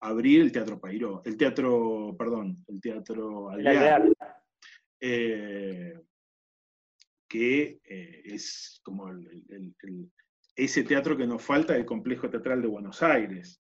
abrir 0.00 0.40
el 0.40 0.52
Teatro 0.52 0.80
Pairó, 0.80 1.22
el 1.24 1.36
Teatro, 1.36 2.14
perdón, 2.18 2.64
el 2.68 2.80
Teatro 2.80 3.50
Alvear, 3.50 4.10
eh, 5.00 6.00
que 7.28 7.80
eh, 7.84 8.22
es 8.24 8.80
como 8.82 9.08
ese 10.56 10.84
teatro 10.84 11.16
que 11.16 11.26
nos 11.26 11.42
falta 11.42 11.74
del 11.74 11.84
Complejo 11.84 12.30
Teatral 12.30 12.62
de 12.62 12.68
Buenos 12.68 13.02
Aires, 13.02 13.60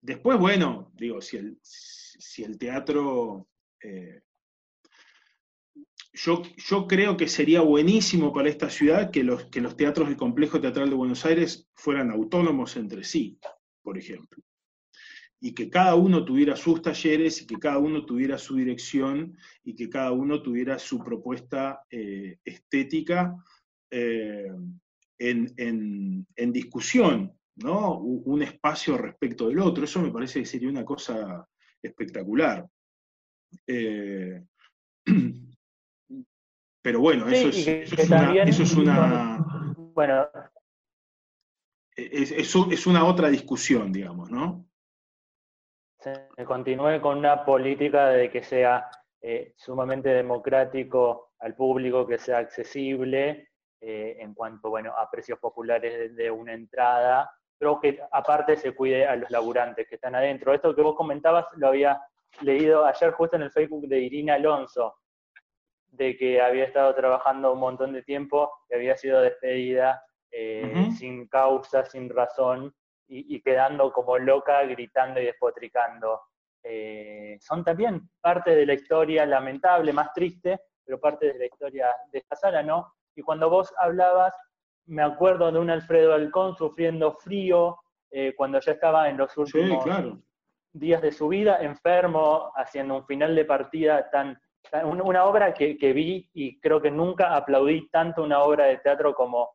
después, 0.00 0.38
bueno, 0.38 0.92
digo, 0.94 1.20
si 1.20 1.36
el, 1.36 1.58
si 1.62 2.44
el 2.44 2.58
teatro 2.58 3.48
yo, 6.12 6.86
creo 6.88 7.16
que 7.16 7.28
sería 7.28 7.60
buenísimo 7.60 8.32
para 8.32 8.48
esta 8.48 8.68
ciudad 8.68 9.10
que 9.10 9.22
los, 9.22 9.44
que 9.44 9.60
los 9.60 9.76
teatros 9.76 10.08
del 10.08 10.16
Complejo 10.16 10.60
Teatral 10.60 10.90
de 10.90 10.96
Buenos 10.96 11.24
Aires 11.24 11.68
fueran 11.74 12.10
autónomos 12.10 12.76
entre 12.76 13.04
sí, 13.04 13.38
por 13.82 13.96
ejemplo. 13.96 14.42
Y 15.40 15.54
que 15.54 15.70
cada 15.70 15.94
uno 15.94 16.24
tuviera 16.24 16.56
sus 16.56 16.82
talleres 16.82 17.40
y 17.40 17.46
que 17.46 17.58
cada 17.58 17.78
uno 17.78 18.04
tuviera 18.04 18.36
su 18.38 18.56
dirección 18.56 19.36
y 19.62 19.74
que 19.74 19.88
cada 19.88 20.12
uno 20.12 20.42
tuviera 20.42 20.78
su 20.78 21.02
propuesta 21.02 21.80
eh, 21.90 22.38
estética 22.44 23.34
eh, 23.90 24.52
en, 25.18 26.52
discusión, 26.52 27.32
¿no? 27.56 27.98
Un 27.98 28.42
espacio 28.42 28.96
respecto 28.96 29.48
del 29.48 29.58
otro. 29.60 29.84
Eso 29.84 30.00
me 30.00 30.10
parece 30.10 30.40
que 30.40 30.46
sería 30.46 30.68
una 30.68 30.84
cosa 30.84 31.46
espectacular. 31.82 32.66
Eh, 33.66 34.42
Pero 36.82 37.00
bueno, 37.00 37.28
eso, 37.28 37.48
es, 37.48 37.92
una, 38.74 39.44
Bueno. 39.76 40.28
Es, 41.94 42.86
una 42.86 43.04
otra 43.04 43.28
discusión, 43.28 43.92
digamos, 43.92 44.30
¿no? 44.30 44.66
Se 45.98 46.44
continúe 46.46 46.98
con 47.02 47.18
una 47.18 47.44
política 47.44 48.08
de 48.08 48.30
que 48.30 48.42
sea 48.42 48.88
eh, 49.20 49.52
sumamente 49.58 50.08
democrático 50.08 51.32
al 51.40 51.54
público, 51.54 52.06
que 52.06 52.16
sea 52.16 52.38
accesible 52.38 53.49
eh, 53.80 54.16
en 54.20 54.34
cuanto 54.34 54.70
bueno, 54.70 54.94
a 54.96 55.10
precios 55.10 55.38
populares 55.38 56.14
de, 56.14 56.30
una 56.30 56.52
entrada, 56.52 57.30
pero 57.56 57.80
que 57.80 58.00
aparte 58.12 58.56
se 58.56 58.74
cuide 58.74 59.06
a 59.06 59.16
los 59.16 59.30
laburantes 59.30 59.88
que 59.88 59.94
están 59.94 60.14
adentro. 60.14 60.52
Esto 60.52 60.74
que 60.74 60.82
vos 60.82 60.94
comentabas 60.94 61.46
lo 61.56 61.68
había 61.68 62.00
leído 62.42 62.84
ayer 62.84 63.12
justo 63.12 63.36
en 63.36 63.42
el 63.42 63.50
Facebook 63.50 63.88
de 63.88 64.00
Irina 64.00 64.34
Alonso, 64.34 64.96
de 65.92 66.16
que 66.16 66.40
había 66.40 66.64
estado 66.64 66.94
trabajando 66.94 67.52
un 67.52 67.60
montón 67.60 67.92
de 67.92 68.02
tiempo 68.02 68.52
y 68.68 68.74
había 68.74 68.96
sido 68.96 69.20
despedida 69.20 70.02
eh, 70.30 70.90
sin 70.96 71.26
causa, 71.26 71.84
sin 71.84 72.08
razón, 72.08 72.74
y, 73.08 73.40
quedando 73.42 73.92
como 73.92 74.18
loca, 74.18 74.62
gritando 74.62 75.20
y 75.20 75.24
despotricando. 75.24 76.20
Eh, 76.62 77.38
son 77.40 77.64
también 77.64 78.08
parte 78.20 78.54
de 78.54 78.66
la 78.66 78.74
historia 78.74 79.26
lamentable, 79.26 79.92
más 79.92 80.12
triste, 80.12 80.60
pero 80.84 81.00
parte 81.00 81.32
de 81.32 81.38
la 81.38 81.46
historia 81.46 81.88
de 82.12 82.18
esta 82.18 82.36
sala, 82.36 82.62
¿no? 82.62 82.94
Y 83.14 83.22
cuando 83.22 83.50
vos 83.50 83.72
hablabas, 83.78 84.34
me 84.86 85.02
acuerdo 85.02 85.50
de 85.52 85.58
un 85.58 85.70
Alfredo 85.70 86.14
Alcón 86.14 86.56
sufriendo 86.56 87.12
frío, 87.12 87.78
eh, 88.10 88.34
cuando 88.36 88.60
ya 88.60 88.72
estaba 88.72 89.08
en 89.08 89.16
los 89.16 89.36
últimos 89.36 89.84
días 90.72 91.02
de 91.02 91.12
su 91.12 91.28
vida, 91.28 91.58
enfermo, 91.60 92.52
haciendo 92.56 92.96
un 92.96 93.06
final 93.06 93.34
de 93.34 93.44
partida 93.44 94.10
tan 94.10 94.40
una 94.84 95.24
obra 95.24 95.52
que, 95.54 95.92
vi 95.92 96.28
y 96.34 96.60
creo 96.60 96.80
que 96.80 96.90
nunca 96.90 97.34
aplaudí 97.34 97.88
tanto 97.88 98.22
una 98.22 98.42
obra 98.42 98.66
de 98.66 98.78
teatro 98.78 99.14
como, 99.14 99.50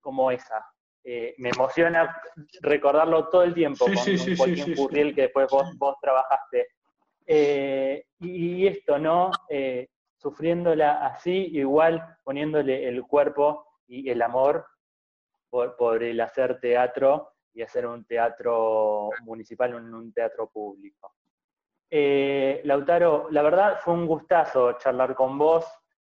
como 0.00 0.30
esa. 0.30 0.64
Eh, 1.04 1.34
me 1.38 1.48
emociona 1.48 2.16
recordarlo 2.60 3.28
todo 3.28 3.42
el 3.42 3.54
tiempo 3.54 3.86
con, 3.86 3.96
Joaquín 3.96 4.76
Furriel, 4.76 5.14
que 5.14 5.22
después 5.22 5.48
vos, 5.50 5.96
trabajaste. 6.00 6.68
Eh, 7.26 8.04
y, 8.20 8.66
esto, 8.66 8.98
¿no? 8.98 9.30
Eh, 9.48 9.88
sufriéndola 10.22 11.04
así, 11.04 11.48
igual 11.52 12.16
poniéndole 12.22 12.88
el 12.88 13.02
cuerpo 13.02 13.66
y 13.88 14.08
el 14.08 14.22
amor 14.22 14.64
por, 15.50 15.76
por 15.76 16.00
el 16.02 16.20
hacer 16.20 16.60
teatro 16.60 17.32
y 17.52 17.62
hacer 17.62 17.86
un 17.86 18.04
teatro 18.04 19.10
municipal, 19.22 19.74
un, 19.74 20.12
teatro 20.12 20.48
público. 20.48 21.14
Eh, 21.90 22.62
Lautaro, 22.64 23.26
la 23.30 23.42
verdad 23.42 23.80
fue 23.82 23.94
un 23.94 24.06
gustazo 24.06 24.78
charlar 24.78 25.14
con 25.16 25.36
vos. 25.36 25.66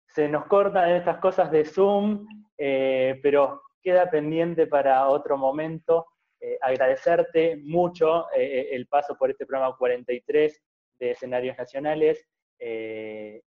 Se 0.08 0.28
nos 0.28 0.46
cortan 0.46 0.90
estas 0.90 1.18
cosas 1.18 1.50
de 1.52 1.64
Zoom, 1.64 2.26
eh, 2.58 3.18
pero 3.22 3.62
queda 3.80 4.10
pendiente 4.10 4.66
para 4.66 5.08
otro 5.08 5.38
momento. 5.38 6.06
Eh, 6.40 6.58
agradecerte 6.60 7.56
mucho 7.62 8.26
el 8.32 8.86
paso 8.88 9.16
por 9.16 9.30
este 9.30 9.46
programa 9.46 9.76
43 9.76 10.62
de 10.98 11.10
escenarios 11.12 11.56
nacionales. 11.56 12.26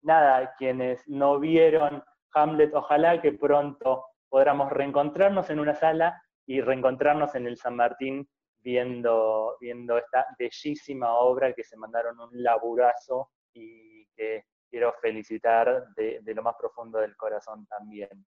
Nada, 0.02 0.54
quienes 0.58 1.06
no 1.08 1.38
vieron 1.38 2.02
Hamlet, 2.34 2.74
ojalá 2.74 3.20
que 3.20 3.32
pronto 3.32 4.04
podamos 4.28 4.70
reencontrarnos 4.70 5.50
en 5.50 5.60
una 5.60 5.74
sala 5.74 6.22
y 6.46 6.60
reencontrarnos 6.60 7.34
en 7.34 7.46
el 7.46 7.56
San 7.56 7.76
Martín 7.76 8.28
viendo, 8.62 9.56
viendo 9.60 9.98
esta 9.98 10.26
bellísima 10.38 11.12
obra 11.14 11.52
que 11.52 11.64
se 11.64 11.76
mandaron 11.76 12.18
un 12.20 12.42
laburazo 12.42 13.30
y 13.52 14.06
que 14.14 14.44
quiero 14.70 14.94
felicitar 15.00 15.86
de, 15.96 16.22
lo 16.34 16.42
más 16.42 16.54
profundo 16.58 16.98
del 16.98 17.16
corazón 17.16 17.66
también. 17.66 18.24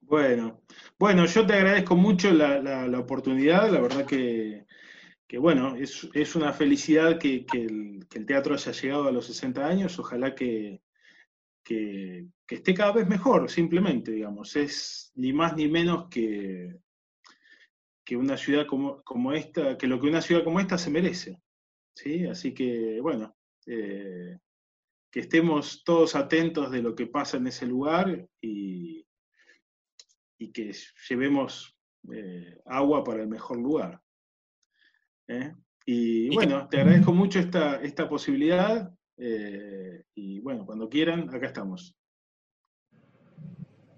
Bueno, 0.00 0.62
bueno, 0.98 1.26
yo 1.26 1.46
te 1.46 1.54
agradezco 1.54 1.94
mucho 1.94 2.32
la, 2.32 2.98
oportunidad, 2.98 3.68
la 3.68 3.80
verdad 3.80 4.04
que, 4.04 4.66
bueno, 5.38 5.76
es, 5.76 6.36
una 6.36 6.52
felicidad 6.52 7.18
que, 7.18 7.46
el, 7.54 8.06
teatro 8.26 8.54
haya 8.54 8.72
llegado 8.72 9.08
a 9.08 9.12
los 9.12 9.26
60 9.26 9.66
años, 9.66 9.98
ojalá 9.98 10.34
que, 10.34 10.82
que, 11.64 12.26
esté 12.48 12.74
cada 12.74 12.92
vez 12.92 13.08
mejor, 13.08 13.50
simplemente, 13.50 14.12
digamos, 14.12 14.54
es 14.56 15.10
ni 15.14 15.32
más 15.32 15.56
ni 15.56 15.68
menos 15.68 16.08
que, 16.10 16.76
que 18.04 18.16
una 18.16 18.36
ciudad 18.36 18.66
como, 18.66 19.02
como 19.04 19.32
esta, 19.32 19.78
que 19.78 19.86
lo 19.86 19.98
que 19.98 20.08
una 20.08 20.20
ciudad 20.20 20.44
como 20.44 20.60
esta 20.60 20.76
se 20.76 20.90
merece, 20.90 21.40
¿sí? 21.94 22.26
Así 22.26 22.52
que, 22.52 23.00
bueno, 23.00 23.34
eh, 23.66 24.38
que 25.10 25.20
estemos 25.20 25.82
todos 25.84 26.14
atentos 26.14 26.70
de 26.70 26.82
lo 26.82 26.94
que 26.94 27.06
pasa 27.06 27.38
en 27.38 27.46
ese 27.46 27.66
lugar 27.66 28.28
y, 28.40 29.06
y 30.38 30.52
que 30.52 30.72
llevemos 31.08 31.76
eh, 32.12 32.58
agua 32.66 33.04
para 33.04 33.22
el 33.22 33.28
mejor 33.28 33.58
lugar. 33.58 34.02
¿Eh? 35.28 35.54
Y 35.84 36.34
bueno, 36.34 36.68
te 36.68 36.80
agradezco 36.80 37.12
mucho 37.12 37.38
esta, 37.38 37.76
esta 37.82 38.08
posibilidad 38.08 38.92
eh, 39.16 40.04
y 40.14 40.40
bueno, 40.40 40.64
cuando 40.64 40.88
quieran, 40.88 41.28
acá 41.34 41.46
estamos. 41.46 41.96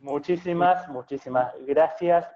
Muchísimas, 0.01 0.89
muchísimas 0.89 1.55
gracias. 1.65 2.27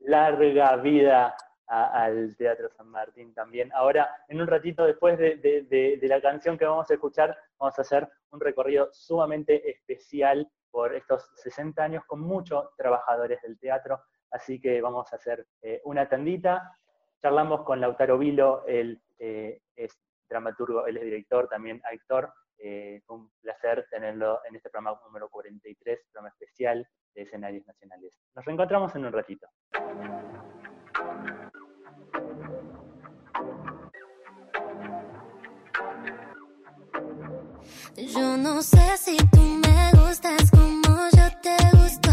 Larga 0.00 0.76
vida 0.76 1.34
al 1.66 2.36
Teatro 2.36 2.68
San 2.70 2.88
Martín 2.88 3.34
también. 3.34 3.72
Ahora, 3.72 4.08
en 4.28 4.40
un 4.40 4.46
ratito 4.46 4.84
después 4.84 5.18
de, 5.18 5.98
la 6.02 6.20
canción 6.20 6.56
que 6.56 6.64
vamos 6.64 6.90
a 6.90 6.94
escuchar, 6.94 7.36
vamos 7.58 7.78
a 7.78 7.82
hacer 7.82 8.08
un 8.30 8.40
recorrido 8.40 8.88
sumamente 8.92 9.68
especial 9.70 10.48
por 10.70 10.94
estos 10.94 11.30
60 11.36 11.82
años 11.82 12.04
con 12.06 12.20
muchos 12.20 12.66
trabajadores 12.76 13.40
del 13.42 13.58
teatro, 13.58 14.00
así 14.30 14.60
que 14.60 14.80
vamos 14.80 15.10
a 15.12 15.16
hacer 15.16 15.46
eh, 15.62 15.80
una 15.84 16.08
tandita. 16.08 16.70
Charlamos 17.22 17.62
con 17.64 17.80
Lautaro 17.80 18.18
Vilo, 18.18 18.64
él 18.66 19.00
eh, 19.18 19.60
es 19.74 19.98
dramaturgo, 20.28 20.86
él 20.86 20.96
es 20.98 21.04
director, 21.04 21.48
también 21.48 21.80
actor. 21.84 22.32
Eh, 22.58 23.02
un 23.08 23.30
placer 23.42 23.86
tenerlo 23.90 24.40
en 24.48 24.56
este 24.56 24.70
programa 24.70 24.98
número 25.04 25.28
43, 25.28 26.00
programa 26.10 26.30
especial 26.30 26.88
de 27.14 27.22
escenarios 27.22 27.66
nacionales. 27.66 28.12
Nos 28.34 28.44
reencontramos 28.44 28.94
en 28.96 29.04
un 29.04 29.12
ratito. 29.12 29.46
Yo 37.96 38.36
no 38.36 38.62
sé 38.62 38.96
si 38.98 39.16
tú 39.16 39.40
me 39.40 39.90
gustas 40.00 40.50
como 40.50 41.08
yo 41.16 41.40
te 41.42 41.56
gusto 41.76 42.05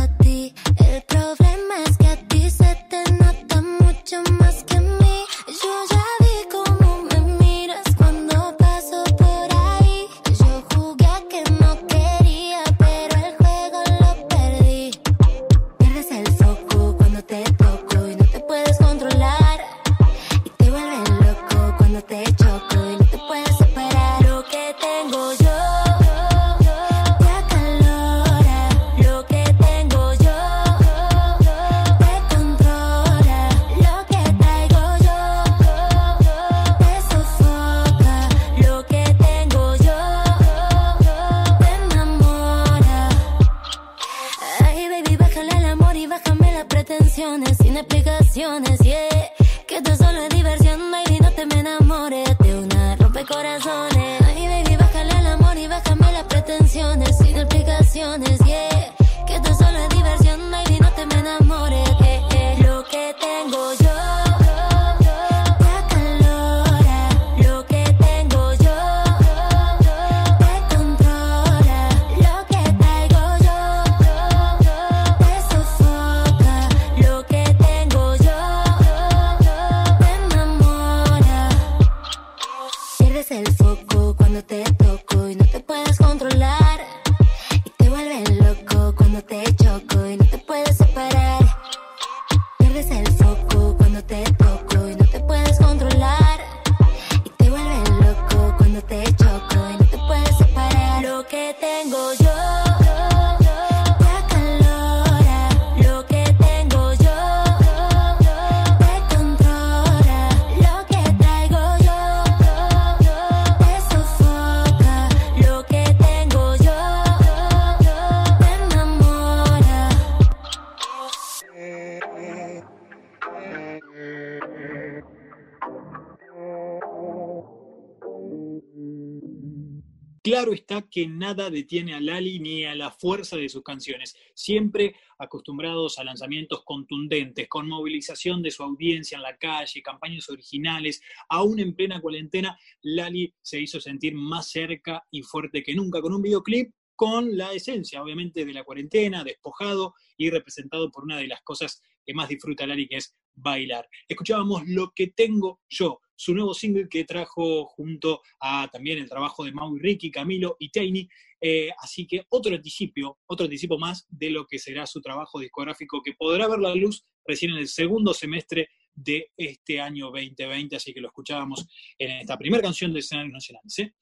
que 130.82 131.08
nada 131.08 131.50
detiene 131.50 131.94
a 131.94 132.02
Lali 132.02 132.40
ni 132.40 132.66
a 132.66 132.76
la 132.76 132.92
fuerza 132.92 133.38
de 133.38 133.48
sus 133.48 133.64
canciones, 133.64 134.16
siempre 134.34 134.96
acostumbrados 135.18 136.00
a 136.00 136.04
lanzamientos 136.04 136.64
contundentes, 136.66 137.48
con 137.48 137.70
movilización 137.70 138.42
de 138.42 138.52
su 138.52 138.64
audiencia 138.64 139.16
en 139.16 139.22
la 139.22 139.38
calle, 139.38 139.82
campañas 139.82 140.30
originales, 140.30 141.02
aún 141.30 141.60
en 141.60 141.76
plena 141.76 142.02
cuarentena, 142.02 142.58
Lali 142.82 143.34
se 143.42 143.62
hizo 143.62 143.80
sentir 143.80 144.16
más 144.16 144.50
cerca 144.50 145.06
y 145.12 145.22
fuerte 145.22 145.64
que 145.64 145.76
nunca 145.76 146.02
con 146.02 146.14
un 146.14 146.22
videoclip 146.22 146.74
con 146.96 147.36
la 147.36 147.54
esencia, 147.54 148.02
obviamente, 148.04 148.46
de 148.46 148.54
la 148.54 148.64
cuarentena, 148.64 149.24
despojado 149.24 149.96
y 150.18 150.30
representado 150.30 150.92
por 150.92 151.04
una 151.04 151.18
de 151.18 151.28
las 151.28 151.42
cosas 151.42 151.82
que 152.06 152.14
más 152.14 152.30
disfruta 152.30 152.68
Lali, 152.68 152.88
que 152.88 152.98
es 152.98 153.16
bailar. 153.36 153.88
Escuchábamos 154.08 154.64
Lo 154.68 154.92
que 154.92 155.08
tengo 155.08 155.62
yo, 155.70 156.02
su 156.16 156.34
nuevo 156.34 156.54
single 156.54 156.88
que 156.90 157.06
trajo 157.06 157.66
junto 157.66 158.22
a 158.40 158.68
también 158.72 159.00
el 159.00 159.10
trabajo 159.10 159.44
de 159.44 159.52
Mau 159.52 159.76
y 159.76 159.80
Ricky, 159.80 160.12
Camilo 160.12 160.56
y 160.60 160.70
Tainy. 160.70 161.08
Eh, 161.42 161.70
así 161.80 162.08
que 162.08 162.26
otro 162.30 162.54
anticipo, 162.56 163.20
otro 163.26 163.46
anticipo 163.46 163.78
más 163.78 164.08
de 164.10 164.30
lo 164.30 164.46
que 164.46 164.60
será 164.60 164.86
su 164.86 165.02
trabajo 165.02 165.40
discográfico 165.40 166.02
que 166.02 166.14
podrá 166.14 166.48
ver 166.48 166.60
la 166.60 166.74
luz 166.76 167.06
recién 167.26 167.52
en 167.52 167.58
el 167.58 167.68
segundo 167.68 168.14
semestre 168.14 168.70
de 168.94 169.32
este 169.36 169.82
año 169.82 170.06
2020. 170.12 170.76
Así 170.76 170.94
que 170.94 171.02
lo 171.02 171.08
escuchábamos 171.08 171.68
en 171.98 172.12
esta 172.12 172.38
primera 172.38 172.62
canción 172.64 172.94
de 172.94 173.00
escenarios 173.00 173.34
nacionales. 173.34 173.80
¿eh? 173.80 173.94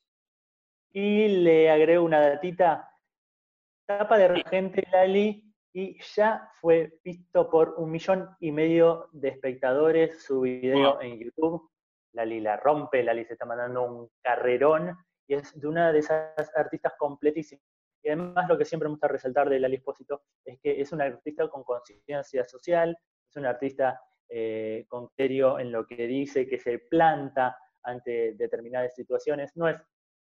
Y 0.94 1.28
le 1.30 1.70
agrego 1.70 2.04
una 2.04 2.20
datita. 2.20 2.88
Tapa 3.88 4.18
de 4.18 4.28
Regente 4.28 4.88
Lali 4.92 5.44
y 5.74 5.98
ya 6.16 6.50
fue 6.60 7.00
visto 7.04 7.50
por 7.50 7.76
un 7.78 7.92
millón 7.92 8.30
y 8.40 8.52
medio 8.52 9.10
de 9.14 9.30
espectadores 9.30 10.24
su 10.24 10.42
video 10.42 10.94
Wow. 10.94 11.02
en 11.02 11.20
YouTube. 11.20 11.71
Lali 12.14 12.40
la 12.40 12.58
rompe, 12.58 13.04
Lali 13.04 13.26
se 13.26 13.34
está 13.34 13.46
mandando 13.46 13.84
un 13.84 14.10
carrerón 14.22 14.98
y 15.28 15.36
es 15.36 15.60
de 15.60 15.68
una 15.68 15.92
de 15.92 16.00
esas 16.00 16.52
artistas 16.56 16.94
completísimas. 16.98 17.64
Y 18.04 18.10
además 18.10 18.50
lo 18.50 18.58
que 18.58 18.66
siempre 18.66 18.90
me 18.90 18.94
gusta 18.94 19.08
resaltar 19.08 19.50
de 19.50 19.60
Lali 19.60 19.76
Espósito 19.76 20.24
es 20.44 20.60
que 20.60 20.82
es 20.82 20.92
una 20.92 21.06
artista 21.06 21.48
con 21.48 21.64
conciencia 21.64 22.44
social, 22.44 22.98
es 23.30 23.36
una 23.36 23.52
artista 23.52 24.02
eh, 24.28 24.86
con 24.88 25.08
criterio 25.08 25.60
en 25.60 25.72
lo 25.72 25.86
que 25.86 26.08
dice, 26.08 26.48
que 26.48 26.58
se 26.58 26.80
planta 26.80 27.58
ante 27.84 28.34
determinadas 28.34 28.96
situaciones, 28.96 29.56
no 29.56 29.68
es 29.68 29.78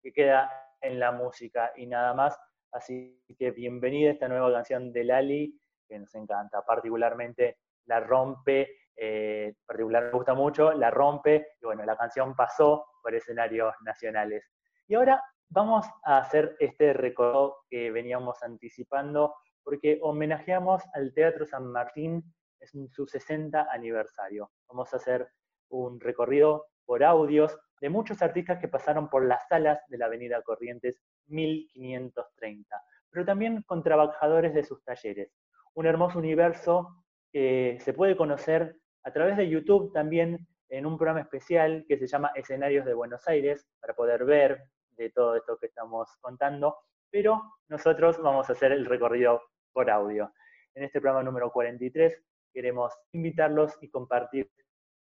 que 0.02 0.12
queda 0.12 0.50
en 0.80 1.00
la 1.00 1.12
música 1.12 1.72
y 1.76 1.86
nada 1.86 2.14
más. 2.14 2.38
Así 2.72 3.22
que 3.38 3.50
bienvenida 3.50 4.10
a 4.10 4.12
esta 4.12 4.28
nueva 4.28 4.52
canción 4.52 4.92
de 4.92 5.04
Lali. 5.04 5.60
que 5.88 5.98
nos 5.98 6.14
encanta. 6.14 6.62
Particularmente 6.62 7.58
la 7.86 8.00
rompe, 8.00 8.68
eh, 8.96 9.54
particularmente 9.66 10.12
me 10.12 10.18
gusta 10.18 10.34
mucho, 10.34 10.72
la 10.72 10.90
rompe, 10.90 11.48
y 11.60 11.66
bueno, 11.66 11.84
la 11.84 11.96
canción 11.96 12.34
pasó 12.34 12.86
por 13.02 13.14
escenarios 13.14 13.74
nacionales. 13.82 14.50
Y 14.88 14.94
ahora 14.94 15.22
vamos 15.48 15.86
a 16.04 16.18
hacer 16.18 16.56
este 16.58 16.92
recorrido 16.92 17.58
que 17.68 17.90
veníamos 17.90 18.42
anticipando, 18.42 19.34
porque 19.62 19.98
homenajeamos 20.02 20.82
al 20.94 21.12
Teatro 21.12 21.44
San 21.44 21.66
Martín 21.66 22.24
en 22.60 22.88
su 22.88 23.06
60 23.06 23.68
aniversario. 23.70 24.50
Vamos 24.68 24.92
a 24.92 24.96
hacer 24.96 25.28
un 25.68 26.00
recorrido 26.00 26.66
por 26.84 27.04
audios 27.04 27.58
de 27.80 27.90
muchos 27.90 28.22
artistas 28.22 28.58
que 28.58 28.68
pasaron 28.68 29.10
por 29.10 29.26
las 29.26 29.46
salas 29.48 29.80
de 29.88 29.98
la 29.98 30.06
Avenida 30.06 30.40
Corrientes 30.42 31.02
1530, 31.26 32.82
pero 33.10 33.24
también 33.24 33.62
con 33.62 33.82
trabajadores 33.82 34.54
de 34.54 34.64
sus 34.64 34.82
talleres. 34.84 35.32
Un 35.74 35.86
hermoso 35.86 36.18
universo 36.18 37.04
que 37.32 37.78
se 37.80 37.92
puede 37.92 38.16
conocer 38.16 38.78
a 39.06 39.12
través 39.12 39.36
de 39.36 39.48
YouTube 39.48 39.92
también 39.92 40.44
en 40.68 40.84
un 40.84 40.98
programa 40.98 41.20
especial 41.20 41.84
que 41.86 41.96
se 41.96 42.08
llama 42.08 42.32
Escenarios 42.34 42.84
de 42.84 42.92
Buenos 42.92 43.26
Aires, 43.28 43.64
para 43.80 43.94
poder 43.94 44.24
ver 44.24 44.64
de 44.96 45.10
todo 45.10 45.36
esto 45.36 45.56
que 45.58 45.66
estamos 45.66 46.08
contando, 46.20 46.76
pero 47.08 47.40
nosotros 47.68 48.20
vamos 48.20 48.50
a 48.50 48.52
hacer 48.54 48.72
el 48.72 48.84
recorrido 48.84 49.40
por 49.72 49.88
audio. 49.90 50.32
En 50.74 50.82
este 50.82 51.00
programa 51.00 51.22
número 51.22 51.52
43 51.52 52.20
queremos 52.52 52.92
invitarlos 53.12 53.78
y 53.80 53.90
compartir 53.90 54.50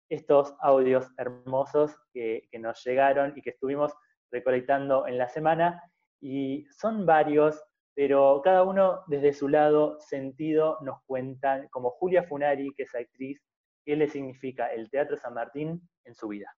estos 0.08 0.54
audios 0.60 1.10
hermosos 1.18 1.96
que, 2.12 2.48
nos 2.60 2.84
llegaron 2.84 3.32
y 3.34 3.42
que 3.42 3.50
estuvimos 3.50 3.92
recolectando 4.30 5.08
en 5.08 5.18
la 5.18 5.28
semana. 5.28 5.82
Y 6.20 6.66
son 6.70 7.04
varios, 7.04 7.60
pero 7.94 8.42
cada 8.44 8.62
uno 8.62 9.02
desde 9.08 9.32
su 9.32 9.48
lado 9.48 9.98
sentido 9.98 10.78
nos 10.82 11.02
cuentan, 11.04 11.66
como 11.70 11.90
Julia 11.90 12.22
Funari, 12.22 12.72
que 12.76 12.84
es 12.84 12.94
actriz, 12.94 13.42
qué 13.88 13.96
le 13.96 14.10
significa 14.10 14.66
el 14.66 14.90
Teatro 14.90 15.16
San 15.16 15.32
Martín 15.32 15.80
en 16.04 16.14
su 16.14 16.28
vida. 16.28 16.54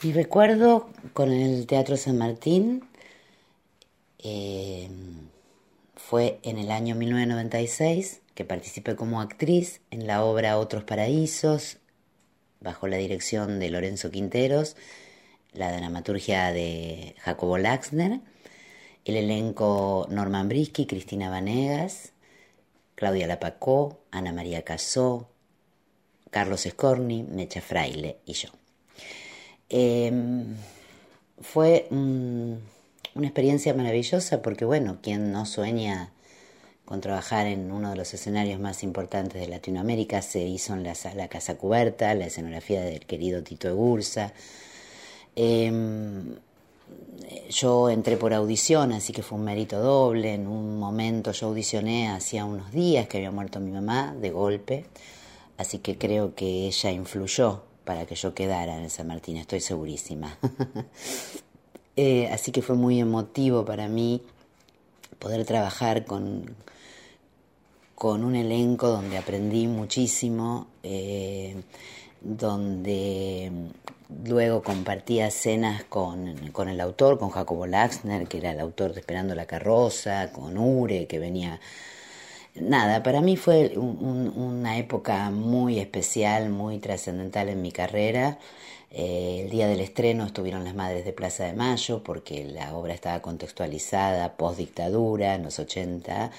Mi 0.00 0.12
recuerdo 0.12 0.90
con 1.12 1.32
el 1.32 1.66
Teatro 1.66 1.96
San 1.96 2.16
Martín 2.16 2.84
eh, 4.20 4.88
fue 5.96 6.38
en 6.44 6.58
el 6.58 6.70
año 6.70 6.94
1996 6.94 8.22
que 8.36 8.44
participé 8.44 8.94
como 8.94 9.20
actriz 9.20 9.80
en 9.90 10.06
la 10.06 10.22
obra 10.22 10.58
Otros 10.58 10.84
Paraísos, 10.84 11.78
bajo 12.60 12.86
la 12.86 12.96
dirección 12.96 13.58
de 13.58 13.68
Lorenzo 13.70 14.12
Quinteros, 14.12 14.76
la 15.52 15.76
dramaturgia 15.76 16.52
de 16.52 17.16
Jacobo 17.18 17.58
Laxner, 17.58 18.20
el 19.04 19.16
elenco 19.16 20.06
Norman 20.10 20.48
Brisky, 20.48 20.86
Cristina 20.86 21.28
Vanegas, 21.28 22.12
Claudia 22.94 23.26
Lapacó, 23.26 23.98
Ana 24.12 24.32
María 24.32 24.62
Casó, 24.62 25.28
Carlos 26.30 26.66
Escorni, 26.66 27.22
Mecha 27.22 27.60
Fraile 27.60 28.18
y 28.26 28.32
yo. 28.34 28.48
Em, 29.68 30.56
fue 31.40 31.86
una 31.90 33.26
experiencia 33.26 33.74
maravillosa 33.74 34.42
porque, 34.42 34.64
bueno, 34.64 34.98
quien 35.02 35.32
no 35.32 35.46
sueña 35.46 36.12
con 36.88 37.02
trabajar 37.02 37.46
en 37.46 37.70
uno 37.70 37.90
de 37.90 37.96
los 37.96 38.14
escenarios 38.14 38.58
más 38.58 38.82
importantes 38.82 39.42
de 39.42 39.48
Latinoamérica. 39.48 40.22
Se 40.22 40.40
hizo 40.40 40.72
en 40.72 40.84
la 40.84 41.28
Casa 41.28 41.56
Cubierta, 41.56 42.14
la 42.14 42.26
escenografía 42.26 42.80
del 42.80 43.04
querido 43.04 43.42
Tito 43.42 43.68
Egursa. 43.68 44.32
Em, 45.36 46.34
yo 47.50 47.90
entré 47.90 48.16
por 48.16 48.32
audición, 48.32 48.92
así 48.92 49.12
que 49.12 49.22
fue 49.22 49.38
un 49.38 49.44
mérito 49.44 49.80
doble. 49.80 50.32
En 50.34 50.46
un 50.46 50.78
momento 50.78 51.32
yo 51.32 51.48
audicioné 51.48 52.08
hacía 52.08 52.44
unos 52.44 52.72
días 52.72 53.06
que 53.06 53.18
había 53.18 53.30
muerto 53.30 53.60
mi 53.60 53.70
mamá 53.70 54.14
de 54.18 54.30
golpe, 54.30 54.86
así 55.58 55.78
que 55.80 55.98
creo 55.98 56.34
que 56.34 56.66
ella 56.66 56.90
influyó 56.90 57.62
para 57.84 58.06
que 58.06 58.14
yo 58.14 58.34
quedara 58.34 58.78
en 58.78 58.90
San 58.90 59.06
Martín, 59.08 59.36
estoy 59.36 59.60
segurísima. 59.60 60.38
Eh, 62.00 62.28
así 62.28 62.52
que 62.52 62.62
fue 62.62 62.76
muy 62.76 63.00
emotivo 63.00 63.64
para 63.64 63.88
mí 63.88 64.22
poder 65.18 65.44
trabajar 65.44 66.04
con, 66.04 66.54
con 67.96 68.22
un 68.22 68.36
elenco 68.36 68.86
donde 68.86 69.18
aprendí 69.18 69.66
muchísimo, 69.66 70.68
eh, 70.84 71.60
donde 72.20 73.50
luego 74.24 74.62
compartía 74.62 75.26
escenas 75.26 75.82
con, 75.82 76.28
el 76.68 76.80
autor, 76.80 77.18
con 77.18 77.30
Jacobo 77.30 77.66
Laxner, 77.66 78.28
que 78.28 78.38
era 78.38 78.52
el 78.52 78.60
autor 78.60 78.92
de 78.92 79.00
Esperando 79.00 79.34
la 79.34 79.46
Carroza, 79.46 80.30
con 80.32 80.56
Ure, 80.56 81.08
que 81.08 81.18
venía... 81.18 81.60
Nada, 82.54 83.02
para 83.02 83.20
mí 83.20 83.36
fue 83.36 83.76
una 83.78 84.78
época 84.78 85.30
muy 85.30 85.78
especial, 85.78 86.50
muy 86.50 86.78
trascendental 86.78 87.48
en 87.48 87.62
mi 87.62 87.70
carrera. 87.72 88.38
Eh, 88.90 89.42
el 89.44 89.50
día 89.50 89.68
del 89.68 89.80
estreno 89.80 90.24
estuvieron 90.24 90.64
las 90.64 90.74
Madres 90.74 91.04
de 91.04 91.12
Plaza 91.12 91.44
de 91.44 91.52
Mayo 91.52 92.02
porque 92.02 92.44
la 92.44 92.74
obra 92.74 92.94
estaba 92.94 93.20
contextualizada 93.20 94.36
post 94.36 94.58
dictadura 94.58 95.34
en 95.34 95.42
los 95.44 95.58
80 95.58 96.30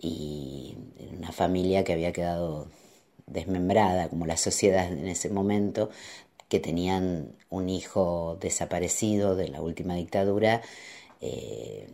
y 0.00 0.76
una 1.16 1.32
familia 1.32 1.84
que 1.84 1.92
había 1.92 2.12
quedado 2.12 2.68
desmembrada, 3.26 4.08
como 4.08 4.26
la 4.26 4.36
sociedad 4.36 4.92
en 4.92 5.08
ese 5.08 5.30
momento, 5.30 5.90
que 6.48 6.60
tenían 6.60 7.34
un 7.50 7.70
hijo 7.70 8.36
desaparecido 8.40 9.36
de 9.36 9.48
la 9.48 9.62
última 9.62 9.94
dictadura 9.94 10.60
eh, 11.20 11.88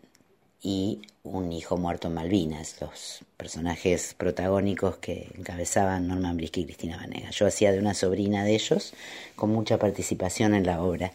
y 0.63 1.03
un 1.33 1.53
hijo 1.53 1.77
muerto 1.77 2.09
en 2.09 2.15
Malvinas, 2.15 2.77
los 2.81 3.21
personajes 3.37 4.15
protagónicos 4.17 4.97
que 4.97 5.29
encabezaban 5.37 6.09
Norman 6.09 6.37
Brisky 6.37 6.63
y 6.63 6.65
Cristina 6.65 6.97
Vanega. 6.97 7.31
Yo 7.31 7.47
hacía 7.47 7.73
de 7.73 7.79
una 7.79 7.95
sobrina 7.95 8.45
de 8.45 8.55
ellos 8.55 8.95
con 9.37 9.51
mucha 9.51 9.79
participación 9.79 10.55
en 10.55 10.67
la 10.67 10.83
obra. 10.83 11.13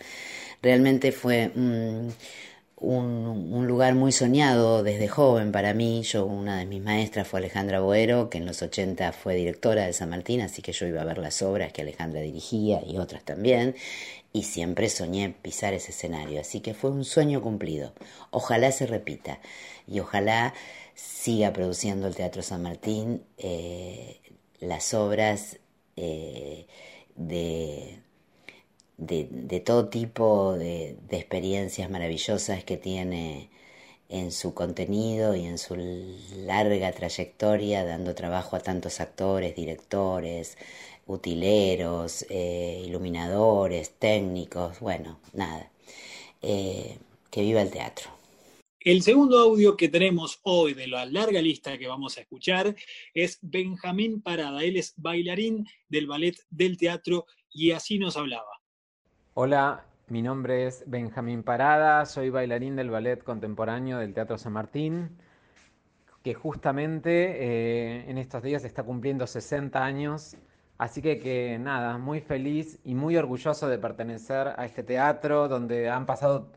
Realmente 0.62 1.12
fue 1.12 1.52
un, 1.56 2.14
lugar 3.68 3.96
muy 3.96 4.14
soñado 4.14 4.82
desde 4.82 5.10
joven 5.10 5.52
para 5.52 5.74
mí. 5.74 6.04
Yo, 6.04 6.26
una 6.26 6.58
de 6.58 6.66
mis 6.66 6.82
maestras 6.82 7.28
fue 7.28 7.40
Alejandra 7.40 7.82
Boero, 7.82 8.30
que 8.30 8.38
en 8.38 8.46
los 8.46 8.62
80 8.62 9.12
fue 9.12 9.36
directora 9.36 9.86
de 9.86 9.94
San 9.94 10.10
Martín, 10.10 10.42
así 10.42 10.62
que 10.62 10.72
yo 10.72 10.88
iba 10.88 11.02
a 11.02 11.06
ver 11.06 11.18
las 11.18 11.42
obras 11.42 11.74
que 11.74 11.82
Alejandra 11.82 12.22
dirigía 12.22 12.82
y 12.86 12.98
otras 12.98 13.24
también. 13.24 13.76
Y 14.32 14.44
siempre 14.44 14.90
soñé 14.90 15.36
pisar 15.42 15.74
ese 15.74 15.92
escenario, 15.92 16.40
así 16.40 16.62
que 16.62 16.74
fue 16.74 16.90
un 16.92 17.04
sueño 17.04 17.42
cumplido. 17.42 17.94
Ojalá 18.32 18.72
se 18.72 18.88
repita 18.88 19.40
y 19.88 20.00
ojalá 20.00 20.54
siga 20.96 21.54
produciendo 21.54 22.08
el 22.08 22.16
Teatro 22.16 22.42
San 22.44 22.64
Martín 22.64 23.24
eh, 23.38 24.20
las 24.60 24.94
obras 24.94 25.60
eh, 25.96 26.68
de 27.16 28.00
de, 28.98 29.60
todo 29.66 29.90
tipo 29.90 30.54
de, 30.54 30.98
experiencias 31.12 31.90
maravillosas 31.90 32.64
que 32.64 32.78
tiene 32.78 33.50
en 34.10 34.32
su 34.32 34.54
contenido 34.54 35.36
y 35.36 35.46
en 35.46 35.58
su 35.58 35.76
larga 36.38 36.92
trayectoria, 36.92 37.84
dando 37.86 38.16
trabajo 38.16 38.56
a 38.56 38.60
tantos 38.60 39.00
actores, 39.02 39.56
directores, 39.56 40.58
utileros, 41.08 42.26
eh, 42.30 42.84
iluminadores, 42.86 43.92
técnicos, 43.92 44.80
bueno, 44.80 45.20
nada. 45.34 45.70
Que 46.42 47.42
viva 47.42 47.62
el 47.62 47.72
teatro. 47.72 48.13
El 48.86 49.02
segundo 49.02 49.40
audio 49.40 49.78
que 49.78 49.88
tenemos 49.88 50.42
hoy 50.44 50.74
de 50.74 50.88
la 50.88 51.06
larga 51.06 51.42
lista 51.42 51.78
que 51.78 51.88
vamos 51.88 52.18
a 52.18 52.22
escuchar 52.22 52.76
es 53.14 53.40
Benjamín 53.42 54.22
Parada. 54.22 54.62
Él 54.62 54.76
es 54.76 54.94
bailarín 54.98 55.66
del 55.88 56.06
ballet 56.06 56.36
del 56.50 56.76
teatro 56.76 57.26
y 57.50 57.72
así 57.72 57.98
nos 57.98 58.18
hablaba. 58.18 58.60
Hola, 59.36 59.86
mi 60.10 60.22
nombre 60.22 60.68
es 60.68 60.84
Benjamín 60.86 61.44
Parada, 61.44 62.06
soy 62.06 62.30
bailarín 62.30 62.76
del 62.76 62.90
Ballet 62.90 63.24
Contemporáneo 63.24 64.00
del 64.00 64.14
Teatro 64.14 64.38
San 64.38 64.52
Martín, 64.52 65.18
que 66.22 66.34
justamente 66.34 67.38
eh, 67.40 68.10
en 68.10 68.18
estos 68.18 68.44
días 68.44 68.66
está 68.66 68.84
cumpliendo 68.84 69.26
60 69.26 69.82
años, 69.82 70.36
así 70.78 71.02
que, 71.02 71.20
que 71.20 71.58
nada, 71.58 71.98
muy 72.00 72.20
feliz 72.20 72.80
y 72.84 72.96
muy 72.96 73.16
orgulloso 73.16 73.70
de 73.70 73.78
pertenecer 73.78 74.50
a 74.58 74.66
este 74.66 74.84
teatro 74.84 75.48
donde 75.48 75.90
han 75.90 76.06
pasado 76.06 76.52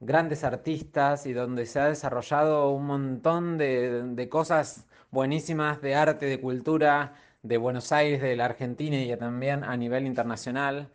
grandes 0.00 0.44
artistas 0.44 1.26
y 1.26 1.32
donde 1.32 1.66
se 1.66 1.80
ha 1.80 1.86
desarrollado 1.86 2.70
un 2.70 2.86
montón 2.86 3.58
de, 3.58 4.02
de 4.02 4.28
cosas 4.28 4.86
buenísimas 5.10 5.80
de 5.80 5.94
arte, 5.94 6.26
de 6.26 6.40
cultura, 6.40 7.14
de 7.42 7.56
Buenos 7.58 7.92
Aires, 7.92 8.20
de 8.20 8.36
la 8.36 8.46
Argentina 8.46 8.96
y 8.96 9.16
también 9.16 9.64
a 9.64 9.76
nivel 9.76 10.06
internacional. 10.06 10.90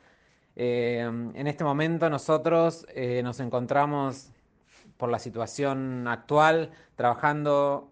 Eh, 0.56 1.00
en 1.00 1.48
este 1.48 1.64
momento 1.64 2.10
nosotros 2.10 2.86
eh, 2.94 3.22
nos 3.24 3.40
encontramos 3.40 4.32
por 4.98 5.10
la 5.10 5.18
situación 5.18 6.08
actual 6.08 6.72
trabajando 6.96 7.90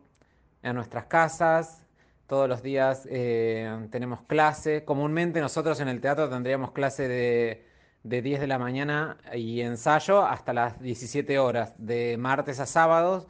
en 0.61 0.75
nuestras 0.75 1.05
casas. 1.05 1.83
Todos 2.27 2.47
los 2.47 2.61
días 2.61 3.07
eh, 3.09 3.87
tenemos 3.91 4.21
clase. 4.23 4.83
Comúnmente 4.85 5.41
nosotros 5.41 5.79
en 5.79 5.87
el 5.87 6.01
teatro 6.01 6.29
tendríamos 6.29 6.71
clase 6.71 7.07
de, 7.07 7.65
de 8.03 8.21
10 8.21 8.39
de 8.41 8.47
la 8.47 8.59
mañana 8.59 9.17
y 9.35 9.61
ensayo 9.61 10.25
hasta 10.25 10.53
las 10.53 10.81
17 10.81 11.39
horas, 11.39 11.73
de 11.77 12.17
martes 12.17 12.59
a 12.59 12.65
sábados. 12.65 13.27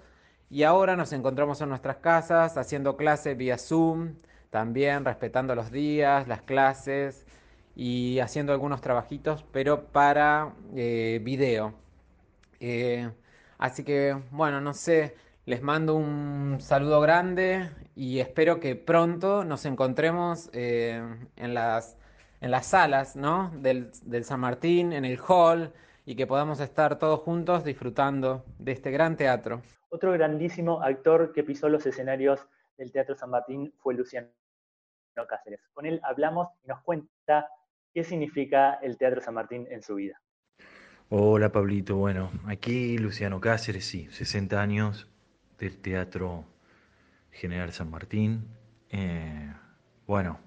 Y 0.49 0.63
ahora 0.63 0.95
nos 0.95 1.13
encontramos 1.13 1.61
en 1.61 1.69
nuestras 1.69 1.97
casas 1.97 2.57
haciendo 2.57 2.97
clases 2.97 3.37
vía 3.37 3.57
Zoom, 3.57 4.15
también 4.49 5.05
respetando 5.05 5.55
los 5.55 5.71
días, 5.71 6.27
las 6.27 6.41
clases 6.41 7.25
y 7.75 8.19
haciendo 8.19 8.51
algunos 8.53 8.81
trabajitos, 8.81 9.45
pero 9.51 9.85
para 9.87 10.53
eh, 10.75 11.19
video. 11.23 11.73
Eh, 12.59 13.09
así 13.57 13.83
que, 13.83 14.17
bueno, 14.31 14.59
no 14.59 14.73
sé, 14.73 15.15
les 15.45 15.61
mando 15.61 15.95
un 15.95 16.57
saludo 16.59 17.01
grande 17.01 17.69
y 17.95 18.19
espero 18.19 18.59
que 18.59 18.75
pronto 18.75 19.43
nos 19.45 19.65
encontremos 19.65 20.49
eh, 20.53 21.01
en, 21.35 21.53
las, 21.53 21.97
en 22.41 22.51
las 22.51 22.67
salas 22.67 23.15
¿no? 23.15 23.51
del, 23.55 23.91
del 24.03 24.23
San 24.23 24.39
Martín, 24.39 24.93
en 24.93 25.05
el 25.05 25.19
hall, 25.27 25.73
y 26.05 26.15
que 26.15 26.25
podamos 26.25 26.59
estar 26.59 26.97
todos 26.97 27.19
juntos 27.19 27.63
disfrutando 27.63 28.45
de 28.57 28.71
este 28.71 28.91
gran 28.91 29.15
teatro. 29.15 29.61
Otro 29.89 30.11
grandísimo 30.11 30.81
actor 30.81 31.33
que 31.33 31.43
pisó 31.43 31.69
los 31.69 31.85
escenarios 31.85 32.47
del 32.77 32.91
Teatro 32.91 33.15
San 33.15 33.29
Martín 33.29 33.73
fue 33.77 33.93
Luciano 33.93 34.29
Cáceres. 35.27 35.59
Con 35.73 35.85
él 35.85 35.99
hablamos 36.03 36.47
y 36.63 36.67
nos 36.67 36.81
cuenta 36.81 37.49
qué 37.93 38.03
significa 38.03 38.75
el 38.81 38.97
Teatro 38.97 39.21
San 39.21 39.33
Martín 39.33 39.67
en 39.69 39.83
su 39.83 39.95
vida. 39.95 40.21
Hola 41.09 41.51
Pablito, 41.51 41.97
bueno, 41.97 42.31
aquí 42.45 42.97
Luciano 42.97 43.41
Cáceres, 43.41 43.85
sí, 43.85 44.07
60 44.11 44.61
años 44.61 45.07
del 45.57 45.77
Teatro 45.81 46.45
General 47.31 47.71
San 47.71 47.89
Martín. 47.89 48.47
Eh, 48.89 49.53
bueno, 50.05 50.39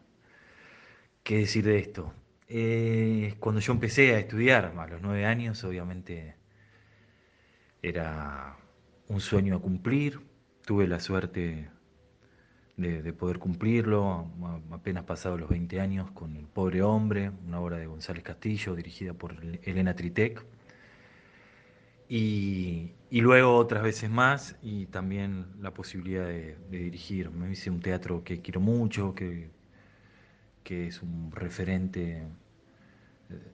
¿qué 1.23 1.39
decir 1.39 1.65
de 1.65 1.79
esto? 1.79 2.13
Eh, 2.49 3.37
cuando 3.41 3.61
yo 3.61 3.73
empecé 3.73 4.15
a 4.15 4.19
estudiar, 4.19 4.75
a 4.77 4.87
los 4.87 5.03
nueve 5.03 5.25
años, 5.27 5.63
obviamente 5.65 6.37
era 7.83 8.57
un 9.09 9.21
sueño 9.21 9.57
a 9.57 9.61
cumplir. 9.61 10.21
Tuve 10.65 10.87
la 10.87 11.01
suerte 11.01 11.71
de, 12.77 13.13
poder 13.13 13.39
cumplirlo, 13.39 14.31
apenas 14.71 15.05
pasado 15.05 15.37
los 15.39 15.49
20 15.49 15.81
años, 15.81 16.11
con 16.13 16.37
El 16.37 16.47
Pobre 16.47 16.83
Hombre, 16.83 17.31
una 17.47 17.61
obra 17.61 17.79
de 17.79 17.87
González 17.87 18.23
Castillo, 18.23 18.75
dirigida 18.75 19.15
por 19.15 19.37
Elena 19.63 19.95
Tritec. 19.95 20.45
Y, 22.09 22.93
luego 23.11 23.57
otras 23.57 23.83
veces 23.83 24.11
más, 24.11 24.57
y 24.63 24.87
también 24.87 25.47
la 25.61 25.73
posibilidad 25.73 26.27
de, 26.27 26.57
dirigir. 26.71 27.31
Me 27.31 27.51
hice 27.51 27.71
un 27.71 27.81
teatro 27.81 28.23
que 28.25 28.41
quiero 28.43 28.61
mucho, 28.61 29.15
que, 29.15 29.51
que 30.63 30.87
es 30.87 31.03
un 31.03 31.31
referente 31.33 32.23
eh, 33.31 33.53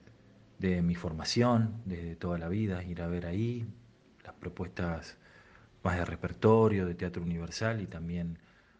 de 0.59 0.81
mi 0.81 0.95
formación, 0.95 1.81
de 1.85 2.15
toda 2.15 2.37
la 2.37 2.49
vida, 2.49 2.83
ir 2.83 3.01
a 3.01 3.07
ver 3.07 3.25
ahí 3.25 3.65
las 4.23 4.33
propuestas 4.35 5.17
más 5.83 5.97
de 5.97 6.05
repertorio, 6.05 6.85
de 6.85 6.95
teatro 6.95 7.23
universal 7.23 7.81
y 7.81 7.87
también 7.87 8.37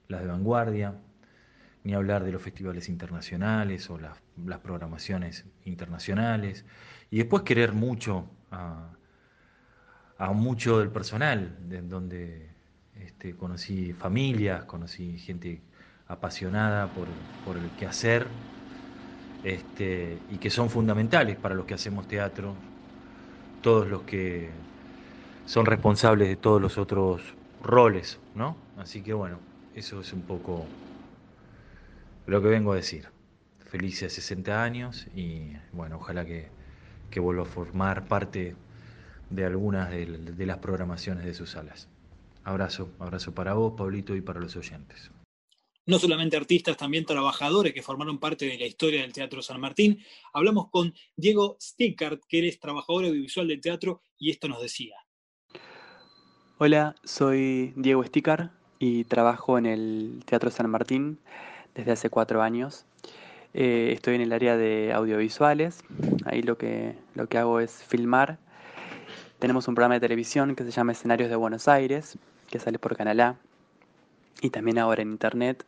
las 0.07 0.21
de 0.21 0.27
vanguardia, 0.27 0.95
ni 1.83 1.93
hablar 1.93 2.23
de 2.23 2.31
los 2.31 2.41
festivales 2.41 2.89
internacionales 2.89 3.89
o 3.89 3.97
las, 3.97 4.19
programaciones 4.61 5.45
internacionales, 5.65 6.65
y 7.09 7.17
después 7.17 7.43
querer 7.43 7.73
mucho 7.73 8.29
a, 8.51 8.91
mucho 10.33 10.79
del 10.79 10.89
personal, 10.91 11.57
de 11.69 11.81
donde 11.81 12.49
este, 12.95 13.35
conocí 13.35 13.93
familias, 13.93 14.65
conocí 14.65 15.17
gente 15.17 15.61
apasionada 16.09 16.87
por, 16.87 17.07
por 17.45 17.55
el 17.55 17.69
quehacer, 17.77 18.27
este, 19.43 20.17
y 20.31 20.37
que 20.37 20.49
son 20.49 20.69
fundamentales 20.69 21.37
para 21.37 21.55
los 21.55 21.65
que 21.65 21.75
hacemos 21.75 22.07
teatro, 22.07 22.55
todos 23.61 23.87
los 23.87 24.01
que 24.01 24.49
son 25.45 25.65
responsables 25.65 26.27
de 26.27 26.35
todos 26.35 26.61
los 26.61 26.77
otros 26.77 27.21
roles, 27.63 28.19
¿no? 28.35 28.57
Así 28.77 29.01
que 29.01 29.13
bueno, 29.13 29.39
eso 29.75 30.01
es 30.01 30.11
un 30.11 30.21
poco 30.21 30.65
lo 32.25 32.41
que 32.41 32.47
vengo 32.49 32.73
a 32.73 32.75
decir. 32.75 33.07
Felices 33.65 34.11
60 34.13 34.63
años 34.63 35.07
y 35.15 35.53
bueno, 35.71 35.97
ojalá 35.97 36.25
que, 36.25 36.49
vuelva 37.19 37.43
a 37.43 37.45
formar 37.45 38.07
parte 38.07 38.55
de 39.29 39.45
algunas 39.45 39.89
de, 39.89 40.05
de 40.05 40.45
las 40.45 40.57
programaciones 40.57 41.25
de 41.25 41.33
sus 41.33 41.51
salas. 41.51 41.87
Abrazo, 42.43 42.89
abrazo 42.99 43.33
para 43.33 43.53
vos, 43.53 43.73
Pablito, 43.77 44.15
y 44.15 44.21
para 44.21 44.39
los 44.39 44.55
oyentes 44.55 45.11
no 45.89 45.97
solamente 45.97 46.37
artistas, 46.37 46.77
también 46.77 47.03
trabajadores 47.03 47.73
que 47.73 47.81
formaron 47.81 48.19
parte 48.19 48.45
de 48.45 48.59
la 48.59 48.67
historia 48.67 49.01
del 49.01 49.11
Teatro 49.11 49.41
San 49.41 49.59
Martín. 49.59 49.99
Hablamos 50.33 50.69
con 50.69 50.93
Diego 51.15 51.57
Stickart, 51.59 52.21
que 52.27 52.37
eres 52.37 52.59
trabajador 52.59 53.05
audiovisual 53.05 53.47
del 53.47 53.59
teatro, 53.59 54.03
y 54.19 54.29
esto 54.29 54.47
nos 54.47 54.61
decía. 54.61 54.95
Hola, 56.59 56.95
soy 57.03 57.73
Diego 57.75 58.03
Stickart 58.03 58.51
y 58.77 59.05
trabajo 59.05 59.57
en 59.57 59.65
el 59.65 60.21
Teatro 60.27 60.51
San 60.51 60.69
Martín 60.69 61.17
desde 61.73 61.91
hace 61.93 62.11
cuatro 62.11 62.43
años. 62.43 62.85
Eh, 63.55 63.89
estoy 63.91 64.13
en 64.13 64.21
el 64.21 64.31
área 64.31 64.57
de 64.57 64.93
audiovisuales, 64.93 65.83
ahí 66.25 66.43
lo 66.43 66.55
que, 66.55 66.93
lo 67.15 67.27
que 67.27 67.39
hago 67.39 67.59
es 67.61 67.83
filmar. 67.83 68.37
Tenemos 69.39 69.67
un 69.67 69.73
programa 69.73 69.95
de 69.95 70.01
televisión 70.01 70.55
que 70.55 70.63
se 70.65 70.69
llama 70.69 70.91
Escenarios 70.91 71.31
de 71.31 71.35
Buenos 71.35 71.67
Aires, 71.67 72.19
que 72.47 72.59
sale 72.59 72.77
por 72.77 72.95
Canal 72.95 73.19
A 73.21 73.37
y 74.39 74.51
también 74.51 74.77
ahora 74.77 75.01
en 75.01 75.09
Internet. 75.09 75.65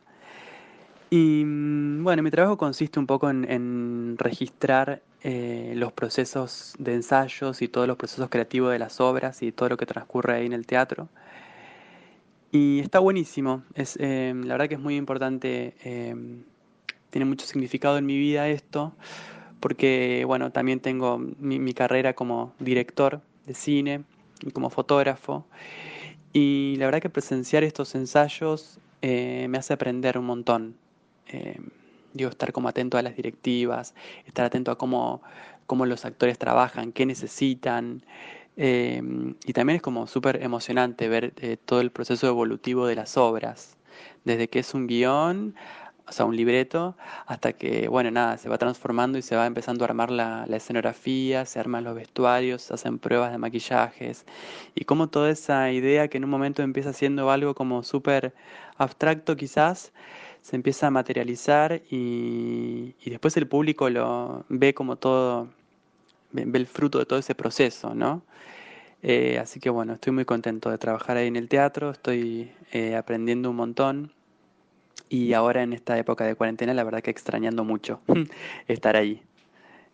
Y 1.12 1.44
mm, 1.44 2.04
bueno, 2.04 2.22
mi 2.22 2.30
trabajo 2.30 2.56
consiste 2.56 2.98
un 2.98 3.06
poco 3.06 3.28
en, 3.28 4.16
registrar 4.16 5.02
eh, 5.22 5.74
los 5.76 5.92
procesos 5.92 6.72
de 6.78 6.94
ensayos 6.94 7.60
y 7.60 7.68
todos 7.68 7.86
los 7.86 7.98
procesos 7.98 8.30
creativos 8.30 8.72
de 8.72 8.78
las 8.78 8.98
obras 8.98 9.42
y 9.42 9.52
todo 9.52 9.68
lo 9.68 9.76
que 9.76 9.84
transcurre 9.84 10.36
ahí 10.36 10.46
en 10.46 10.54
el 10.54 10.66
teatro. 10.66 11.10
Y 12.50 12.80
está 12.80 12.98
buenísimo, 12.98 13.62
es, 13.74 13.98
eh, 14.00 14.32
la 14.34 14.54
verdad 14.54 14.68
que 14.70 14.76
es 14.76 14.80
muy 14.80 14.96
importante, 14.96 15.74
eh, 15.84 16.16
tiene 17.10 17.26
mucho 17.26 17.44
significado 17.44 17.98
en 17.98 18.06
mi 18.06 18.16
vida 18.16 18.48
esto, 18.48 18.94
porque 19.60 20.24
bueno, 20.26 20.50
también 20.50 20.80
tengo 20.80 21.18
mi, 21.18 21.58
mi 21.58 21.74
carrera 21.74 22.14
como 22.14 22.54
director 22.58 23.20
de 23.44 23.52
cine 23.52 24.04
y 24.40 24.50
como 24.50 24.70
fotógrafo. 24.70 25.44
Y 26.32 26.76
la 26.78 26.86
verdad 26.86 27.02
que 27.02 27.10
presenciar 27.10 27.64
estos 27.64 27.94
ensayos 27.94 28.78
me 29.02 29.58
hace 29.58 29.74
aprender 29.74 30.16
un 30.16 30.24
montón. 30.24 30.76
Eh, 31.28 31.60
digo, 32.12 32.30
estar 32.30 32.52
como 32.52 32.68
atento 32.68 32.98
a 32.98 33.02
las 33.02 33.16
directivas, 33.16 33.94
estar 34.26 34.44
atento 34.44 34.70
a 34.70 34.78
cómo, 34.78 35.22
cómo 35.66 35.86
los 35.86 36.04
actores 36.04 36.38
trabajan, 36.38 36.92
qué 36.92 37.06
necesitan. 37.06 38.04
Eh, 38.56 39.02
y 39.46 39.52
también 39.52 39.76
es 39.76 39.82
como 39.82 40.06
súper 40.06 40.42
emocionante 40.42 41.08
ver 41.08 41.32
eh, 41.38 41.56
todo 41.64 41.80
el 41.80 41.90
proceso 41.90 42.28
evolutivo 42.28 42.86
de 42.86 42.96
las 42.96 43.16
obras, 43.16 43.78
desde 44.24 44.48
que 44.48 44.58
es 44.58 44.74
un 44.74 44.86
guion, 44.86 45.54
o 46.06 46.12
sea, 46.12 46.26
un 46.26 46.36
libreto, 46.36 46.96
hasta 47.26 47.52
que, 47.54 47.88
bueno, 47.88 48.10
nada, 48.10 48.36
se 48.36 48.48
va 48.48 48.58
transformando 48.58 49.18
y 49.18 49.22
se 49.22 49.36
va 49.36 49.46
empezando 49.46 49.84
a 49.84 49.88
armar 49.88 50.10
la, 50.10 50.44
escenografía, 50.50 51.46
se 51.46 51.60
arman 51.60 51.84
los 51.84 51.94
vestuarios, 51.94 52.62
se 52.62 52.74
hacen 52.74 52.98
pruebas 52.98 53.32
de 53.32 53.38
maquillajes, 53.38 54.26
y 54.74 54.84
cómo 54.84 55.08
toda 55.08 55.30
esa 55.30 55.70
idea 55.72 56.08
que 56.08 56.18
en 56.18 56.24
un 56.24 56.30
momento 56.30 56.62
empieza 56.62 56.92
siendo 56.92 57.30
algo 57.30 57.54
como 57.54 57.82
súper 57.82 58.34
abstracto 58.76 59.36
quizás, 59.36 59.92
se 60.42 60.56
empieza 60.56 60.88
a 60.88 60.90
materializar 60.90 61.82
y, 61.90 62.94
después 63.06 63.36
el 63.36 63.46
público 63.46 63.88
lo 63.88 64.44
ve 64.48 64.74
como 64.74 64.96
todo, 64.96 65.48
ve, 66.32 66.46
el 66.52 66.66
fruto 66.66 66.98
de 66.98 67.06
todo 67.06 67.18
ese 67.18 67.34
proceso, 67.34 67.94
¿no? 67.94 68.22
Eh, 69.02 69.38
así 69.38 69.60
que 69.60 69.70
bueno, 69.70 69.94
estoy 69.94 70.12
muy 70.12 70.24
contento 70.24 70.70
de 70.70 70.78
trabajar 70.78 71.16
ahí 71.16 71.28
en 71.28 71.36
el 71.36 71.48
teatro, 71.48 71.90
estoy 71.90 72.52
eh, 72.72 72.94
aprendiendo 72.96 73.50
un 73.50 73.56
montón 73.56 74.12
y 75.08 75.32
ahora 75.32 75.62
en 75.62 75.72
esta 75.72 75.98
época 75.98 76.24
de 76.24 76.36
cuarentena 76.36 76.72
la 76.74 76.84
verdad 76.84 77.02
que 77.02 77.10
extrañando 77.10 77.64
mucho 77.64 78.00
estar 78.68 78.96
ahí. 78.96 79.22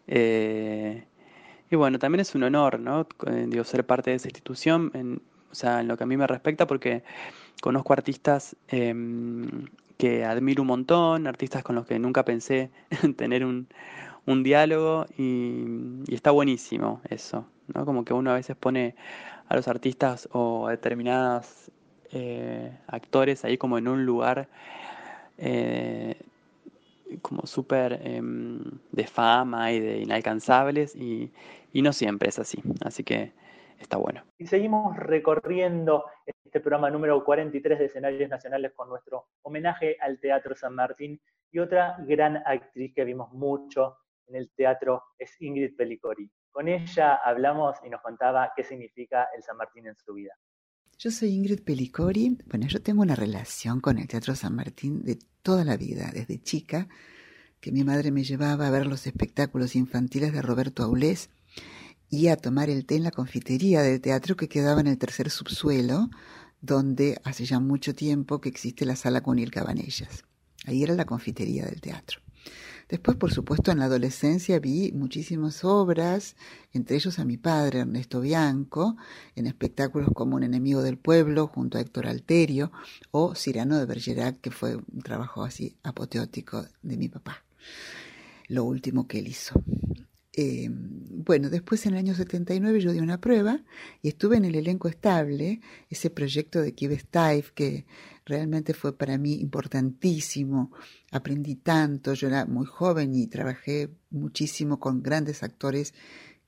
Eh, 0.07 1.05
y 1.71 1.77
bueno, 1.77 1.99
también 1.99 2.21
es 2.21 2.35
un 2.35 2.45
honor, 2.45 2.81
¿no? 2.81 3.07
Digo, 3.47 3.65
ser 3.65 3.85
parte 3.85 4.11
de 4.11 4.17
esa 4.17 4.29
institución, 4.29 4.91
en, 4.95 5.21
o 5.51 5.55
sea, 5.55 5.81
en 5.81 5.89
lo 5.89 5.97
que 5.97 6.05
a 6.05 6.07
mí 6.07 6.17
me 6.17 6.27
respecta, 6.27 6.67
porque 6.67 7.03
conozco 7.61 7.93
artistas 7.93 8.57
em, 8.69 9.67
que 9.99 10.25
admiro 10.25 10.63
un 10.63 10.69
montón, 10.69 11.27
artistas 11.27 11.63
con 11.63 11.75
los 11.75 11.85
que 11.87 11.99
nunca 11.99 12.25
pensé 12.25 12.71
tener 13.17 13.45
un, 13.45 13.69
diálogo 14.45 15.07
y, 15.17 16.05
está 16.15 16.31
buenísimo 16.31 17.01
eso, 17.09 17.47
¿no? 17.75 17.85
Como 17.85 18.05
que 18.05 18.13
uno 18.15 18.31
a 18.31 18.35
veces 18.35 18.57
pone 18.57 18.95
a 19.49 19.57
los 19.57 19.69
artistas 19.69 20.29
o 20.33 20.69
a 20.69 20.73
determinados 20.73 21.71
eh, 22.13 22.73
actores 22.87 23.45
ahí 23.45 23.59
como 23.59 23.79
en 23.79 23.89
un 23.89 24.05
lugar 24.05 24.49
eh, 25.39 26.21
como 27.23 27.47
súper 27.47 28.01
em, 28.05 28.63
de 28.93 29.07
fama 29.07 29.73
y 29.73 29.81
de 29.81 29.99
inalcanzables 30.01 30.95
y, 30.95 31.33
y 31.73 31.83
no 31.83 31.93
siempre 31.93 32.29
es 32.29 32.39
así, 32.39 32.63
así 32.83 33.03
que 33.03 33.33
está 33.81 33.97
bueno. 33.97 34.23
Y 34.39 34.47
seguimos 34.47 34.97
recorriendo 34.97 36.05
este 36.49 36.61
programa 36.61 36.89
número 36.91 37.23
43 37.23 37.79
de 37.79 37.85
escenarios 37.85 38.31
nacionales 38.31 38.73
con 38.75 38.89
nuestro 38.89 39.27
homenaje 39.43 39.99
al 40.01 40.19
Teatro 40.19 40.57
San 40.57 40.75
Martín 40.75 41.21
y 41.51 41.59
otra 41.59 41.97
gran 42.07 42.39
actriz 42.39 42.95
que 42.95 43.05
vimos 43.05 43.31
mucho 43.35 43.99
en 44.27 44.37
el 44.37 44.51
teatro 44.57 45.03
es 45.19 45.31
Ingrid 45.41 45.77
Pellicori. 45.77 46.31
Con 46.51 46.69
ella 46.69 47.17
hablamos 47.17 47.77
y 47.85 47.91
nos 47.91 48.01
contaba 48.01 48.51
qué 48.57 48.65
significa 48.65 49.29
el 49.37 49.43
San 49.43 49.59
Martín 49.59 49.89
en 49.89 49.97
su 49.97 50.15
vida. 50.15 50.33
Yo 50.99 51.11
soy 51.11 51.35
Ingrid 51.35 51.63
Pelicori. 51.65 52.39
Bueno, 52.47 52.67
yo 52.67 52.81
tengo 52.81 53.03
una 53.03 53.15
relación 53.15 53.81
con 53.81 53.99
el 53.99 54.09
Teatro 54.09 54.35
San 54.35 54.57
Martín 54.57 55.05
de 55.05 55.19
toda 55.43 55.67
la 55.67 55.77
vida, 55.77 56.11
desde 56.15 56.41
chica, 56.41 56.89
que 57.61 57.73
mi 57.73 57.85
madre 57.85 58.11
me 58.11 58.25
llevaba 58.25 58.69
a 58.69 58.71
ver 58.71 58.87
los 58.87 59.07
espectáculos 59.07 59.77
infantiles 59.77 60.33
de 60.33 60.41
Roberto 60.41 60.83
Aulés 60.83 61.29
y 62.11 62.29
a 62.29 62.37
tomar 62.37 62.71
el 62.71 62.87
té 62.87 62.97
en 62.97 63.05
la 63.05 63.11
confitería 63.11 63.83
del 63.83 64.01
teatro 64.01 64.37
que 64.37 64.49
quedaba 64.49 64.81
en 64.81 64.87
el 64.87 64.99
tercer 64.99 65.31
subsuelo, 65.31 66.11
donde 66.61 67.21
hace 67.25 67.45
ya 67.45 67.61
mucho 67.61 67.95
tiempo 67.95 68.41
que 68.41 68.49
existe 68.49 68.85
la 68.85 68.97
sala 68.97 69.21
Cunil 69.21 69.51
Cabanellas. 69.51 70.25
Ahí 70.65 70.83
era 70.83 70.95
la 70.95 71.05
confitería 71.05 71.65
del 71.67 71.81
teatro. 71.81 72.21
Después, 72.89 73.19
por 73.19 73.33
supuesto, 73.33 73.71
en 73.71 73.81
la 73.81 73.85
adolescencia 73.85 74.59
vi 74.61 74.93
muchísimas 74.93 75.63
obras, 75.63 76.37
entre 76.73 76.97
ellos 76.97 77.19
a 77.19 77.27
mi 77.27 77.37
padre, 77.37 77.81
Ernesto 77.81 78.23
Bianco, 78.23 78.97
en 79.37 79.47
espectáculos 79.47 80.09
como 80.15 80.37
Un 80.37 80.43
enemigo 80.43 80.83
del 80.83 80.97
pueblo, 80.97 81.49
junto 81.49 81.77
a 81.77 81.83
Héctor 81.83 82.07
Alterio, 82.07 82.73
o 83.11 83.35
Cirano 83.35 83.79
de 83.79 83.85
Bergerac, 83.85 84.41
que 84.41 84.51
fue 84.51 84.77
un 84.77 85.03
trabajo 85.03 85.45
así 85.45 85.77
apoteótico 85.83 86.65
de 86.83 86.97
mi 86.97 87.11
papá, 87.11 87.45
lo 88.49 88.65
último 88.65 89.07
que 89.07 89.19
él 89.19 89.29
hizo. 89.29 89.63
Eh, 90.33 90.69
bueno, 90.71 91.51
después 91.51 91.85
en 91.87 91.95
el 91.95 91.99
año 91.99 92.15
79 92.15 92.81
yo 92.81 92.93
di 92.93 93.01
una 93.01 93.21
prueba 93.21 93.65
y 94.03 94.09
estuve 94.09 94.37
en 94.37 94.45
el 94.45 94.55
elenco 94.55 94.89
estable, 94.89 95.61
ese 95.89 96.11
proyecto 96.11 96.61
de 96.61 96.75
Kiev 96.75 96.93
Stave 96.93 97.45
que 97.55 97.87
realmente 98.25 98.75
fue 98.75 98.97
para 98.97 99.19
mí 99.19 99.35
importantísimo. 99.41 100.71
Aprendí 101.11 101.57
tanto, 101.57 102.15
yo 102.15 102.29
era 102.29 102.45
muy 102.47 102.67
joven 102.67 103.15
y 103.15 103.27
trabajé 103.27 103.91
muchísimo 104.11 104.79
con 104.79 105.03
grandes 105.03 105.43
actores 105.43 105.95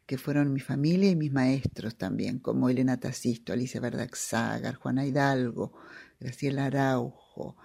que 0.06 0.18
fueron 0.18 0.52
mi 0.52 0.60
familia 0.60 1.08
y 1.10 1.16
mis 1.16 1.32
maestros 1.32 1.96
también, 1.96 2.40
como 2.40 2.68
Elena 2.68 2.98
Tacisto, 2.98 3.52
Alicia 3.52 3.80
Verdaxagar, 3.80 4.74
Juana 4.74 5.06
Hidalgo, 5.06 5.72
Graciela 6.18 6.66
Araujo, 6.66 7.56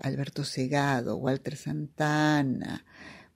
Alberto 0.00 0.42
Segado, 0.42 1.16
Walter 1.18 1.56
Santana, 1.56 2.84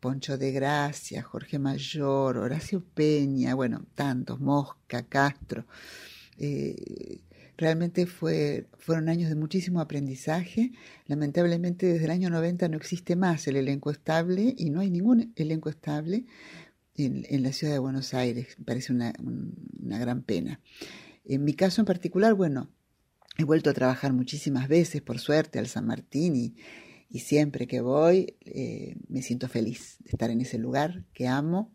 Poncho 0.04 0.36
de 0.36 0.52
Gracia, 0.52 1.22
Jorge 1.22 1.58
Mayor, 1.58 2.36
Horacio 2.36 2.84
Peña, 2.84 3.54
bueno, 3.54 3.86
tantos, 3.94 4.38
Mosca, 4.38 5.04
Castro. 5.04 5.64
Eh, 6.36 7.22
realmente 7.56 8.04
fue, 8.04 8.66
fueron 8.76 9.08
años 9.08 9.30
de 9.30 9.34
muchísimo 9.34 9.80
aprendizaje. 9.80 10.72
Lamentablemente 11.06 11.86
desde 11.86 12.04
el 12.04 12.10
año 12.10 12.28
90 12.28 12.68
no 12.68 12.76
existe 12.76 13.16
más 13.16 13.48
el 13.48 13.56
elenco 13.56 13.90
estable 13.90 14.54
y 14.58 14.68
no 14.68 14.80
hay 14.80 14.90
ningún 14.90 15.32
elenco 15.36 15.70
estable 15.70 16.26
en, 16.96 17.42
la 17.42 17.54
ciudad 17.54 17.72
de 17.72 17.78
Buenos 17.78 18.12
Aires. 18.12 18.56
Me 18.58 18.66
parece 18.66 18.92
una, 18.92 19.14
una 19.82 19.98
gran 19.98 20.20
pena. 20.20 20.60
En 21.24 21.44
mi 21.44 21.54
caso 21.54 21.80
en 21.80 21.86
particular, 21.86 22.34
bueno, 22.34 22.68
he 23.38 23.44
vuelto 23.44 23.70
a 23.70 23.72
trabajar 23.72 24.12
muchísimas 24.12 24.68
veces, 24.68 25.00
por 25.00 25.18
suerte, 25.18 25.58
al 25.58 25.66
San 25.66 25.86
Martín 25.86 26.36
y, 26.36 26.56
y 27.14 27.20
siempre 27.20 27.68
que 27.68 27.80
voy 27.80 28.34
eh, 28.40 28.96
me 29.06 29.22
siento 29.22 29.48
feliz 29.48 29.98
de 30.00 30.10
estar 30.10 30.30
en 30.30 30.40
ese 30.40 30.58
lugar 30.58 31.04
que 31.12 31.28
amo, 31.28 31.72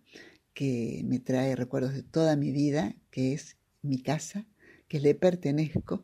que 0.54 1.02
me 1.06 1.20
trae 1.20 1.56
recuerdos 1.56 1.94
de 1.94 2.04
toda 2.04 2.36
mi 2.36 2.52
vida, 2.52 2.98
que 3.10 3.32
es 3.32 3.56
mi 3.82 4.02
casa, 4.02 4.46
que 4.90 5.00
le 5.00 5.16
pertenezco 5.16 6.04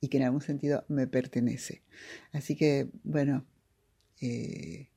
y 0.00 0.06
que 0.06 0.18
en 0.18 0.22
algún 0.22 0.42
sentido 0.42 0.84
me 0.86 1.08
pertenece. 1.08 1.82
Así 2.30 2.54
que, 2.54 2.88
bueno, 3.02 3.44
eh, 4.20 4.90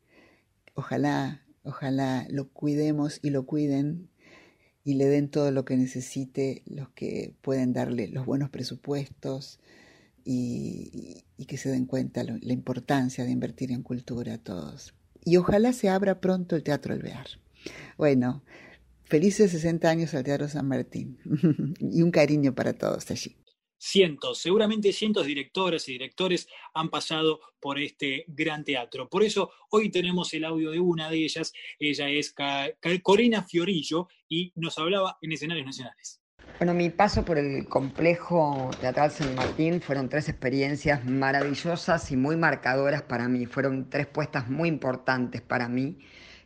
ojalá, 0.75 1.43
ojalá 1.63 2.27
lo 2.29 2.49
cuidemos 2.49 3.17
y 3.23 3.31
lo 3.31 3.47
cuiden 3.47 4.09
y 4.83 4.93
le 4.93 5.07
den 5.07 5.27
todo 5.27 5.49
lo 5.49 5.65
que 5.65 5.75
necesite 5.75 6.61
los 6.67 6.89
que 6.89 7.33
pueden 7.41 7.73
darle 7.73 8.09
los 8.09 8.27
buenos 8.27 8.51
presupuestos, 8.51 9.59
y, 10.25 11.23
que 11.47 11.57
se 11.57 11.69
den 11.69 11.85
cuenta 11.85 12.23
la 12.23 12.53
importancia 12.53 13.25
de 13.25 13.31
invertir 13.31 13.71
en 13.71 13.83
cultura 13.83 14.35
a 14.35 14.37
todos. 14.37 14.93
Y 15.23 15.37
ojalá 15.37 15.73
se 15.73 15.89
abra 15.89 16.19
pronto 16.19 16.55
el 16.55 16.63
Teatro 16.63 16.93
Alvear. 16.93 17.27
Bueno, 17.97 18.43
felices 19.05 19.51
60 19.51 19.89
años 19.89 20.13
al 20.13 20.23
Teatro 20.23 20.47
San 20.47 20.67
Martín 20.67 21.19
y 21.79 22.01
un 22.01 22.11
cariño 22.11 22.55
para 22.55 22.73
todos 22.73 23.09
allí. 23.11 23.35
Cientos, 23.77 24.37
seguramente 24.37 24.93
cientos 24.93 25.23
de 25.23 25.29
directoras 25.29 25.89
y 25.89 25.93
directores 25.93 26.47
han 26.75 26.89
pasado 26.91 27.39
por 27.59 27.79
este 27.79 28.25
gran 28.27 28.63
teatro. 28.63 29.09
Por 29.09 29.23
eso 29.23 29.51
hoy 29.71 29.89
tenemos 29.89 30.31
el 30.35 30.45
audio 30.45 30.69
de 30.69 30.79
una 30.79 31.09
de 31.09 31.23
ellas. 31.23 31.51
Ella 31.79 32.07
es 32.09 32.35
Corina 33.01 33.43
Fiorillo 33.43 34.07
y 34.29 34.53
nos 34.55 34.77
hablaba 34.77 35.17
en 35.19 35.31
escenarios 35.31 35.65
nacionales. 35.65 36.20
Bueno, 36.61 36.75
mi 36.75 36.91
paso 36.91 37.25
por 37.25 37.39
el 37.39 37.65
complejo 37.67 38.69
teatral 38.79 39.09
San 39.09 39.33
Martín 39.33 39.81
fueron 39.81 40.09
tres 40.09 40.29
experiencias 40.29 41.03
maravillosas 41.03 42.11
y 42.11 42.15
muy 42.15 42.35
marcadoras 42.35 43.01
para 43.01 43.27
mí. 43.27 43.47
Fueron 43.47 43.89
tres 43.89 44.05
puestas 44.05 44.47
muy 44.47 44.69
importantes 44.69 45.41
para 45.41 45.67
mí, 45.67 45.97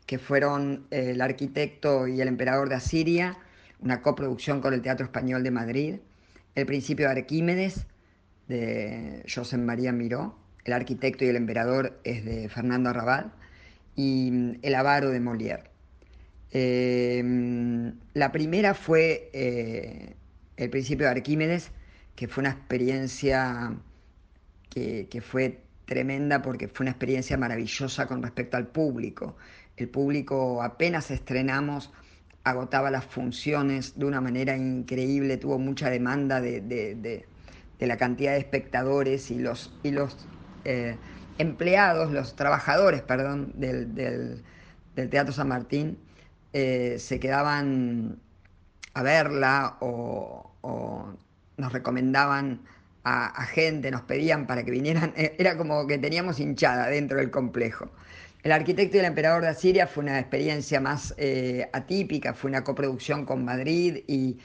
que 0.06 0.18
fueron 0.18 0.88
eh, 0.90 1.12
El 1.12 1.20
arquitecto 1.20 2.08
y 2.08 2.22
el 2.22 2.30
emperador 2.30 2.70
de 2.70 2.76
Asiria, 2.76 3.38
una 3.82 4.02
coproducción 4.02 4.62
con 4.62 4.74
el 4.74 4.82
Teatro 4.82 5.06
Español 5.06 5.44
de 5.44 5.52
Madrid, 5.52 5.96
El 6.56 6.66
principio 6.66 7.08
de 7.08 7.20
Arquímedes, 7.20 7.86
de 8.48 9.22
José 9.28 9.58
María 9.58 9.92
Miró, 9.92 10.40
El 10.64 10.72
arquitecto 10.72 11.26
y 11.26 11.28
el 11.28 11.36
emperador 11.36 12.00
es 12.06 12.24
de 12.24 12.48
Fernando 12.48 12.90
Arrabal, 12.90 13.34
y 13.98 14.32
mm, 14.32 14.60
El 14.62 14.76
avaro 14.76 15.10
de 15.10 15.20
Molière. 15.20 15.75
Em, 16.58 18.00
la 18.14 18.32
primera 18.32 18.74
fue 18.74 19.30
eh, 19.34 20.16
el 20.56 20.70
principio 20.70 21.06
de 21.06 21.12
Arquímedes, 21.12 21.72
que 22.16 22.30
fue 22.30 22.44
una 22.44 22.52
experiencia 22.52 23.76
que, 24.70 25.22
fue 25.22 25.60
tremenda 25.86 26.42
porque 26.42 26.70
fue 26.70 26.86
una 26.86 26.92
experiencia 26.92 27.36
maravillosa 27.38 28.08
con 28.08 28.24
respecto 28.24 28.56
al 28.56 28.68
público. 28.68 29.36
El 29.76 29.90
público 29.90 30.64
apenas 30.64 31.12
estrenamos 31.12 31.92
agotaba 32.46 32.90
las 32.90 33.04
funciones 33.04 34.00
de 34.00 34.06
una 34.06 34.22
manera 34.22 34.56
increíble, 34.56 35.36
tuvo 35.36 35.60
mucha 35.60 35.90
demanda 35.90 36.40
de, 36.40 37.26
la 37.80 37.98
cantidad 37.98 38.32
de 38.32 38.38
espectadores 38.38 39.30
y 39.30 39.40
los, 39.40 39.74
eh, 40.64 40.96
empleados, 41.38 42.14
los 42.14 42.38
trabajadores, 42.38 43.02
perdón, 43.02 43.52
del 43.56 44.42
Teatro 44.96 45.34
San 45.34 45.50
Martín 45.50 45.98
eh, 46.58 47.00
se 47.00 47.20
quedaban 47.20 48.18
a 48.94 49.04
verla 49.04 49.76
o, 49.82 50.54
nos 51.58 51.74
recomendaban 51.74 52.62
a, 53.04 53.46
gente, 53.48 53.92
nos 53.92 54.04
pedían 54.04 54.48
para 54.48 54.64
que 54.64 54.72
vinieran, 54.72 55.14
eh, 55.18 55.36
era 55.40 55.58
como 55.58 55.86
que 55.86 55.98
teníamos 55.98 56.40
hinchada 56.40 56.88
dentro 56.88 57.18
del 57.18 57.30
complejo. 57.30 57.92
El 58.42 58.54
arquitecto 58.54 58.96
y 58.96 59.02
el 59.02 59.06
emperador 59.06 59.42
de 59.42 59.50
Asiria 59.50 59.86
fue 59.86 60.04
una 60.06 60.18
experiencia 60.18 60.80
más 60.80 61.14
eh, 61.18 61.70
atípica, 61.74 62.34
fue 62.34 62.50
una 62.50 62.64
coproducción 62.64 63.26
con 63.26 63.44
Madrid 63.44 64.06
y 64.08 64.38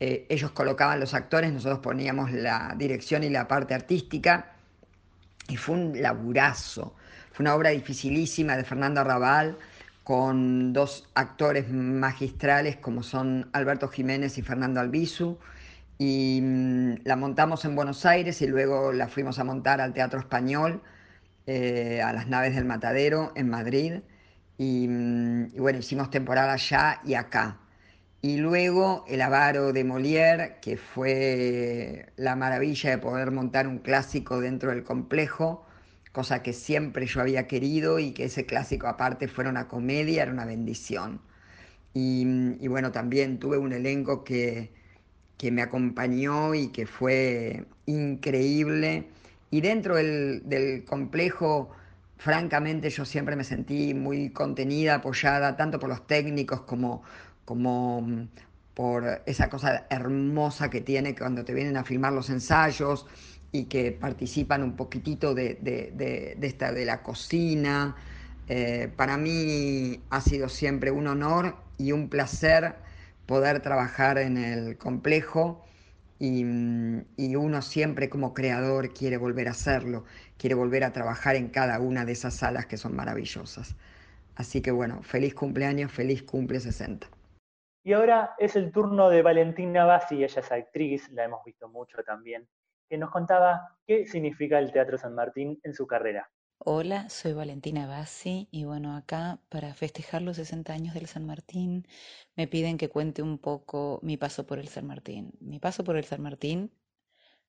ellos 0.00 0.52
colocaban 0.52 1.00
los 1.00 1.12
actores, 1.12 1.52
nosotros 1.52 1.80
poníamos 1.80 2.32
la 2.32 2.74
dirección 2.78 3.24
y 3.24 3.28
la 3.28 3.46
parte 3.46 3.74
artística 3.74 4.52
y 5.48 5.56
fue 5.56 5.74
un 5.74 6.00
laburazo, 6.00 6.94
fue 7.32 7.42
una 7.42 7.54
obra 7.54 7.70
dificilísima 7.70 8.56
de 8.56 8.64
Fernando 8.64 9.02
Arrabal 9.02 9.58
con 10.08 10.72
dos 10.72 11.06
actores 11.12 11.70
magistrales 11.70 12.76
como 12.78 13.02
son 13.02 13.50
Alberto 13.52 13.88
Jiménez 13.88 14.38
y 14.38 14.42
Fernando 14.42 14.80
Albizu. 14.80 15.36
Y 15.98 16.40
mm, 16.42 16.94
la 17.04 17.14
montamos 17.16 17.66
en 17.66 17.76
Buenos 17.76 18.06
Aires 18.06 18.40
y 18.40 18.46
luego 18.46 18.90
la 18.94 19.08
fuimos 19.08 19.38
a 19.38 19.44
montar 19.44 19.82
al 19.82 19.92
Teatro 19.92 20.18
Español, 20.18 20.82
eh, 21.46 22.00
a 22.02 22.14
las 22.14 22.26
naves 22.26 22.54
del 22.54 22.64
Matadero 22.64 23.32
en 23.36 23.50
Madrid. 23.50 24.00
Y, 24.56 24.88
mm, 24.88 25.48
y, 25.54 25.58
bueno, 25.60 25.78
hicimos 25.80 26.10
temporada 26.10 26.54
allá 26.54 27.02
y 27.04 27.12
acá. 27.12 27.58
Y 28.22 28.38
luego 28.38 29.04
El 29.08 29.20
Avaro 29.20 29.74
de 29.74 29.84
Molière, 29.84 30.58
que 30.62 30.78
fue 30.78 32.06
la 32.16 32.34
maravilla 32.34 32.90
de 32.92 32.98
poder 32.98 33.30
montar 33.30 33.68
un 33.68 33.80
clásico 33.80 34.40
dentro 34.40 34.70
del 34.70 34.84
complejo 34.84 35.67
cosa 36.18 36.42
que 36.42 36.52
siempre 36.52 37.06
yo 37.06 37.20
había 37.20 37.46
querido 37.46 38.00
y 38.00 38.10
que 38.10 38.24
ese 38.24 38.44
clásico 38.44 38.88
aparte 38.88 39.28
fuera 39.28 39.50
una 39.50 39.68
comedia, 39.68 40.24
era 40.24 40.32
una 40.32 40.44
bendición. 40.44 41.20
Y, 41.94 42.66
bueno, 42.66 42.90
también 42.90 43.38
tuve 43.38 43.56
un 43.56 43.72
elenco 43.72 44.24
que, 44.24 44.72
que, 45.36 45.52
me 45.52 45.62
acompañó 45.62 46.56
y 46.56 46.68
que 46.72 46.86
fue 46.86 47.66
increíble. 47.86 49.06
Y 49.52 49.60
dentro 49.60 49.94
del, 49.94 50.42
del 50.44 50.84
complejo, 50.84 51.70
francamente, 52.16 52.90
yo 52.90 53.04
siempre 53.04 53.36
me 53.36 53.44
sentí 53.44 53.94
muy 53.94 54.30
contenida, 54.30 54.96
apoyada, 54.96 55.56
tanto 55.56 55.78
por 55.78 55.88
los 55.88 56.04
técnicos 56.08 56.62
como, 56.62 57.04
como 57.44 58.02
mm, 58.02 58.28
por 58.74 59.22
esa 59.24 59.48
cosa 59.48 59.86
hermosa 59.88 60.68
que 60.68 60.80
tiene 60.80 61.14
cuando 61.14 61.44
te 61.44 61.54
vienen 61.54 61.76
a 61.76 61.84
filmar 61.84 62.12
los 62.12 62.28
ensayos, 62.28 63.06
y 63.52 63.64
que 63.64 63.92
participan 63.92 64.62
un 64.62 64.76
poquitito 64.76 65.34
de, 65.34 66.36
esta, 66.40 66.72
de 66.72 66.84
la 66.84 67.02
cocina. 67.02 67.96
Eh, 68.48 68.90
para 68.96 69.16
mí 69.16 70.00
ha 70.10 70.20
sido 70.20 70.48
siempre 70.48 70.90
un 70.90 71.06
honor 71.06 71.56
y 71.76 71.92
un 71.92 72.08
placer 72.08 72.76
poder 73.26 73.60
trabajar 73.60 74.18
en 74.18 74.38
el 74.38 74.78
complejo 74.78 75.64
y, 76.18 76.44
y, 77.16 77.36
uno 77.36 77.62
siempre 77.62 78.08
como 78.08 78.34
creador 78.34 78.92
quiere 78.92 79.18
volver 79.18 79.48
a 79.48 79.52
hacerlo, 79.52 80.04
quiere 80.36 80.54
volver 80.54 80.82
a 80.82 80.92
trabajar 80.92 81.36
en 81.36 81.48
cada 81.48 81.78
una 81.78 82.04
de 82.04 82.12
esas 82.12 82.34
salas 82.34 82.66
que 82.66 82.76
son 82.76 82.96
maravillosas. 82.96 83.76
Así 84.34 84.60
que 84.60 84.70
bueno, 84.70 85.02
feliz 85.02 85.34
cumpleaños, 85.34 85.92
feliz 85.92 86.22
cumple 86.22 86.60
60. 86.60 87.06
Y 87.84 87.92
ahora 87.92 88.34
es 88.38 88.56
el 88.56 88.70
turno 88.70 89.08
de 89.08 89.22
Valentina 89.22 89.84
Bassi, 89.84 90.22
ella 90.22 90.40
es 90.40 90.52
actriz, 90.52 91.08
la 91.10 91.24
hemos 91.24 91.44
visto 91.44 91.68
mucho 91.68 92.02
también, 92.04 92.46
que 92.88 92.98
nos 92.98 93.10
contaba 93.10 93.76
qué 93.86 94.06
significa 94.06 94.58
el 94.58 94.72
Teatro 94.72 94.98
San 94.98 95.14
Martín 95.14 95.60
en 95.62 95.74
su 95.74 95.86
carrera. 95.86 96.30
Hola, 96.60 97.08
soy 97.08 97.34
Valentina 97.34 97.86
Bassi 97.86 98.48
y 98.50 98.64
bueno, 98.64 98.96
acá 98.96 99.38
para 99.48 99.74
festejar 99.74 100.22
los 100.22 100.36
60 100.36 100.72
años 100.72 100.94
del 100.94 101.06
San 101.06 101.24
Martín 101.24 101.86
me 102.34 102.48
piden 102.48 102.78
que 102.78 102.88
cuente 102.88 103.22
un 103.22 103.38
poco 103.38 104.00
mi 104.02 104.16
paso 104.16 104.44
por 104.44 104.58
el 104.58 104.68
San 104.68 104.86
Martín. 104.86 105.32
Mi 105.40 105.60
paso 105.60 105.84
por 105.84 105.96
el 105.96 106.04
San 106.04 106.20
Martín 106.20 106.72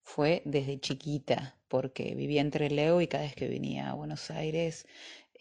fue 0.04 0.42
desde 0.46 0.80
chiquita, 0.80 1.58
porque 1.68 2.16
vivía 2.16 2.42
entre 2.42 2.70
Leo 2.70 3.02
y 3.02 3.08
cada 3.08 3.24
vez 3.24 3.36
que 3.36 3.48
venía 3.48 3.90
a 3.90 3.94
Buenos 3.96 4.30
Aires 4.32 4.88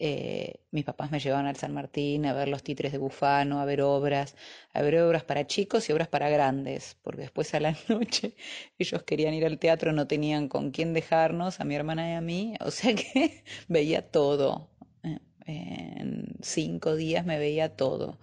eh, 0.01 0.61
mis 0.71 0.85
papás 0.85 1.11
me 1.11 1.19
llevaban 1.19 1.45
al 1.45 1.57
San 1.57 1.73
Martín 1.73 2.25
a 2.25 2.33
ver 2.33 2.47
los 2.47 2.63
titres 2.63 2.93
de 2.93 2.97
Bufano, 2.97 3.59
a 3.59 3.65
ver 3.65 3.81
obras, 3.81 4.35
a 4.73 4.81
ver 4.81 4.97
obras 5.01 5.25
para 5.25 5.45
chicos 5.45 5.89
y 5.89 5.93
obras 5.93 6.07
para 6.07 6.29
grandes, 6.29 6.97
porque 7.01 7.23
después 7.23 7.53
a 7.53 7.59
la 7.59 7.75
noche 7.89 8.33
ellos 8.77 9.03
querían 9.03 9.33
ir 9.33 9.45
al 9.45 9.59
teatro, 9.59 9.91
no 9.91 10.07
tenían 10.07 10.47
con 10.47 10.71
quién 10.71 10.93
dejarnos, 10.93 11.59
a 11.59 11.65
mi 11.65 11.75
hermana 11.75 12.11
y 12.11 12.13
a 12.13 12.21
mí, 12.21 12.55
o 12.61 12.71
sea 12.71 12.95
que 12.95 13.43
veía 13.67 14.09
todo. 14.09 14.69
Eh, 15.03 15.19
en 15.45 16.35
cinco 16.41 16.95
días 16.95 17.25
me 17.25 17.37
veía 17.37 17.75
todo. 17.75 18.19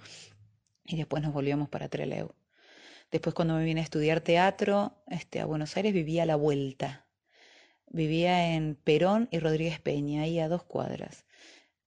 Y 0.84 0.96
después 0.96 1.22
nos 1.22 1.34
volvíamos 1.34 1.68
para 1.68 1.88
Treleu. 1.88 2.34
Después 3.10 3.34
cuando 3.34 3.54
me 3.54 3.64
vine 3.64 3.80
a 3.80 3.84
estudiar 3.84 4.20
teatro 4.20 5.02
este, 5.08 5.40
a 5.40 5.46
Buenos 5.46 5.76
Aires 5.76 5.92
vivía 5.92 6.22
a 6.22 6.26
la 6.26 6.36
vuelta. 6.36 7.06
Vivía 7.88 8.54
en 8.54 8.76
Perón 8.76 9.28
y 9.30 9.40
Rodríguez 9.40 9.80
Peña, 9.80 10.22
ahí 10.22 10.38
a 10.40 10.48
dos 10.48 10.64
cuadras. 10.64 11.25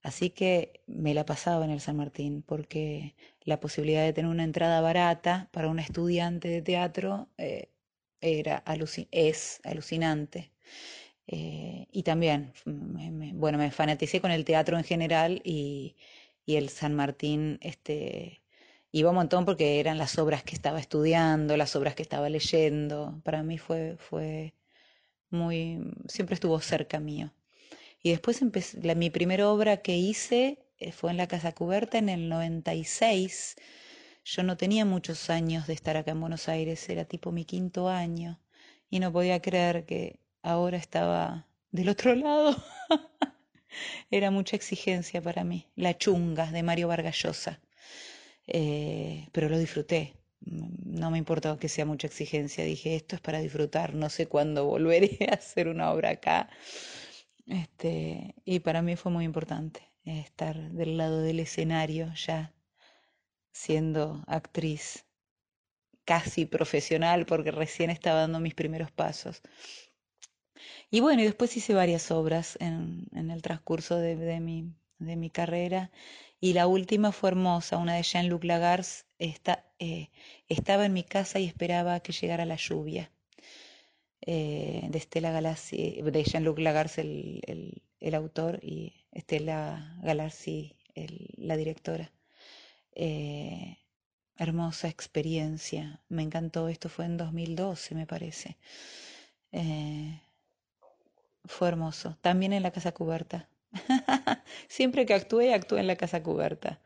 Así 0.04 0.30
que 0.30 0.82
me 0.88 1.14
la 1.14 1.26
pasaba 1.26 1.66
en 1.66 1.72
el 1.72 1.82
San 1.82 1.98
Martín, 1.98 2.42
porque 2.42 3.16
la 3.44 3.60
posibilidad 3.60 4.04
de 4.04 4.14
tener 4.14 4.32
una 4.32 4.44
entrada 4.46 4.82
barata 4.82 5.50
para 5.52 5.68
un 5.70 5.80
estudiante 5.80 6.48
de 6.48 6.62
teatro 6.62 7.30
eh, 7.38 7.70
era 8.22 8.64
es 9.12 9.62
alucinante. 9.64 10.52
Eh, 11.28 11.88
y 11.92 12.04
también, 12.04 12.54
bueno, 13.36 13.58
me 13.58 13.72
fanaticé 13.72 14.22
con 14.22 14.32
el 14.32 14.46
teatro 14.46 14.78
en 14.78 14.84
general 14.84 15.42
y, 15.44 15.96
y, 16.46 16.56
el 16.56 16.70
San 16.70 16.96
Martín 16.96 17.60
este, 17.62 18.42
iba 18.92 19.10
un 19.12 19.16
montón 19.18 19.46
porque 19.46 19.80
eran 19.80 19.98
las 19.98 20.18
obras 20.20 20.44
que 20.44 20.56
estaba 20.56 20.80
estudiando, 20.80 21.58
las 21.58 21.76
obras 21.76 21.96
que 21.96 22.04
estaba 22.04 22.30
leyendo. 22.30 23.22
Para 23.24 23.44
mí 23.44 23.58
fue, 23.60 23.98
fue 24.00 24.56
muy, 25.32 25.80
siempre 26.08 26.36
estuvo 26.36 26.60
cerca 26.62 27.00
mío. 27.00 27.32
Y 28.02 28.12
después 28.12 28.42
empecé, 28.42 28.82
la, 28.82 28.96
mi 28.96 29.10
primera 29.10 29.50
obra 29.50 29.78
que 29.78 29.98
hice 29.98 30.60
eh, 30.78 30.92
fue 30.92 31.12
en 31.12 31.18
la 31.18 31.28
Casa 31.28 31.54
Cubierta 31.54 31.98
en 31.98 32.10
el 32.10 32.30
96. 32.30 33.56
Yo 34.24 34.44
no 34.44 34.58
tenía 34.58 34.86
muchos 34.86 35.30
años 35.30 35.68
de 35.68 35.74
estar 35.74 35.98
acá 35.98 36.12
en 36.12 36.22
Buenos 36.22 36.48
Aires, 36.50 36.88
era 36.90 37.06
tipo 37.06 37.32
mi 37.32 37.46
quinto 37.46 37.90
año. 37.90 38.40
Y 38.90 39.00
no 39.00 39.12
podía 39.12 39.42
creer 39.42 39.86
que 39.86 40.20
ahora 40.42 40.78
estaba 40.78 41.48
del 41.72 41.90
otro 41.90 42.16
lado. 42.16 42.56
era 44.12 44.32
mucha 44.32 44.56
exigencia 44.56 45.22
para 45.22 45.44
mí. 45.44 45.68
La 45.76 45.98
chunga 45.98 46.52
de 46.52 46.64
Mario 46.64 46.88
Vargallosa. 46.88 47.60
Eh, 48.48 49.28
pero 49.32 49.50
lo 49.50 49.60
disfruté. 49.60 50.16
No 50.42 51.12
me 51.12 51.18
importaba 51.18 51.60
que 51.60 51.70
sea 51.70 51.86
mucha 51.86 52.08
exigencia. 52.08 52.64
Dije, 52.64 52.96
esto 52.96 53.16
es 53.16 53.22
para 53.22 53.40
disfrutar. 53.40 53.94
No 53.94 54.10
sé 54.10 54.28
cuándo 54.28 54.66
volveré 54.66 55.18
a 55.30 55.36
hacer 55.36 55.68
una 55.68 55.92
obra 55.92 56.12
acá. 56.12 56.50
Este, 57.50 58.36
y 58.46 58.60
para 58.60 58.84
mí 58.84 58.96
fue 58.96 59.12
muy 59.12 59.26
importante 59.26 59.82
estar 60.06 60.56
del 60.72 60.98
lado 60.98 61.22
del 61.22 61.40
escenario 61.40 62.14
ya 62.14 62.54
siendo 63.52 64.24
actriz 64.28 65.06
casi 66.06 66.46
profesional 66.46 67.26
porque 67.26 67.52
recién 67.52 67.90
estaba 67.90 68.22
dando 68.22 68.40
mis 68.40 68.54
primeros 68.54 68.92
pasos. 68.92 69.42
Y 70.92 71.00
bueno, 71.00 71.22
y 71.22 71.26
después 71.26 71.58
hice 71.58 71.74
varias 71.74 72.12
obras 72.12 72.56
en, 72.60 73.08
en 73.14 73.32
el 73.32 73.42
transcurso 73.42 73.98
de, 73.98 74.16
de, 74.16 74.40
mi, 74.40 74.72
de, 75.00 75.16
mi, 75.16 75.32
carrera 75.32 75.90
y 76.40 76.54
la 76.54 76.68
última 76.68 77.12
fue 77.12 77.30
hermosa, 77.30 77.78
una 77.78 77.96
de 77.96 78.04
Jean-Luc 78.04 78.44
Lagarce, 78.44 79.06
esta, 79.18 79.66
eh, 79.80 80.10
estaba 80.48 80.86
en 80.86 80.94
mi 80.94 81.04
casa 81.04 81.40
y 81.40 81.46
esperaba 81.46 82.00
que 82.02 82.12
llegara 82.12 82.46
la 82.46 82.58
lluvia. 82.58 83.12
Eh, 84.22 84.88
de 84.90 84.98
Estela 84.98 85.32
Galassi, 85.32 86.02
de 86.02 86.24
Jean-Luc 86.24 86.60
Lagarce, 86.60 87.02
el, 87.02 88.16
autor, 88.16 88.60
y 88.62 89.06
Estela 89.12 89.98
Galassi, 90.04 90.76
la 91.38 91.56
directora. 91.56 92.12
Eh, 92.94 93.78
hermosa 94.36 94.90
experiencia, 94.90 96.02
me 96.10 96.24
encantó, 96.24 96.68
esto 96.70 96.90
fue 96.90 97.06
en 97.06 97.18
2012 97.18 97.96
me 97.96 98.06
parece. 98.06 98.58
Eh, 99.52 100.22
fue 101.46 101.70
hermoso, 101.70 102.18
también 102.22 102.54
en 102.54 102.64
la 102.64 102.72
casa 102.72 102.92
cubierta. 102.92 103.50
Siempre 104.68 105.06
que 105.06 105.14
actué, 105.14 105.54
actué 105.54 105.80
en 105.80 105.88
la 105.88 105.96
casa 105.96 106.22
cubierta. 106.24 106.82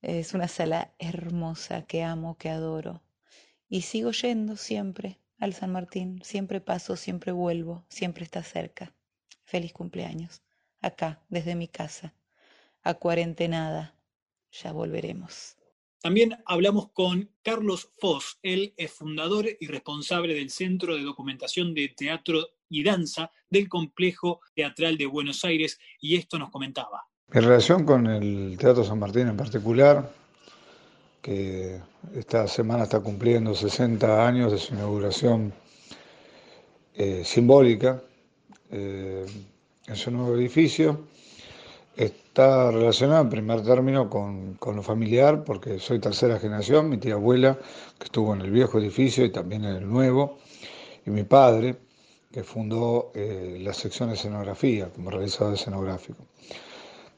Es 0.00 0.34
una 0.34 0.48
sala 0.48 0.92
hermosa 0.98 1.82
que 1.82 2.02
amo, 2.02 2.36
que 2.38 2.50
adoro. 2.50 3.02
Y 3.68 3.82
sigo 3.82 4.10
yendo 4.12 4.56
siempre 4.56 5.21
al 5.42 5.54
San 5.54 5.72
Martín. 5.72 6.20
Siempre 6.22 6.60
paso, 6.60 6.94
siempre 6.94 7.32
vuelvo, 7.32 7.84
siempre 7.88 8.22
está 8.22 8.44
cerca. 8.44 8.94
Feliz 9.44 9.72
cumpleaños. 9.72 10.40
Acá, 10.80 11.20
desde 11.28 11.56
mi 11.56 11.66
casa. 11.66 12.14
A 12.84 12.94
cuarentenada. 12.94 13.96
Ya 14.52 14.70
volveremos. 14.70 15.56
También 16.00 16.36
hablamos 16.46 16.92
con 16.92 17.28
Carlos 17.42 17.90
Foss. 17.98 18.38
Él 18.42 18.72
es 18.76 18.92
fundador 18.92 19.46
y 19.58 19.66
responsable 19.66 20.34
del 20.34 20.50
Centro 20.50 20.94
de 20.94 21.02
Documentación 21.02 21.74
de 21.74 21.88
Teatro 21.88 22.46
y 22.68 22.84
Danza 22.84 23.32
del 23.50 23.68
Complejo 23.68 24.40
Teatral 24.54 24.96
de 24.96 25.06
Buenos 25.06 25.44
Aires 25.44 25.80
y 26.00 26.16
esto 26.16 26.38
nos 26.38 26.50
comentaba. 26.50 27.08
Mi 27.26 27.40
relación 27.40 27.84
con 27.84 28.06
el 28.06 28.56
Teatro 28.58 28.84
San 28.84 29.00
Martín 29.00 29.26
en 29.26 29.36
particular 29.36 30.21
que 31.22 31.80
esta 32.16 32.48
semana 32.48 32.82
está 32.82 32.98
cumpliendo 32.98 33.54
60 33.54 34.26
años 34.26 34.50
de 34.50 34.58
su 34.58 34.74
inauguración 34.74 35.54
eh, 36.94 37.22
simbólica 37.24 38.02
eh, 38.70 39.24
en 39.86 39.96
su 39.96 40.10
nuevo 40.10 40.34
edificio. 40.34 41.06
Está 41.96 42.70
relacionado 42.72 43.22
en 43.22 43.30
primer 43.30 43.62
término 43.62 44.10
con, 44.10 44.54
con, 44.54 44.76
lo 44.76 44.82
familiar, 44.82 45.44
porque 45.44 45.78
soy 45.78 46.00
tercera 46.00 46.40
generación, 46.40 46.88
mi 46.88 46.98
tía 46.98 47.14
abuela, 47.14 47.56
que 47.98 48.04
estuvo 48.04 48.34
en 48.34 48.40
el 48.40 48.50
viejo 48.50 48.78
edificio 48.78 49.24
y 49.24 49.30
también 49.30 49.64
en 49.64 49.76
el 49.76 49.88
nuevo, 49.88 50.38
y 51.06 51.10
mi 51.10 51.22
padre, 51.22 51.76
que 52.32 52.42
fundó 52.42 53.12
eh, 53.14 53.58
la 53.60 53.74
sección 53.74 54.08
de 54.08 54.16
escenografía 54.16 54.88
como 54.88 55.10
realizador 55.10 55.54
escenográfico. 55.54 56.24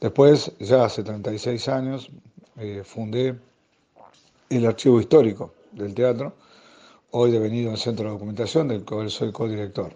Después, 0.00 0.52
ya 0.58 0.84
hace 0.84 1.02
36 1.02 1.68
años, 1.68 2.10
fundé 2.84 3.36
el 4.50 4.66
archivo 4.66 5.00
histórico 5.00 5.52
del 5.72 5.94
teatro, 5.94 6.34
hoy 7.10 7.30
devenido 7.30 7.70
en 7.70 7.76
centro 7.76 8.06
de 8.06 8.12
documentación 8.12 8.68
del 8.68 8.84
cual 8.84 9.10
soy 9.10 9.32
codirector. 9.32 9.92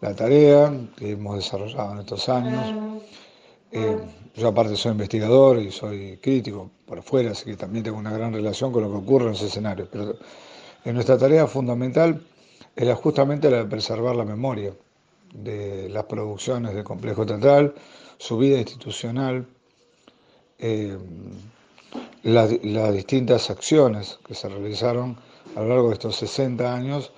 La 0.00 0.14
tarea 0.14 0.72
que 0.96 1.12
hemos 1.12 1.36
desarrollado 1.36 1.92
en 1.92 1.98
estos 2.00 2.28
años, 2.28 3.02
eh, 3.72 3.98
yo 4.34 4.48
aparte 4.48 4.76
soy 4.76 4.92
investigador 4.92 5.58
y 5.58 5.70
soy 5.70 6.18
crítico 6.18 6.70
por 6.86 7.00
afuera, 7.00 7.32
así 7.32 7.44
que 7.46 7.56
también 7.56 7.84
tengo 7.84 7.98
una 7.98 8.12
gran 8.12 8.32
relación 8.32 8.72
con 8.72 8.82
lo 8.82 8.90
que 8.90 8.96
ocurre 8.96 9.26
en 9.26 9.32
ese 9.32 9.46
escenario, 9.46 9.88
pero 9.90 10.16
en 10.84 10.94
nuestra 10.94 11.18
tarea 11.18 11.46
fundamental 11.46 12.22
es 12.76 12.94
justamente 12.94 13.50
la 13.50 13.58
de 13.58 13.64
preservar 13.64 14.14
la 14.14 14.24
memoria 14.24 14.72
de 15.34 15.88
las 15.88 16.04
producciones 16.04 16.74
del 16.74 16.84
complejo 16.84 17.26
teatral, 17.26 17.74
su 18.18 18.38
vida 18.38 18.58
institucional, 18.58 19.46
eh, 20.58 20.96
las, 22.28 22.50
distintas 22.92 23.50
acciones 23.50 24.18
que 24.26 24.34
se 24.34 24.48
realizaron 24.48 25.16
a 25.56 25.60
lo 25.60 25.68
largo 25.68 25.88
de 25.88 25.94
estos 25.94 26.16
60 26.16 26.74
años, 26.74 27.12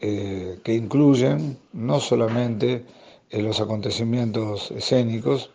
eh, 0.00 0.58
que 0.62 0.74
incluyen 0.74 1.58
no 1.72 2.00
solamente 2.00 2.84
eh, 3.30 3.42
los 3.42 3.60
acontecimientos 3.60 4.70
escénicos, 4.72 5.50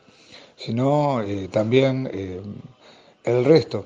sino 0.56 1.22
eh, 1.22 1.48
también 1.50 2.10
el 3.24 3.46
resto, 3.46 3.86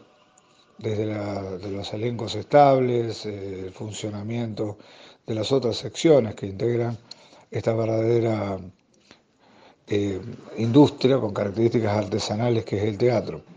desde 0.78 1.06
de 1.06 1.72
los 1.72 1.94
elencos 1.94 2.36
estables, 2.36 3.26
el 3.26 3.72
funcionamiento 3.72 4.78
de 5.26 5.36
las 5.36 5.52
otras 5.52 5.78
secciones 5.78 6.36
que 6.36 6.48
integran 6.48 6.98
esta 7.50 7.74
verdadera 7.74 8.60
industria 10.58 11.18
con 11.20 11.34
características 11.34 11.98
artesanales 11.98 12.66
que 12.66 12.78
es 12.78 12.84
el 12.84 12.98
teatro. 12.98 13.55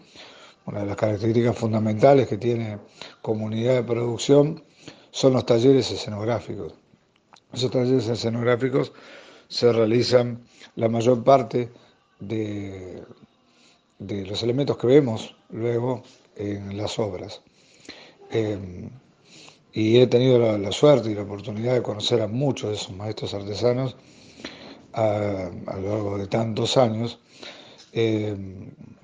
Una 0.69 0.81
de 0.81 0.87
las 0.87 0.97
características 0.97 1.57
fundamentales 1.57 2.29
que 2.29 2.37
tiene 2.37 2.79
comunidad 3.23 3.77
de 3.77 3.85
producción 3.85 4.63
son 5.11 5.33
los 5.33 5.47
talleres 5.47 5.91
escenográficos. 5.91 6.75
Esos 7.55 7.71
talleres 7.71 8.07
escenográficos 8.07 8.93
se 9.49 9.73
realizan 9.73 10.45
la 10.77 10.91
mayor 10.91 11.25
parte 11.25 11.71
de, 12.21 13.03
los 13.99 14.43
elementos 14.43 14.77
que 14.77 14.89
vemos 14.89 15.35
luego 15.49 16.03
en 16.37 16.77
las 16.77 16.99
obras. 16.99 17.41
Eh, 18.31 18.91
y 19.73 19.97
he 19.97 20.07
tenido 20.07 20.59
la, 20.59 20.73
suerte 20.73 21.11
y 21.11 21.15
la 21.15 21.23
oportunidad 21.23 21.73
de 21.73 21.83
conocer 21.83 22.21
a 22.21 22.29
muchos 22.29 22.69
de 22.69 22.77
esos 22.77 22.95
maestros 22.95 23.33
artesanos 23.33 23.97
a, 24.93 25.49
a 25.67 25.77
lo 25.79 25.89
largo 25.89 26.19
de 26.19 26.27
tantos 26.27 26.77
años, 26.77 27.21
eh, 27.93 28.37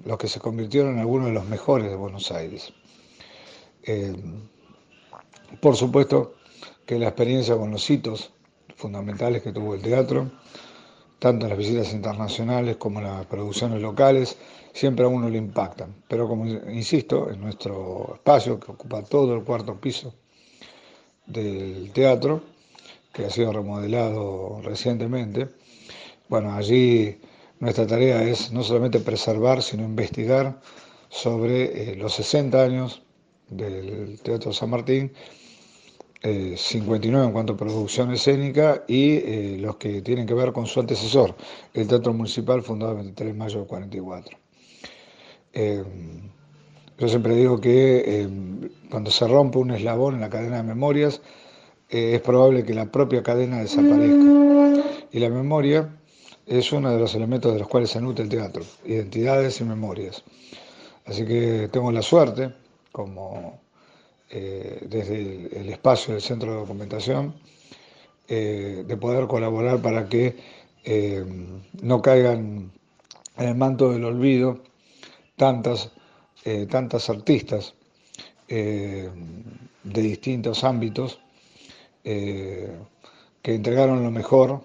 los 0.05 0.19
que 0.19 0.29
se 0.29 0.41
convirtieron 0.41 0.95
en 0.95 0.99
algunos 1.01 1.29
de 1.29 1.33
los 1.33 1.47
mejores 1.47 1.89
de 1.91 1.97
Buenos 1.97 2.31
Aires. 2.31 2.73
Eh, 3.83 4.15
por 5.61 5.77
supuesto 5.77 6.35
que 6.87 6.99
la 6.99 7.09
experiencia 7.09 7.57
con 7.57 7.71
los 7.71 7.89
hitos 7.89 8.33
fundamentales 8.77 9.43
que 9.43 9.53
tuvo 9.53 9.75
el 9.75 9.83
teatro, 9.83 10.31
tanto 11.19 11.47
en 11.47 11.51
las 11.51 11.59
visitas 11.59 11.93
internacionales 11.93 12.77
como 12.77 12.99
en 12.99 13.07
las 13.07 13.27
producciones 13.27 13.81
locales, 13.81 14.37
siempre 14.73 15.05
a 15.05 15.09
uno 15.09 15.29
le 15.29 15.39
impactan. 15.39 15.95
Pero 16.09 16.29
como 16.29 16.47
insisto, 16.47 17.31
en 17.31 17.41
nuestro 17.41 18.15
espacio 18.15 18.61
que 18.61 18.73
ocupa 18.73 19.03
todo 19.03 19.35
el 19.35 19.45
cuarto 19.45 19.81
piso 19.81 20.15
del 21.27 21.91
teatro, 21.93 22.43
que 23.13 23.25
ha 23.27 23.31
sido 23.31 23.53
remodelado 23.53 24.61
recientemente, 24.63 25.49
bueno, 26.29 26.53
allí 26.53 27.21
nuestra 27.65 27.87
tarea 27.87 28.23
es 28.23 28.53
no 28.53 28.63
solamente 28.63 29.01
preservar, 29.01 29.63
sino 29.63 29.85
investigar 29.85 30.61
sobre 31.09 31.93
eh, 31.93 31.97
los 31.97 32.15
60 32.15 32.63
años 32.63 33.03
del 33.49 34.21
Teatro 34.21 34.53
San 34.53 34.69
Martín, 34.71 35.13
eh, 36.23 36.55
59 36.59 37.27
en 37.27 37.33
cuanto 37.33 37.55
a 37.55 37.57
producción 37.57 38.13
escénica 38.13 38.85
y 38.87 39.17
eh, 39.17 39.57
los 39.59 39.77
que 39.77 40.03
tienen 40.03 40.27
que 40.27 40.35
ver 40.35 40.53
con 40.53 40.67
su 40.67 40.81
antecesor, 40.81 41.35
el 41.73 41.89
Teatro 41.89 42.13
Municipal 42.13 42.63
fundado 42.63 42.93
el 42.93 42.99
23 42.99 43.33
de 43.33 43.39
mayo 43.39 43.59
del 43.61 43.67
44. 43.67 44.39
Eh, 45.55 45.83
yo 46.99 47.09
siempre 47.09 47.35
digo 47.35 47.61
que 47.61 48.05
eh, 48.07 48.29
cuando 48.91 49.11
se 49.11 49.27
rompe 49.27 49.59
un 49.59 49.71
eslabón 49.71 50.17
en 50.17 50.21
la 50.21 50.29
cadena 50.29 50.59
de 50.59 50.65
memorias, 50.65 51.23
eh, 51.89 52.17
es 52.17 52.21
probable 52.21 52.65
que 52.65 52.75
la 52.75 52.93
propia 52.93 53.23
cadena 53.23 53.61
desaparezca. 53.61 54.45
Y 55.13 55.19
la 55.19 55.31
memoria 55.31 55.97
es 56.47 56.73
uno 56.73 56.91
de 56.91 56.99
los 56.99 57.15
elementos 57.15 57.53
de 57.53 57.59
los 57.59 57.69
cuales 57.69 57.91
se 57.91 58.01
nutre 58.01 58.25
el 58.25 58.31
teatro, 58.31 58.65
identidades 58.85 59.61
y 59.61 59.65
memorias. 59.65 60.23
Así 61.07 61.25
que 61.25 61.69
tengo 61.73 61.93
la 61.93 62.03
suerte, 62.03 62.53
como 62.93 63.61
eh, 64.31 64.87
desde 64.89 65.61
el, 65.61 65.69
espacio 65.69 66.15
del 66.15 66.23
centro 66.23 66.53
de 66.53 66.59
documentación, 66.59 67.35
de 68.27 68.97
poder 68.99 69.27
colaborar 69.27 69.83
para 69.83 70.09
que 70.09 70.35
no 71.83 72.01
caigan 72.01 72.73
en 73.37 73.49
el 73.49 73.55
manto 73.55 73.93
del 73.93 74.05
olvido 74.05 74.61
tantas, 75.37 75.91
eh, 76.45 76.67
tantas 76.67 77.11
artistas 77.11 77.75
eh, 78.49 79.11
de 79.83 80.03
distintos 80.03 80.65
ámbitos 80.65 81.21
eh, 82.05 82.77
que 83.43 83.55
entregaron 83.55 84.03
lo 84.03 84.11
mejor 84.11 84.65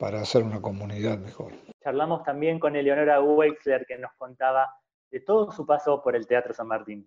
para 0.00 0.22
hacer 0.22 0.42
una 0.42 0.62
comunidad 0.62 1.18
mejor. 1.18 1.52
Charlamos 1.82 2.24
también 2.24 2.58
con 2.58 2.74
Eleonora 2.74 3.20
Weixler 3.22 3.84
que 3.86 3.98
nos 3.98 4.10
contaba 4.14 4.74
de 5.10 5.20
todo 5.20 5.52
su 5.52 5.66
paso 5.66 6.02
por 6.02 6.16
el 6.16 6.26
Teatro 6.26 6.54
San 6.54 6.68
Martín. 6.68 7.06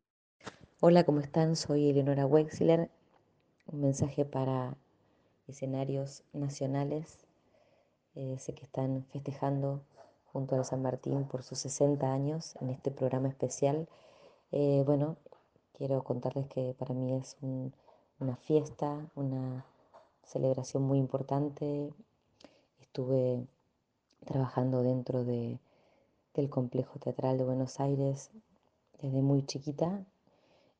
Hola, 0.80 1.04
¿cómo 1.04 1.20
están? 1.20 1.56
Soy 1.56 1.90
Eleonora 1.90 2.28
Wexler. 2.28 2.92
Un 3.66 3.82
mensaje 3.82 4.26
para 4.26 4.76
escenarios 5.48 6.24
nacionales. 6.34 7.26
Eh, 8.14 8.38
sé 8.38 8.54
que 8.54 8.64
están 8.64 9.06
festejando 9.12 9.82
junto 10.32 10.56
a 10.56 10.64
San 10.64 10.84
Martín 10.84 11.26
por 11.26 11.42
sus 11.42 11.58
60 11.60 12.14
años 12.14 12.56
en 12.62 12.70
este 12.70 12.92
programa 12.92 13.28
especial. 13.28 13.88
Eh, 14.52 14.84
bueno, 14.86 15.18
quiero 15.76 16.04
contarles 16.04 16.46
que 16.48 16.76
para 16.78 16.94
mí 16.94 17.12
es 17.16 17.38
un, 17.42 17.74
una 18.20 18.36
fiesta, 18.36 19.10
una 19.16 19.66
celebración 20.24 20.84
muy 20.84 21.00
importante. 21.00 21.92
Estuve 22.94 23.48
trabajando 24.24 24.84
dentro 24.84 25.24
de, 25.24 25.58
del 26.36 26.52
complejo 26.52 27.00
teatral 27.00 27.40
de 27.40 27.44
Buenos 27.44 27.80
Aires 27.80 28.30
desde 29.02 29.20
muy 29.24 29.44
chiquita 29.48 30.06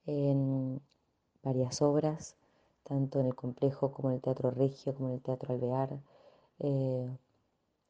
en 0.06 0.80
varias 1.42 1.82
obras, 1.82 2.36
tanto 2.84 3.20
en 3.20 3.26
el 3.26 3.34
complejo 3.34 3.92
como 3.92 4.10
en 4.10 4.18
el 4.18 4.22
Teatro 4.22 4.52
Regio, 4.52 4.94
como 4.94 5.10
en 5.10 5.16
el 5.16 5.22
Teatro 5.24 5.56
Alvear. 5.56 6.02
Eh, 6.60 7.10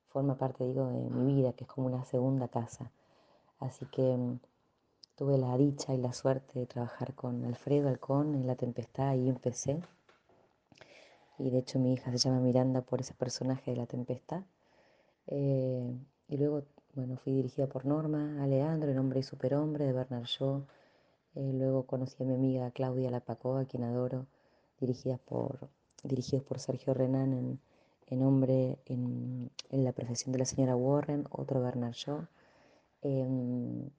forma 0.07 0.37
parte, 0.37 0.63
digo, 0.63 0.87
de 0.87 1.09
mi 1.09 1.33
vida, 1.33 1.51
que 1.51 1.65
es 1.65 1.69
como 1.69 1.87
una 1.87 2.05
segunda 2.05 2.47
casa. 2.47 2.93
Así 3.59 3.85
que 3.87 4.03
um, 4.03 4.39
tuve 5.17 5.37
la 5.37 5.57
dicha 5.57 5.93
y 5.93 5.97
la 5.97 6.13
suerte 6.13 6.59
de 6.59 6.65
trabajar 6.65 7.13
con 7.13 7.43
Alfredo 7.43 7.89
Alcón 7.89 8.35
en 8.35 8.47
La 8.47 8.55
Tempestad, 8.55 9.09
ahí 9.09 9.27
empecé. 9.27 9.81
Y 11.37 11.49
de 11.49 11.59
hecho 11.59 11.79
mi 11.79 11.93
hija 11.93 12.11
se 12.11 12.17
llama 12.17 12.39
Miranda 12.39 12.81
por 12.81 13.01
ese 13.01 13.13
personaje 13.13 13.71
de 13.71 13.77
La 13.77 13.85
Tempestad. 13.85 14.43
Eh, 15.27 15.95
y 16.27 16.37
luego, 16.37 16.63
bueno, 16.95 17.17
fui 17.17 17.33
dirigida 17.33 17.67
por 17.67 17.85
Norma, 17.85 18.43
Alejandro, 18.43 18.91
El 18.91 18.97
Hombre 18.99 19.19
y 19.21 19.23
Superhombre, 19.23 19.85
de 19.85 19.93
Bernard 19.93 20.25
Shaw. 20.25 20.65
Eh, 21.35 21.51
luego 21.53 21.85
conocí 21.85 22.23
a 22.23 22.25
mi 22.25 22.35
amiga 22.35 22.71
Claudia 22.71 23.11
Lapacoa, 23.11 23.65
quien 23.65 23.83
adoro, 23.83 24.27
dirigida 24.79 25.17
por, 25.17 25.69
dirigidos 26.03 26.43
por 26.43 26.59
Sergio 26.59 26.93
Renan 26.93 27.33
en 27.33 27.59
en 28.07 28.23
hombre 28.23 28.79
en, 28.85 29.51
en, 29.69 29.83
la 29.83 29.91
profesión 29.91 30.31
de 30.31 30.39
la 30.39 30.45
señora 30.45 30.75
Warren, 30.75 31.25
otro 31.31 31.61
Bernard 31.61 31.93
Shaw, 31.93 32.27
eh, 33.01 33.89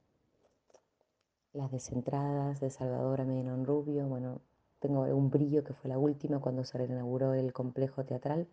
las 1.53 1.71
descentradas 1.71 2.59
de 2.59 2.69
Salvador 2.69 3.21
Amenon 3.21 3.65
Rubio, 3.65 4.07
bueno, 4.07 4.41
tengo 4.79 5.01
un 5.01 5.29
brillo 5.29 5.63
que 5.63 5.73
fue 5.73 5.89
la 5.89 5.97
última 5.97 6.39
cuando 6.39 6.63
se 6.63 6.77
reinauguró 6.77 7.33
el 7.33 7.53
complejo 7.53 8.05
teatral. 8.05 8.47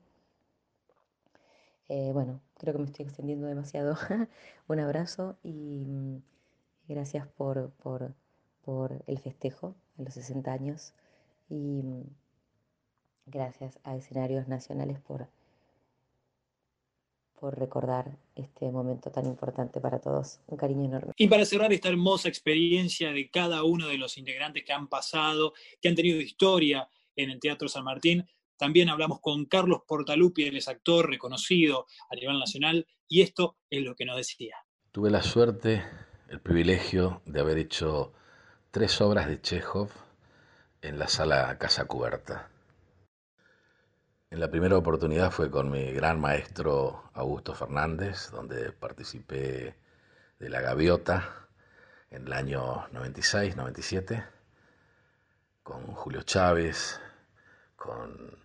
Eh, 1.88 2.10
bueno, 2.12 2.40
creo 2.58 2.74
que 2.74 2.78
me 2.80 2.86
estoy 2.86 3.04
extendiendo 3.04 3.46
demasiado. 3.46 3.96
un 4.68 4.80
abrazo 4.80 5.36
y 5.42 5.84
mm, 5.86 6.22
gracias 6.88 7.26
por, 7.26 7.70
por, 7.82 8.14
por 8.64 9.02
el 9.06 9.18
festejo 9.18 9.74
en 9.98 10.06
los 10.06 10.14
60 10.14 10.52
años 10.52 10.94
y 11.48 11.82
mm, 11.82 12.02
gracias 13.26 13.78
a 13.84 13.96
escenarios 13.96 14.48
nacionales 14.48 15.00
por 15.00 15.28
por 17.42 17.58
recordar 17.58 18.16
este 18.36 18.70
momento 18.70 19.10
tan 19.10 19.26
importante 19.26 19.80
para 19.80 19.98
todos. 19.98 20.38
Un 20.46 20.56
cariño 20.56 20.84
enorme. 20.84 21.12
Y 21.16 21.26
para 21.26 21.44
cerrar 21.44 21.72
esta 21.72 21.88
hermosa 21.88 22.28
experiencia 22.28 23.10
de 23.10 23.30
cada 23.30 23.64
uno 23.64 23.88
de 23.88 23.98
los 23.98 24.16
integrantes 24.16 24.62
que 24.64 24.72
han 24.72 24.86
pasado, 24.86 25.52
que 25.80 25.88
han 25.88 25.96
tenido 25.96 26.20
historia 26.20 26.88
en 27.16 27.30
el 27.30 27.40
Teatro 27.40 27.66
San 27.66 27.82
Martín, 27.82 28.24
también 28.56 28.88
hablamos 28.90 29.18
con 29.18 29.46
Carlos 29.46 29.80
Portalupi, 29.88 30.44
él 30.44 30.56
es 30.56 30.68
actor 30.68 31.10
reconocido 31.10 31.86
a 32.10 32.14
nivel 32.14 32.38
nacional, 32.38 32.86
y 33.08 33.22
esto 33.22 33.56
es 33.68 33.82
lo 33.82 33.96
que 33.96 34.04
nos 34.04 34.18
decía. 34.18 34.54
Tuve 34.92 35.10
la 35.10 35.24
suerte, 35.24 35.82
el 36.28 36.40
privilegio 36.40 37.22
de 37.26 37.40
haber 37.40 37.58
hecho 37.58 38.12
tres 38.70 39.00
obras 39.00 39.26
de 39.26 39.40
Chekhov 39.40 39.90
en 40.80 40.96
la 40.96 41.08
sala 41.08 41.58
Casa 41.58 41.86
Cubierta. 41.86 42.51
En 44.32 44.40
la 44.40 44.50
primera 44.50 44.78
oportunidad 44.78 45.30
fue 45.30 45.50
con 45.50 45.70
mi 45.70 45.92
gran 45.92 46.18
maestro 46.18 47.10
Augusto 47.12 47.54
Fernández, 47.54 48.30
donde 48.30 48.72
participé 48.72 49.76
de 50.38 50.48
La 50.48 50.62
Gaviota 50.62 51.48
en 52.08 52.26
el 52.26 52.32
año 52.32 52.88
96-97, 52.92 54.26
con 55.62 55.84
Julio 55.88 56.22
Chávez, 56.22 56.98
con 57.76 58.38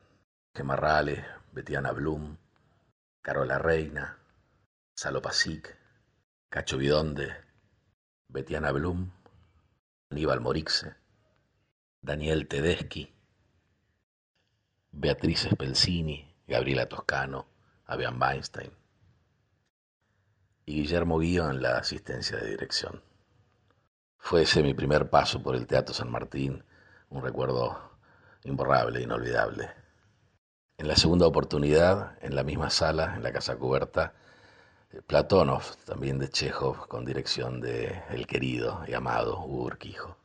Gemarrale, 0.53 1.25
Betiana 1.53 1.93
Blum, 1.93 2.35
Carola 3.21 3.57
Reina, 3.57 4.19
Salo 4.93 5.21
Pasic, 5.21 5.73
Cacho 6.49 6.77
Bidonde, 6.77 7.33
Betiana 8.27 8.73
Blum, 8.73 9.09
Aníbal 10.09 10.41
Morixe, 10.41 10.97
Daniel 12.01 12.45
Tedeschi, 12.49 13.16
Beatriz 14.99 15.47
Spelzini, 15.51 16.27
Gabriela 16.47 16.89
Toscano, 16.89 17.45
Avian 17.85 18.19
Weinstein 18.19 18.71
y 20.65 20.81
Guillermo 20.81 21.19
Guío 21.19 21.51
en 21.51 21.61
la 21.61 21.77
asistencia 21.77 22.37
de 22.37 22.49
dirección. 22.49 23.03
Fue 24.17 24.41
ese 24.41 24.63
mi 24.63 24.73
primer 24.73 25.07
paso 25.11 25.43
por 25.43 25.55
el 25.55 25.67
Teatro 25.67 25.93
San 25.93 26.09
Martín, 26.09 26.63
un 27.09 27.21
recuerdo 27.21 27.91
imborrable, 28.43 29.03
inolvidable. 29.03 29.69
En 30.79 30.87
la 30.87 30.95
segunda 30.95 31.27
oportunidad, 31.27 32.17
en 32.23 32.35
la 32.35 32.43
misma 32.43 32.71
sala, 32.71 33.13
en 33.15 33.21
la 33.21 33.31
Casa 33.31 33.55
Cubierta, 33.55 34.15
Platonov, 35.05 35.75
también 35.85 36.17
de 36.17 36.29
Chekhov, 36.29 36.87
con 36.87 37.05
dirección 37.05 37.61
de 37.61 38.01
el 38.09 38.25
querido 38.25 38.83
y 38.87 38.95
amado 38.95 39.45
Hugo 39.45 39.65
Urquijo. 39.65 40.17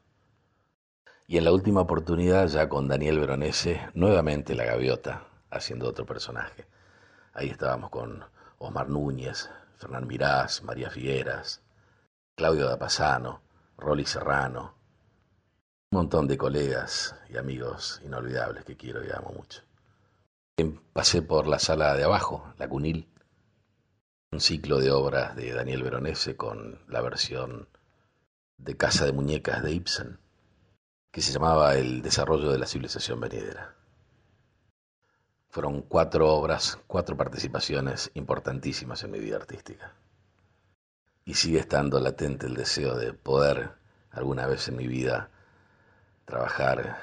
Y 1.32 1.38
en 1.38 1.44
la 1.44 1.52
última 1.52 1.80
oportunidad, 1.80 2.46
ya 2.48 2.68
con 2.68 2.86
Daniel 2.88 3.18
Veronese, 3.18 3.88
nuevamente 3.94 4.54
La 4.54 4.66
Gaviota, 4.66 5.24
haciendo 5.50 5.88
otro 5.88 6.04
personaje. 6.04 6.66
Ahí 7.32 7.48
estábamos 7.48 7.88
con 7.88 8.22
Omar 8.58 8.90
Núñez, 8.90 9.48
Fernán 9.78 10.06
Mirás, 10.06 10.62
María 10.62 10.90
Figueras, 10.90 11.62
Claudio 12.36 12.68
Dapasano, 12.68 13.40
Rolly 13.78 14.04
Serrano, 14.04 14.74
un 15.90 16.00
montón 16.00 16.28
de 16.28 16.36
colegas 16.36 17.16
y 17.30 17.38
amigos 17.38 18.02
inolvidables 18.04 18.66
que 18.66 18.76
quiero 18.76 19.02
y 19.02 19.10
amo 19.10 19.32
mucho. 19.34 19.62
Pasé 20.92 21.22
por 21.22 21.46
la 21.46 21.58
sala 21.58 21.94
de 21.94 22.04
abajo, 22.04 22.52
la 22.58 22.68
Cunil, 22.68 23.08
un 24.32 24.40
ciclo 24.40 24.80
de 24.80 24.90
obras 24.90 25.34
de 25.34 25.50
Daniel 25.54 25.82
Veronese 25.82 26.36
con 26.36 26.78
la 26.88 27.00
versión 27.00 27.68
de 28.58 28.76
Casa 28.76 29.06
de 29.06 29.12
Muñecas 29.12 29.62
de 29.62 29.72
Ibsen, 29.72 30.18
que 31.12 31.20
se 31.20 31.30
llamaba 31.30 31.74
El 31.74 32.00
desarrollo 32.00 32.50
de 32.50 32.58
la 32.58 32.66
civilización 32.66 33.20
venidera. 33.20 33.74
Fueron 35.50 35.82
cuatro 35.82 36.26
obras, 36.26 36.82
cuatro 36.86 37.18
participaciones 37.18 38.10
importantísimas 38.14 39.04
en 39.04 39.10
mi 39.10 39.20
vida 39.20 39.36
artística. 39.36 39.92
Y 41.26 41.34
sigue 41.34 41.58
estando 41.58 42.00
latente 42.00 42.46
el 42.46 42.54
deseo 42.54 42.96
de 42.96 43.12
poder 43.12 43.72
alguna 44.10 44.46
vez 44.46 44.66
en 44.68 44.76
mi 44.76 44.86
vida 44.86 45.28
trabajar 46.24 46.96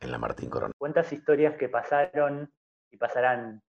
en 0.00 0.10
la 0.10 0.18
Martín 0.18 0.50
Coronel. 0.50 0.74
¿Cuántas 0.76 1.12
historias 1.12 1.56
que 1.56 1.68
pasaron 1.68 2.52
y 2.90 2.96
pasarán 2.96 3.62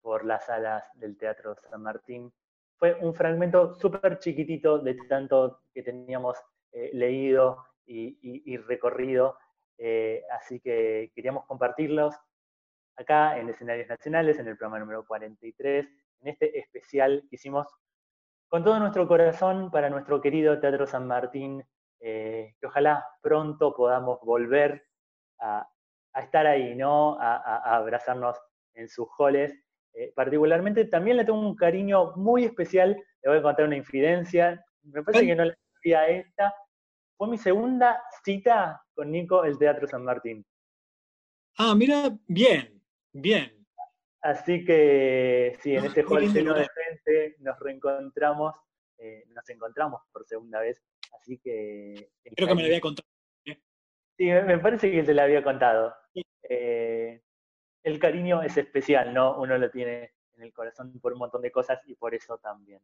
por 0.00 0.24
las 0.24 0.46
salas 0.46 0.84
del 0.94 1.18
Teatro 1.18 1.56
San 1.68 1.82
Martín? 1.82 2.32
Fue 2.76 2.94
un 3.00 3.12
fragmento 3.12 3.74
súper 3.74 4.20
chiquitito 4.20 4.78
de 4.78 4.94
tanto 5.08 5.62
que 5.74 5.82
teníamos 5.82 6.38
eh, 6.70 6.90
leído 6.92 7.73
y, 7.86 8.18
y- 8.22 8.54
y 8.54 8.56
recorrido, 8.56 9.36
eh, 9.78 10.22
así 10.32 10.60
que 10.60 11.10
queríamos 11.14 11.44
compartirlos 11.46 12.14
acá 12.96 13.38
en 13.38 13.48
Escenarios 13.48 13.88
Nacionales, 13.88 14.38
en 14.38 14.48
el 14.48 14.56
programa 14.56 14.78
número 14.80 15.04
43, 15.04 15.86
en 16.20 16.28
este 16.28 16.58
especial 16.58 17.22
que 17.28 17.36
hicimos 17.36 17.66
con 18.48 18.62
todo 18.62 18.78
nuestro 18.78 19.08
corazón 19.08 19.70
para 19.70 19.90
nuestro 19.90 20.20
querido 20.20 20.60
Teatro 20.60 20.86
San 20.86 21.06
Martín, 21.08 21.64
eh, 22.00 22.54
que 22.60 22.66
ojalá 22.66 23.04
pronto 23.20 23.74
podamos 23.74 24.20
volver 24.22 24.84
a, 25.40 25.68
a 26.12 26.20
estar 26.22 26.46
ahí, 26.46 26.74
¿no? 26.76 27.18
A, 27.20 27.36
a- 27.36 27.56
a 27.72 27.76
abrazarnos 27.76 28.38
en 28.74 28.88
sus 28.88 29.08
halls. 29.18 29.52
Eh, 29.94 30.12
particularmente 30.14 30.84
también 30.86 31.16
le 31.16 31.24
tengo 31.24 31.38
un 31.40 31.56
cariño 31.56 32.12
muy 32.16 32.44
especial, 32.44 32.96
le 33.22 33.28
voy 33.30 33.38
a 33.38 33.42
contar 33.42 33.64
una 33.66 33.76
infidencia, 33.76 34.64
me 34.82 35.02
parece 35.02 35.24
que 35.26 35.36
no 35.36 35.44
la 35.46 35.54
sabía 35.76 36.06
esta, 36.06 36.54
fue 37.16 37.28
mi 37.28 37.38
segunda 37.38 38.02
cita 38.24 38.82
con 38.94 39.10
Nico 39.10 39.44
el 39.44 39.58
Teatro 39.58 39.86
San 39.86 40.04
Martín. 40.04 40.44
Ah, 41.56 41.74
mira, 41.74 42.16
bien, 42.26 42.82
bien. 43.12 43.66
Así 44.22 44.64
que 44.64 45.56
sí, 45.60 45.74
en 45.76 45.84
Ah, 45.84 45.86
este 45.86 46.02
hall 46.02 46.32
lleno 46.32 46.54
de 46.54 46.66
gente 46.66 47.36
nos 47.40 47.58
reencontramos, 47.60 48.54
eh, 48.98 49.24
nos 49.28 49.48
encontramos 49.50 50.00
por 50.12 50.26
segunda 50.26 50.60
vez, 50.60 50.82
así 51.20 51.38
que... 51.38 52.10
Creo 52.34 52.48
que 52.48 52.54
me 52.54 52.62
lo 52.62 52.66
había 52.66 52.80
contado. 52.80 53.06
Sí, 54.16 54.26
me 54.26 54.42
me 54.44 54.58
parece 54.58 54.90
que 54.90 55.02
te 55.02 55.12
lo 55.12 55.22
había 55.22 55.42
contado. 55.42 55.94
Eh, 56.48 57.22
el 57.82 57.98
cariño 57.98 58.42
es 58.42 58.56
especial, 58.56 59.12
¿no? 59.12 59.38
Uno 59.38 59.58
lo 59.58 59.70
tiene 59.70 60.14
en 60.36 60.42
el 60.42 60.52
corazón 60.52 60.98
por 61.00 61.12
un 61.12 61.18
montón 61.18 61.42
de 61.42 61.52
cosas 61.52 61.80
y 61.86 61.94
por 61.94 62.14
eso 62.14 62.38
también. 62.38 62.80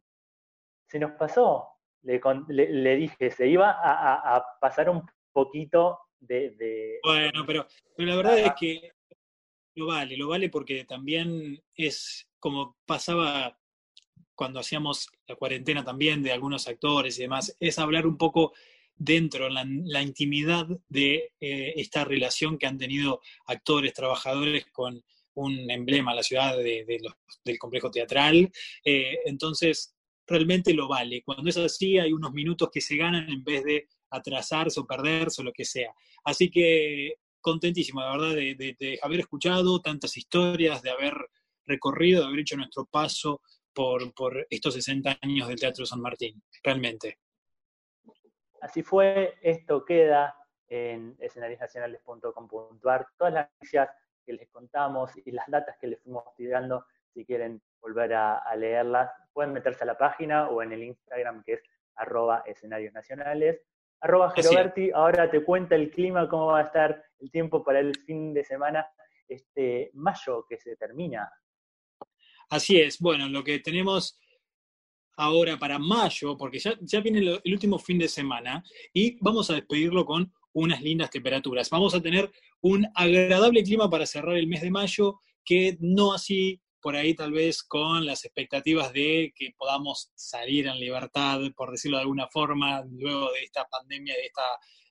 Se 0.87 0.99
nos 0.99 1.13
pasó, 1.13 1.80
le, 2.03 2.19
le- 2.49 2.69
le 2.71 2.95
dije, 2.95 3.31
se 3.31 3.47
iba 3.47 3.71
a, 3.71 4.13
a- 4.13 4.35
a 4.37 4.43
pasar 4.59 4.89
un 4.89 5.03
poquito 5.31 5.99
de... 6.19 6.51
de- 6.51 6.99
Bueno, 7.03 7.43
pero, 7.45 7.67
pero 7.95 8.09
la 8.09 8.15
verdad 8.15 8.39
es 8.39 8.53
que 8.59 8.91
lo 9.75 9.87
vale, 9.87 10.17
lo 10.17 10.27
vale 10.27 10.49
porque 10.49 10.83
también 10.85 11.61
es 11.75 12.27
como 12.39 12.77
pasaba 12.85 13.57
cuando 14.35 14.59
hacíamos 14.59 15.07
la 15.27 15.35
cuarentena 15.35 15.83
también 15.83 16.23
de 16.23 16.31
algunos 16.31 16.67
actores 16.67 17.17
y 17.19 17.21
demás, 17.23 17.55
es 17.59 17.77
hablar 17.79 18.07
un 18.07 18.17
poco 18.17 18.53
dentro, 18.95 19.47
en 19.47 19.53
la, 19.53 19.65
la 19.67 20.01
intimidad 20.01 20.67
de 20.89 21.31
eh, 21.39 21.73
esta 21.77 22.03
relación 22.03 22.57
que 22.57 22.65
han 22.67 22.77
tenido 22.77 23.21
actores, 23.45 23.93
trabajadores 23.93 24.65
con 24.71 25.03
un 25.35 25.69
emblema, 25.71 26.13
la 26.13 26.23
ciudad 26.23 26.57
de- 26.57 26.83
de 26.85 26.99
los- 27.03 27.13
del 27.45 27.57
complejo 27.57 27.89
teatral. 27.89 28.51
Eh, 28.83 29.19
entonces, 29.25 29.95
realmente 30.31 30.73
lo 30.73 30.87
vale. 30.87 31.21
Cuando 31.23 31.49
es 31.49 31.57
así, 31.57 31.99
hay 31.99 32.13
unos 32.13 32.31
minutos 32.31 32.69
que 32.71 32.81
se 32.81 32.95
ganan 32.97 33.29
en 33.29 33.43
vez 33.43 33.63
de 33.63 33.87
atrasarse 34.09 34.79
o 34.79 34.85
perderse 34.85 35.41
o 35.41 35.45
lo 35.45 35.53
que 35.53 35.65
sea. 35.65 35.93
Así 36.23 36.49
que 36.49 37.15
contentísimo, 37.39 38.01
la 38.01 38.11
verdad, 38.11 38.35
de, 38.35 38.99
haber 39.01 39.19
escuchado 39.19 39.81
tantas 39.81 40.15
historias, 40.17 40.81
de 40.81 40.91
haber 40.91 41.13
recorrido, 41.65 42.21
de 42.21 42.27
haber 42.27 42.39
hecho 42.39 42.57
nuestro 42.57 42.85
paso 42.85 43.41
por, 43.73 44.13
por 44.13 44.45
estos 44.49 44.73
60 44.75 45.17
años 45.21 45.47
del 45.47 45.59
Teatro 45.59 45.85
San 45.85 46.01
Martín, 46.01 46.41
realmente. 46.63 47.19
Así 48.61 48.83
fue, 48.83 49.35
esto 49.41 49.83
queda 49.83 50.35
en 50.67 51.15
escenariosnacionales.com.ar. 51.19 53.07
Todas 53.17 53.33
las 53.33 53.49
noticias 53.53 53.89
que 54.25 54.33
les 54.33 54.49
contamos 54.49 55.11
y 55.25 55.31
las 55.31 55.47
datas 55.47 55.77
que 55.79 55.87
les 55.87 55.99
fuimos 56.01 56.23
tirando, 56.37 56.85
si 57.13 57.25
quieren 57.25 57.61
volver 57.81 58.13
a, 58.13 58.37
a 58.37 58.55
leerlas, 58.55 59.11
pueden 59.33 59.53
meterse 59.53 59.83
a 59.83 59.87
la 59.87 59.97
página 59.97 60.49
o 60.49 60.61
en 60.61 60.71
el 60.71 60.83
Instagram 60.83 61.43
que 61.43 61.53
es 61.53 61.61
arroba 61.95 62.43
escenarios 62.45 62.93
nacionales. 62.93 63.61
Arroba 64.01 64.27
Así 64.27 64.41
es. 64.41 64.49
Geroberti, 64.49 64.91
ahora 64.91 65.29
te 65.29 65.43
cuenta 65.43 65.75
el 65.75 65.91
clima, 65.91 66.27
cómo 66.27 66.47
va 66.47 66.59
a 66.59 66.63
estar 66.63 67.03
el 67.19 67.31
tiempo 67.31 67.63
para 67.63 67.79
el 67.79 67.95
fin 68.05 68.33
de 68.33 68.43
semana, 68.43 68.87
este 69.27 69.91
mayo 69.93 70.45
que 70.47 70.57
se 70.57 70.75
termina. 70.75 71.31
Así 72.49 72.79
es, 72.81 72.99
bueno, 72.99 73.29
lo 73.29 73.43
que 73.43 73.59
tenemos 73.59 74.19
ahora 75.17 75.57
para 75.57 75.77
mayo, 75.77 76.35
porque 76.35 76.59
ya, 76.59 76.73
ya 76.81 76.99
viene 76.99 77.19
el 77.19 77.53
último 77.53 77.77
fin 77.77 77.99
de 77.99 78.07
semana 78.07 78.63
y 78.91 79.17
vamos 79.21 79.49
a 79.49 79.53
despedirlo 79.53 80.03
con 80.05 80.33
unas 80.53 80.81
lindas 80.81 81.09
temperaturas. 81.09 81.69
Vamos 81.69 81.95
a 81.95 82.01
tener 82.01 82.29
un 82.61 82.85
agradable 82.95 83.63
clima 83.63 83.89
para 83.89 84.05
cerrar 84.05 84.35
el 84.35 84.47
mes 84.47 84.61
de 84.61 84.71
mayo, 84.71 85.19
que 85.45 85.77
no 85.79 86.13
así 86.13 86.59
por 86.81 86.95
ahí 86.95 87.13
tal 87.13 87.31
vez 87.31 87.63
con 87.63 88.05
las 88.05 88.25
expectativas 88.25 88.91
de 88.91 89.31
que 89.35 89.53
podamos 89.57 90.11
salir 90.15 90.67
en 90.67 90.79
libertad, 90.79 91.39
por 91.55 91.71
decirlo 91.71 91.97
de 91.97 92.03
alguna 92.03 92.27
forma, 92.27 92.83
luego 92.89 93.31
de 93.31 93.43
esta 93.43 93.65
pandemia, 93.65 94.15
de 94.15 94.25
esta, 94.25 94.43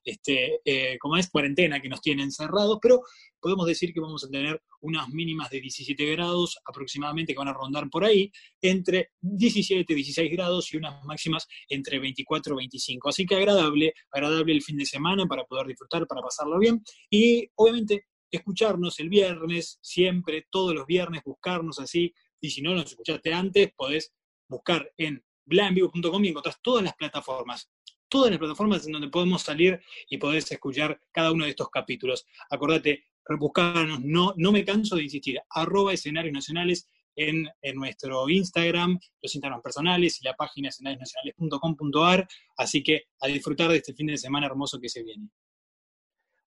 este, 0.03 0.61
eh, 0.65 0.97
es, 1.17 1.29
cuarentena 1.29 1.79
que 1.79 1.89
nos 1.89 2.01
tiene 2.01 2.23
encerrados, 2.23 2.79
pero 2.81 3.01
podemos 3.39 3.65
decir 3.67 3.93
que 3.93 3.99
vamos 3.99 4.23
a 4.23 4.29
tener 4.29 4.61
unas 4.81 5.09
mínimas 5.09 5.49
de 5.49 5.61
17 5.61 6.05
grados 6.11 6.57
aproximadamente 6.65 7.33
que 7.33 7.39
van 7.39 7.49
a 7.49 7.53
rondar 7.53 7.89
por 7.89 8.03
ahí, 8.03 8.31
entre 8.61 9.09
17 9.21 9.91
y 9.91 9.95
16 9.95 10.31
grados 10.31 10.73
y 10.73 10.77
unas 10.77 11.03
máximas 11.03 11.47
entre 11.69 11.99
24 11.99 12.53
y 12.53 12.57
25. 12.57 13.09
Así 13.09 13.25
que 13.25 13.35
agradable, 13.35 13.93
agradable 14.11 14.53
el 14.53 14.63
fin 14.63 14.77
de 14.77 14.85
semana 14.85 15.25
para 15.25 15.43
poder 15.43 15.67
disfrutar, 15.67 16.07
para 16.07 16.21
pasarlo 16.21 16.57
bien 16.57 16.83
y 17.09 17.47
obviamente 17.55 18.05
escucharnos 18.31 18.99
el 18.99 19.09
viernes, 19.09 19.79
siempre, 19.81 20.47
todos 20.49 20.73
los 20.73 20.85
viernes, 20.85 21.21
buscarnos 21.23 21.79
así, 21.79 22.13
y 22.39 22.49
si 22.49 22.61
no 22.61 22.73
nos 22.73 22.85
escuchaste 22.85 23.33
antes, 23.33 23.71
podés 23.75 24.13
buscar 24.47 24.91
en 24.97 25.23
blanvivo.com 25.45 26.25
y 26.25 26.29
encontrás 26.29 26.59
todas 26.61 26.83
las 26.83 26.95
plataformas, 26.95 27.69
todas 28.09 28.31
las 28.31 28.39
plataformas 28.39 28.85
en 28.85 28.93
donde 28.93 29.09
podemos 29.09 29.41
salir 29.41 29.79
y 30.09 30.17
podés 30.17 30.51
escuchar 30.51 30.99
cada 31.11 31.31
uno 31.31 31.45
de 31.45 31.51
estos 31.51 31.69
capítulos. 31.69 32.25
Acordate, 32.49 33.05
buscarnos, 33.37 34.01
no, 34.01 34.33
no 34.37 34.51
me 34.51 34.65
canso 34.65 34.95
de 34.95 35.03
insistir, 35.03 35.39
arroba 35.49 35.93
escenarios 35.93 36.33
nacionales 36.33 36.87
en, 37.15 37.47
en 37.61 37.75
nuestro 37.75 38.29
Instagram, 38.29 38.99
los 39.21 39.35
Instagram 39.35 39.61
personales 39.61 40.19
y 40.21 40.25
la 40.25 40.35
página 40.35 40.69
escenariosnacionales.com.ar, 40.69 42.27
así 42.57 42.83
que 42.83 43.03
a 43.19 43.27
disfrutar 43.27 43.69
de 43.69 43.77
este 43.77 43.93
fin 43.93 44.07
de 44.07 44.17
semana 44.17 44.47
hermoso 44.47 44.79
que 44.79 44.89
se 44.89 45.03
viene. 45.03 45.29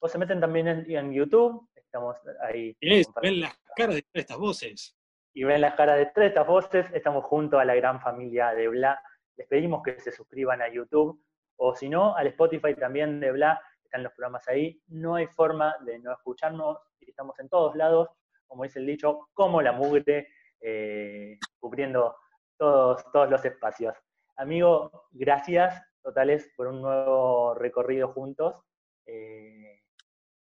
O 0.04 0.08
se 0.08 0.18
meten 0.18 0.38
también 0.38 0.68
en, 0.68 0.90
en 0.90 1.14
YouTube, 1.14 1.66
estamos 1.74 2.14
ahí. 2.42 2.76
Es, 2.78 3.06
ven 3.22 3.40
las 3.40 3.58
caras 3.74 3.94
de 3.94 4.04
estas 4.12 4.36
voces. 4.36 4.94
y 5.32 5.44
ven 5.44 5.62
las 5.62 5.76
caras 5.76 5.96
de 5.96 6.04
tres 6.14 6.28
estas 6.28 6.46
voces, 6.46 6.86
estamos 6.92 7.24
junto 7.24 7.58
a 7.58 7.64
la 7.64 7.74
gran 7.74 8.02
familia 8.02 8.50
de 8.50 8.68
Bla. 8.68 9.02
Les 9.38 9.48
pedimos 9.48 9.82
que 9.82 9.98
se 9.98 10.12
suscriban 10.12 10.60
a 10.60 10.68
YouTube 10.68 11.24
o 11.56 11.74
si 11.74 11.88
no, 11.88 12.14
al 12.16 12.26
Spotify 12.26 12.74
también 12.74 13.18
de 13.18 13.32
Bla, 13.32 13.58
están 13.82 14.02
los 14.02 14.12
programas 14.12 14.46
ahí. 14.46 14.78
No 14.88 15.14
hay 15.14 15.26
forma 15.28 15.74
de 15.86 15.98
no 16.00 16.12
escucharnos, 16.12 16.76
estamos 17.00 17.38
en 17.38 17.48
todos 17.48 17.74
lados, 17.74 18.10
como 18.46 18.64
dice 18.64 18.80
el 18.80 18.86
dicho, 18.86 19.30
como 19.32 19.62
la 19.62 19.72
mugre, 19.72 20.28
eh, 20.60 21.38
cubriendo 21.58 22.14
todos, 22.58 23.10
todos 23.10 23.30
los 23.30 23.42
espacios. 23.42 23.96
Amigo, 24.36 25.06
gracias 25.12 25.82
totales 26.02 26.52
por 26.58 26.66
un 26.66 26.82
nuevo 26.82 27.54
recorrido 27.54 28.08
juntos 28.08 28.62
eh, 29.06 29.73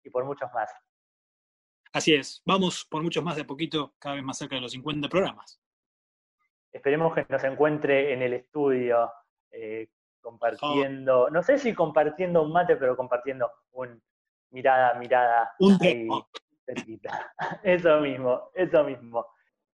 y 0.03 0.09
por 0.09 0.25
muchos 0.25 0.51
más. 0.53 0.69
Así 1.93 2.13
es, 2.13 2.41
vamos 2.45 2.85
por 2.89 3.03
muchos 3.03 3.23
más 3.23 3.35
de 3.35 3.41
a 3.41 3.47
poquito, 3.47 3.93
cada 3.99 4.15
vez 4.15 4.23
más 4.23 4.37
cerca 4.37 4.55
de 4.55 4.61
los 4.61 4.71
50 4.71 5.09
programas. 5.09 5.61
Esperemos 6.71 7.13
que 7.13 7.25
nos 7.27 7.43
encuentre 7.43 8.13
en 8.13 8.21
el 8.21 8.33
estudio 8.33 9.11
eh, 9.51 9.89
compartiendo, 10.21 11.29
no 11.29 11.43
sé 11.43 11.57
si 11.57 11.73
compartiendo 11.73 12.43
un 12.43 12.53
mate, 12.53 12.77
pero 12.77 12.95
compartiendo 12.95 13.51
un, 13.71 14.01
mirada, 14.51 14.93
mirada. 14.93 15.51
Un. 15.59 15.77
Eso 17.63 17.99
mismo, 17.99 18.49
eso 18.53 18.83
mismo. 18.85 19.25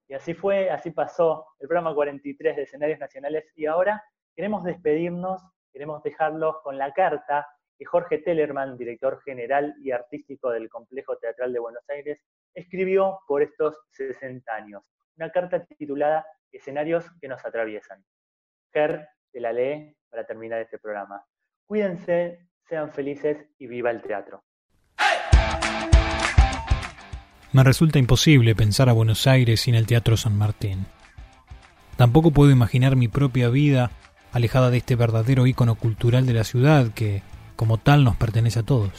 Y 0.07 0.15
así 0.15 0.33
fue, 0.33 0.71
así 0.71 0.89
pasó 0.89 1.45
el 1.59 1.67
programa 1.67 1.93
43 1.93 2.55
de 2.55 2.63
escenarios 2.63 2.97
nacionales 2.97 3.51
y 3.55 3.67
ahora 3.67 4.03
queremos 4.35 4.63
despedirnos, 4.63 5.43
queremos 5.71 6.01
dejarlos 6.01 6.55
con 6.63 6.77
la 6.77 6.91
carta 6.93 7.47
que 7.77 7.85
Jorge 7.85 8.17
Tellerman, 8.19 8.77
director 8.77 9.21
general 9.23 9.75
y 9.81 9.91
artístico 9.91 10.49
del 10.49 10.69
Complejo 10.69 11.17
Teatral 11.17 11.53
de 11.53 11.59
Buenos 11.59 11.83
Aires, 11.89 12.19
escribió 12.53 13.19
por 13.27 13.43
estos 13.43 13.75
60 13.91 14.51
años. 14.53 14.83
Una 15.15 15.31
carta 15.31 15.63
titulada 15.65 16.25
Escenarios 16.51 17.05
que 17.21 17.27
nos 17.27 17.43
atraviesan. 17.45 18.03
Ger 18.73 19.07
te 19.31 19.39
la 19.39 19.53
lee 19.53 19.95
para 20.09 20.25
terminar 20.25 20.61
este 20.61 20.79
programa. 20.79 21.23
Cuídense, 21.65 22.39
sean 22.67 22.91
felices 22.91 23.37
y 23.59 23.67
viva 23.67 23.91
el 23.91 24.01
teatro. 24.01 24.43
Me 27.53 27.63
resulta 27.63 27.99
imposible 27.99 28.55
pensar 28.55 28.89
a 28.89 28.93
Buenos 28.93 29.27
Aires 29.27 29.61
sin 29.61 29.75
el 29.75 29.87
Teatro 29.87 30.17
San 30.17 30.37
Martín. 30.37 30.85
Tampoco 31.95 32.31
puedo 32.31 32.51
imaginar 32.51 32.95
mi 32.95 33.07
propia 33.07 33.49
vida 33.49 33.91
alejada 34.31 34.69
de 34.69 34.77
este 34.77 34.95
verdadero 34.95 35.47
ícono 35.47 35.75
cultural 35.75 36.25
de 36.25 36.33
la 36.33 36.43
ciudad 36.43 36.93
que, 36.93 37.23
como 37.57 37.77
tal, 37.77 38.05
nos 38.05 38.15
pertenece 38.15 38.59
a 38.59 38.63
todos. 38.63 38.91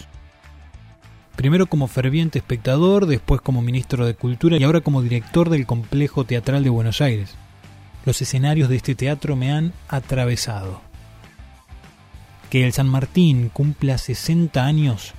Primero 1.35 1.66
como 1.66 1.86
ferviente 1.86 2.39
espectador, 2.39 3.06
después 3.06 3.40
como 3.40 3.62
ministro 3.62 4.05
de 4.05 4.14
Cultura 4.14 4.59
y 4.59 4.64
ahora 4.64 4.82
como 4.82 5.01
director 5.01 5.48
del 5.48 5.64
Complejo 5.64 6.24
Teatral 6.24 6.62
de 6.62 6.70
Buenos 6.70 7.01
Aires. 7.01 7.35
Los 8.05 8.20
escenarios 8.20 8.68
de 8.68 8.76
este 8.76 8.94
teatro 8.94 9.35
me 9.36 9.51
han 9.51 9.72
atravesado. 9.89 10.82
Que 12.51 12.66
el 12.66 12.74
San 12.74 12.89
Martín 12.89 13.48
cumpla 13.48 13.97
60 13.97 14.62
años 14.62 15.14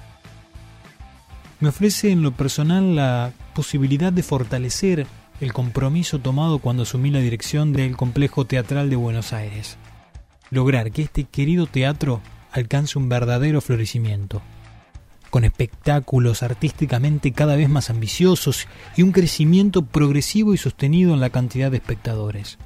me 1.60 1.70
ofrece 1.70 2.12
en 2.12 2.24
lo 2.24 2.32
personal 2.32 2.96
la 2.96 3.34
posibilidad 3.54 4.14
de 4.14 4.24
fortalecer 4.24 5.08
el 5.42 5.52
compromiso 5.52 6.20
tomado 6.20 6.60
cuando 6.60 6.84
asumí 6.84 7.10
la 7.10 7.20
dirección 7.20 7.74
del 7.74 7.98
Complejo 7.98 8.46
Teatral 8.46 8.90
de 8.90 8.96
Buenos 8.96 9.34
Aires. 9.34 9.78
Lograr 10.52 10.92
que 10.92 11.02
este 11.02 11.26
querido 11.26 11.68
teatro 11.68 12.22
alcance 12.52 12.98
un 12.98 13.10
verdadero 13.10 13.62
florecimiento, 13.62 14.42
con 15.30 15.44
espectáculos 15.44 16.44
artísticamente 16.44 17.32
cada 17.32 17.56
vez 17.56 17.70
más 17.70 17.90
ambiciosos 17.90 18.68
y 18.96 19.04
un 19.04 19.12
crecimiento 19.12 19.84
progresivo 19.84 20.54
y 20.54 20.58
sostenido 20.58 21.14
en 21.14 21.20
la 21.20 21.30
cantidad 21.30 21.72
de 21.72 21.78
espectadores. 21.78 22.58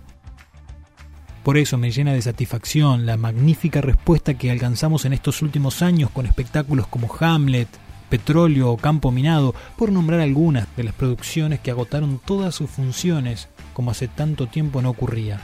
Por 1.43 1.57
eso 1.57 1.77
me 1.77 1.91
llena 1.91 2.13
de 2.13 2.21
satisfacción 2.21 3.05
la 3.05 3.17
magnífica 3.17 3.81
respuesta 3.81 4.35
que 4.35 4.49
alcanzamos 4.49 5.03
en 5.03 5.11
estos 5.11 5.41
últimos 5.41 5.81
años 5.81 6.09
con 6.09 6.25
espectáculos 6.25 6.87
como 6.87 7.13
Hamlet, 7.19 7.67
Petróleo 8.09 8.71
o 8.71 8.77
Campo 8.77 9.11
Minado, 9.11 9.53
por 9.75 9.91
nombrar 9.91 10.21
algunas 10.21 10.67
de 10.77 10.83
las 10.83 10.93
producciones 10.93 11.59
que 11.59 11.71
agotaron 11.71 12.21
todas 12.23 12.55
sus 12.55 12.69
funciones 12.69 13.49
como 13.73 13.91
hace 13.91 14.07
tanto 14.07 14.47
tiempo 14.47 14.81
no 14.81 14.91
ocurría. 14.91 15.41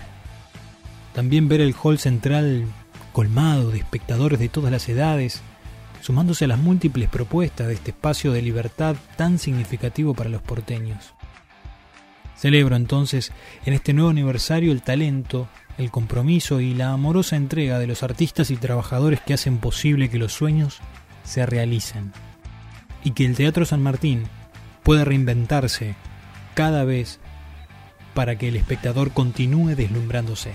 También 1.13 1.49
ver 1.49 1.59
el 1.59 1.75
hall 1.81 1.99
central 1.99 2.65
colmado 3.11 3.71
de 3.71 3.79
espectadores 3.79 4.39
de 4.39 4.49
todas 4.49 4.71
las 4.71 4.87
edades, 4.89 5.41
sumándose 6.01 6.45
a 6.45 6.47
las 6.49 6.59
múltiples 6.59 7.09
propuestas 7.09 7.67
de 7.67 7.73
este 7.73 7.91
espacio 7.91 8.31
de 8.31 8.41
libertad 8.41 8.95
tan 9.17 9.37
significativo 9.37 10.13
para 10.13 10.29
los 10.29 10.41
porteños. 10.41 11.13
Celebro 12.35 12.75
entonces 12.75 13.33
en 13.65 13.73
este 13.73 13.93
nuevo 13.93 14.09
aniversario 14.09 14.71
el 14.71 14.81
talento, 14.81 15.49
el 15.77 15.91
compromiso 15.91 16.61
y 16.61 16.73
la 16.73 16.91
amorosa 16.91 17.35
entrega 17.35 17.79
de 17.79 17.87
los 17.87 18.01
artistas 18.01 18.49
y 18.49 18.55
trabajadores 18.55 19.19
que 19.19 19.33
hacen 19.33 19.57
posible 19.57 20.09
que 20.09 20.19
los 20.19 20.33
sueños 20.33 20.79
se 21.23 21.45
realicen 21.45 22.13
y 23.03 23.11
que 23.11 23.25
el 23.25 23.35
Teatro 23.35 23.65
San 23.65 23.83
Martín 23.83 24.23
pueda 24.83 25.03
reinventarse 25.03 25.95
cada 26.53 26.85
vez 26.85 27.19
para 28.13 28.37
que 28.37 28.47
el 28.47 28.55
espectador 28.55 29.11
continúe 29.11 29.75
deslumbrándose. 29.75 30.51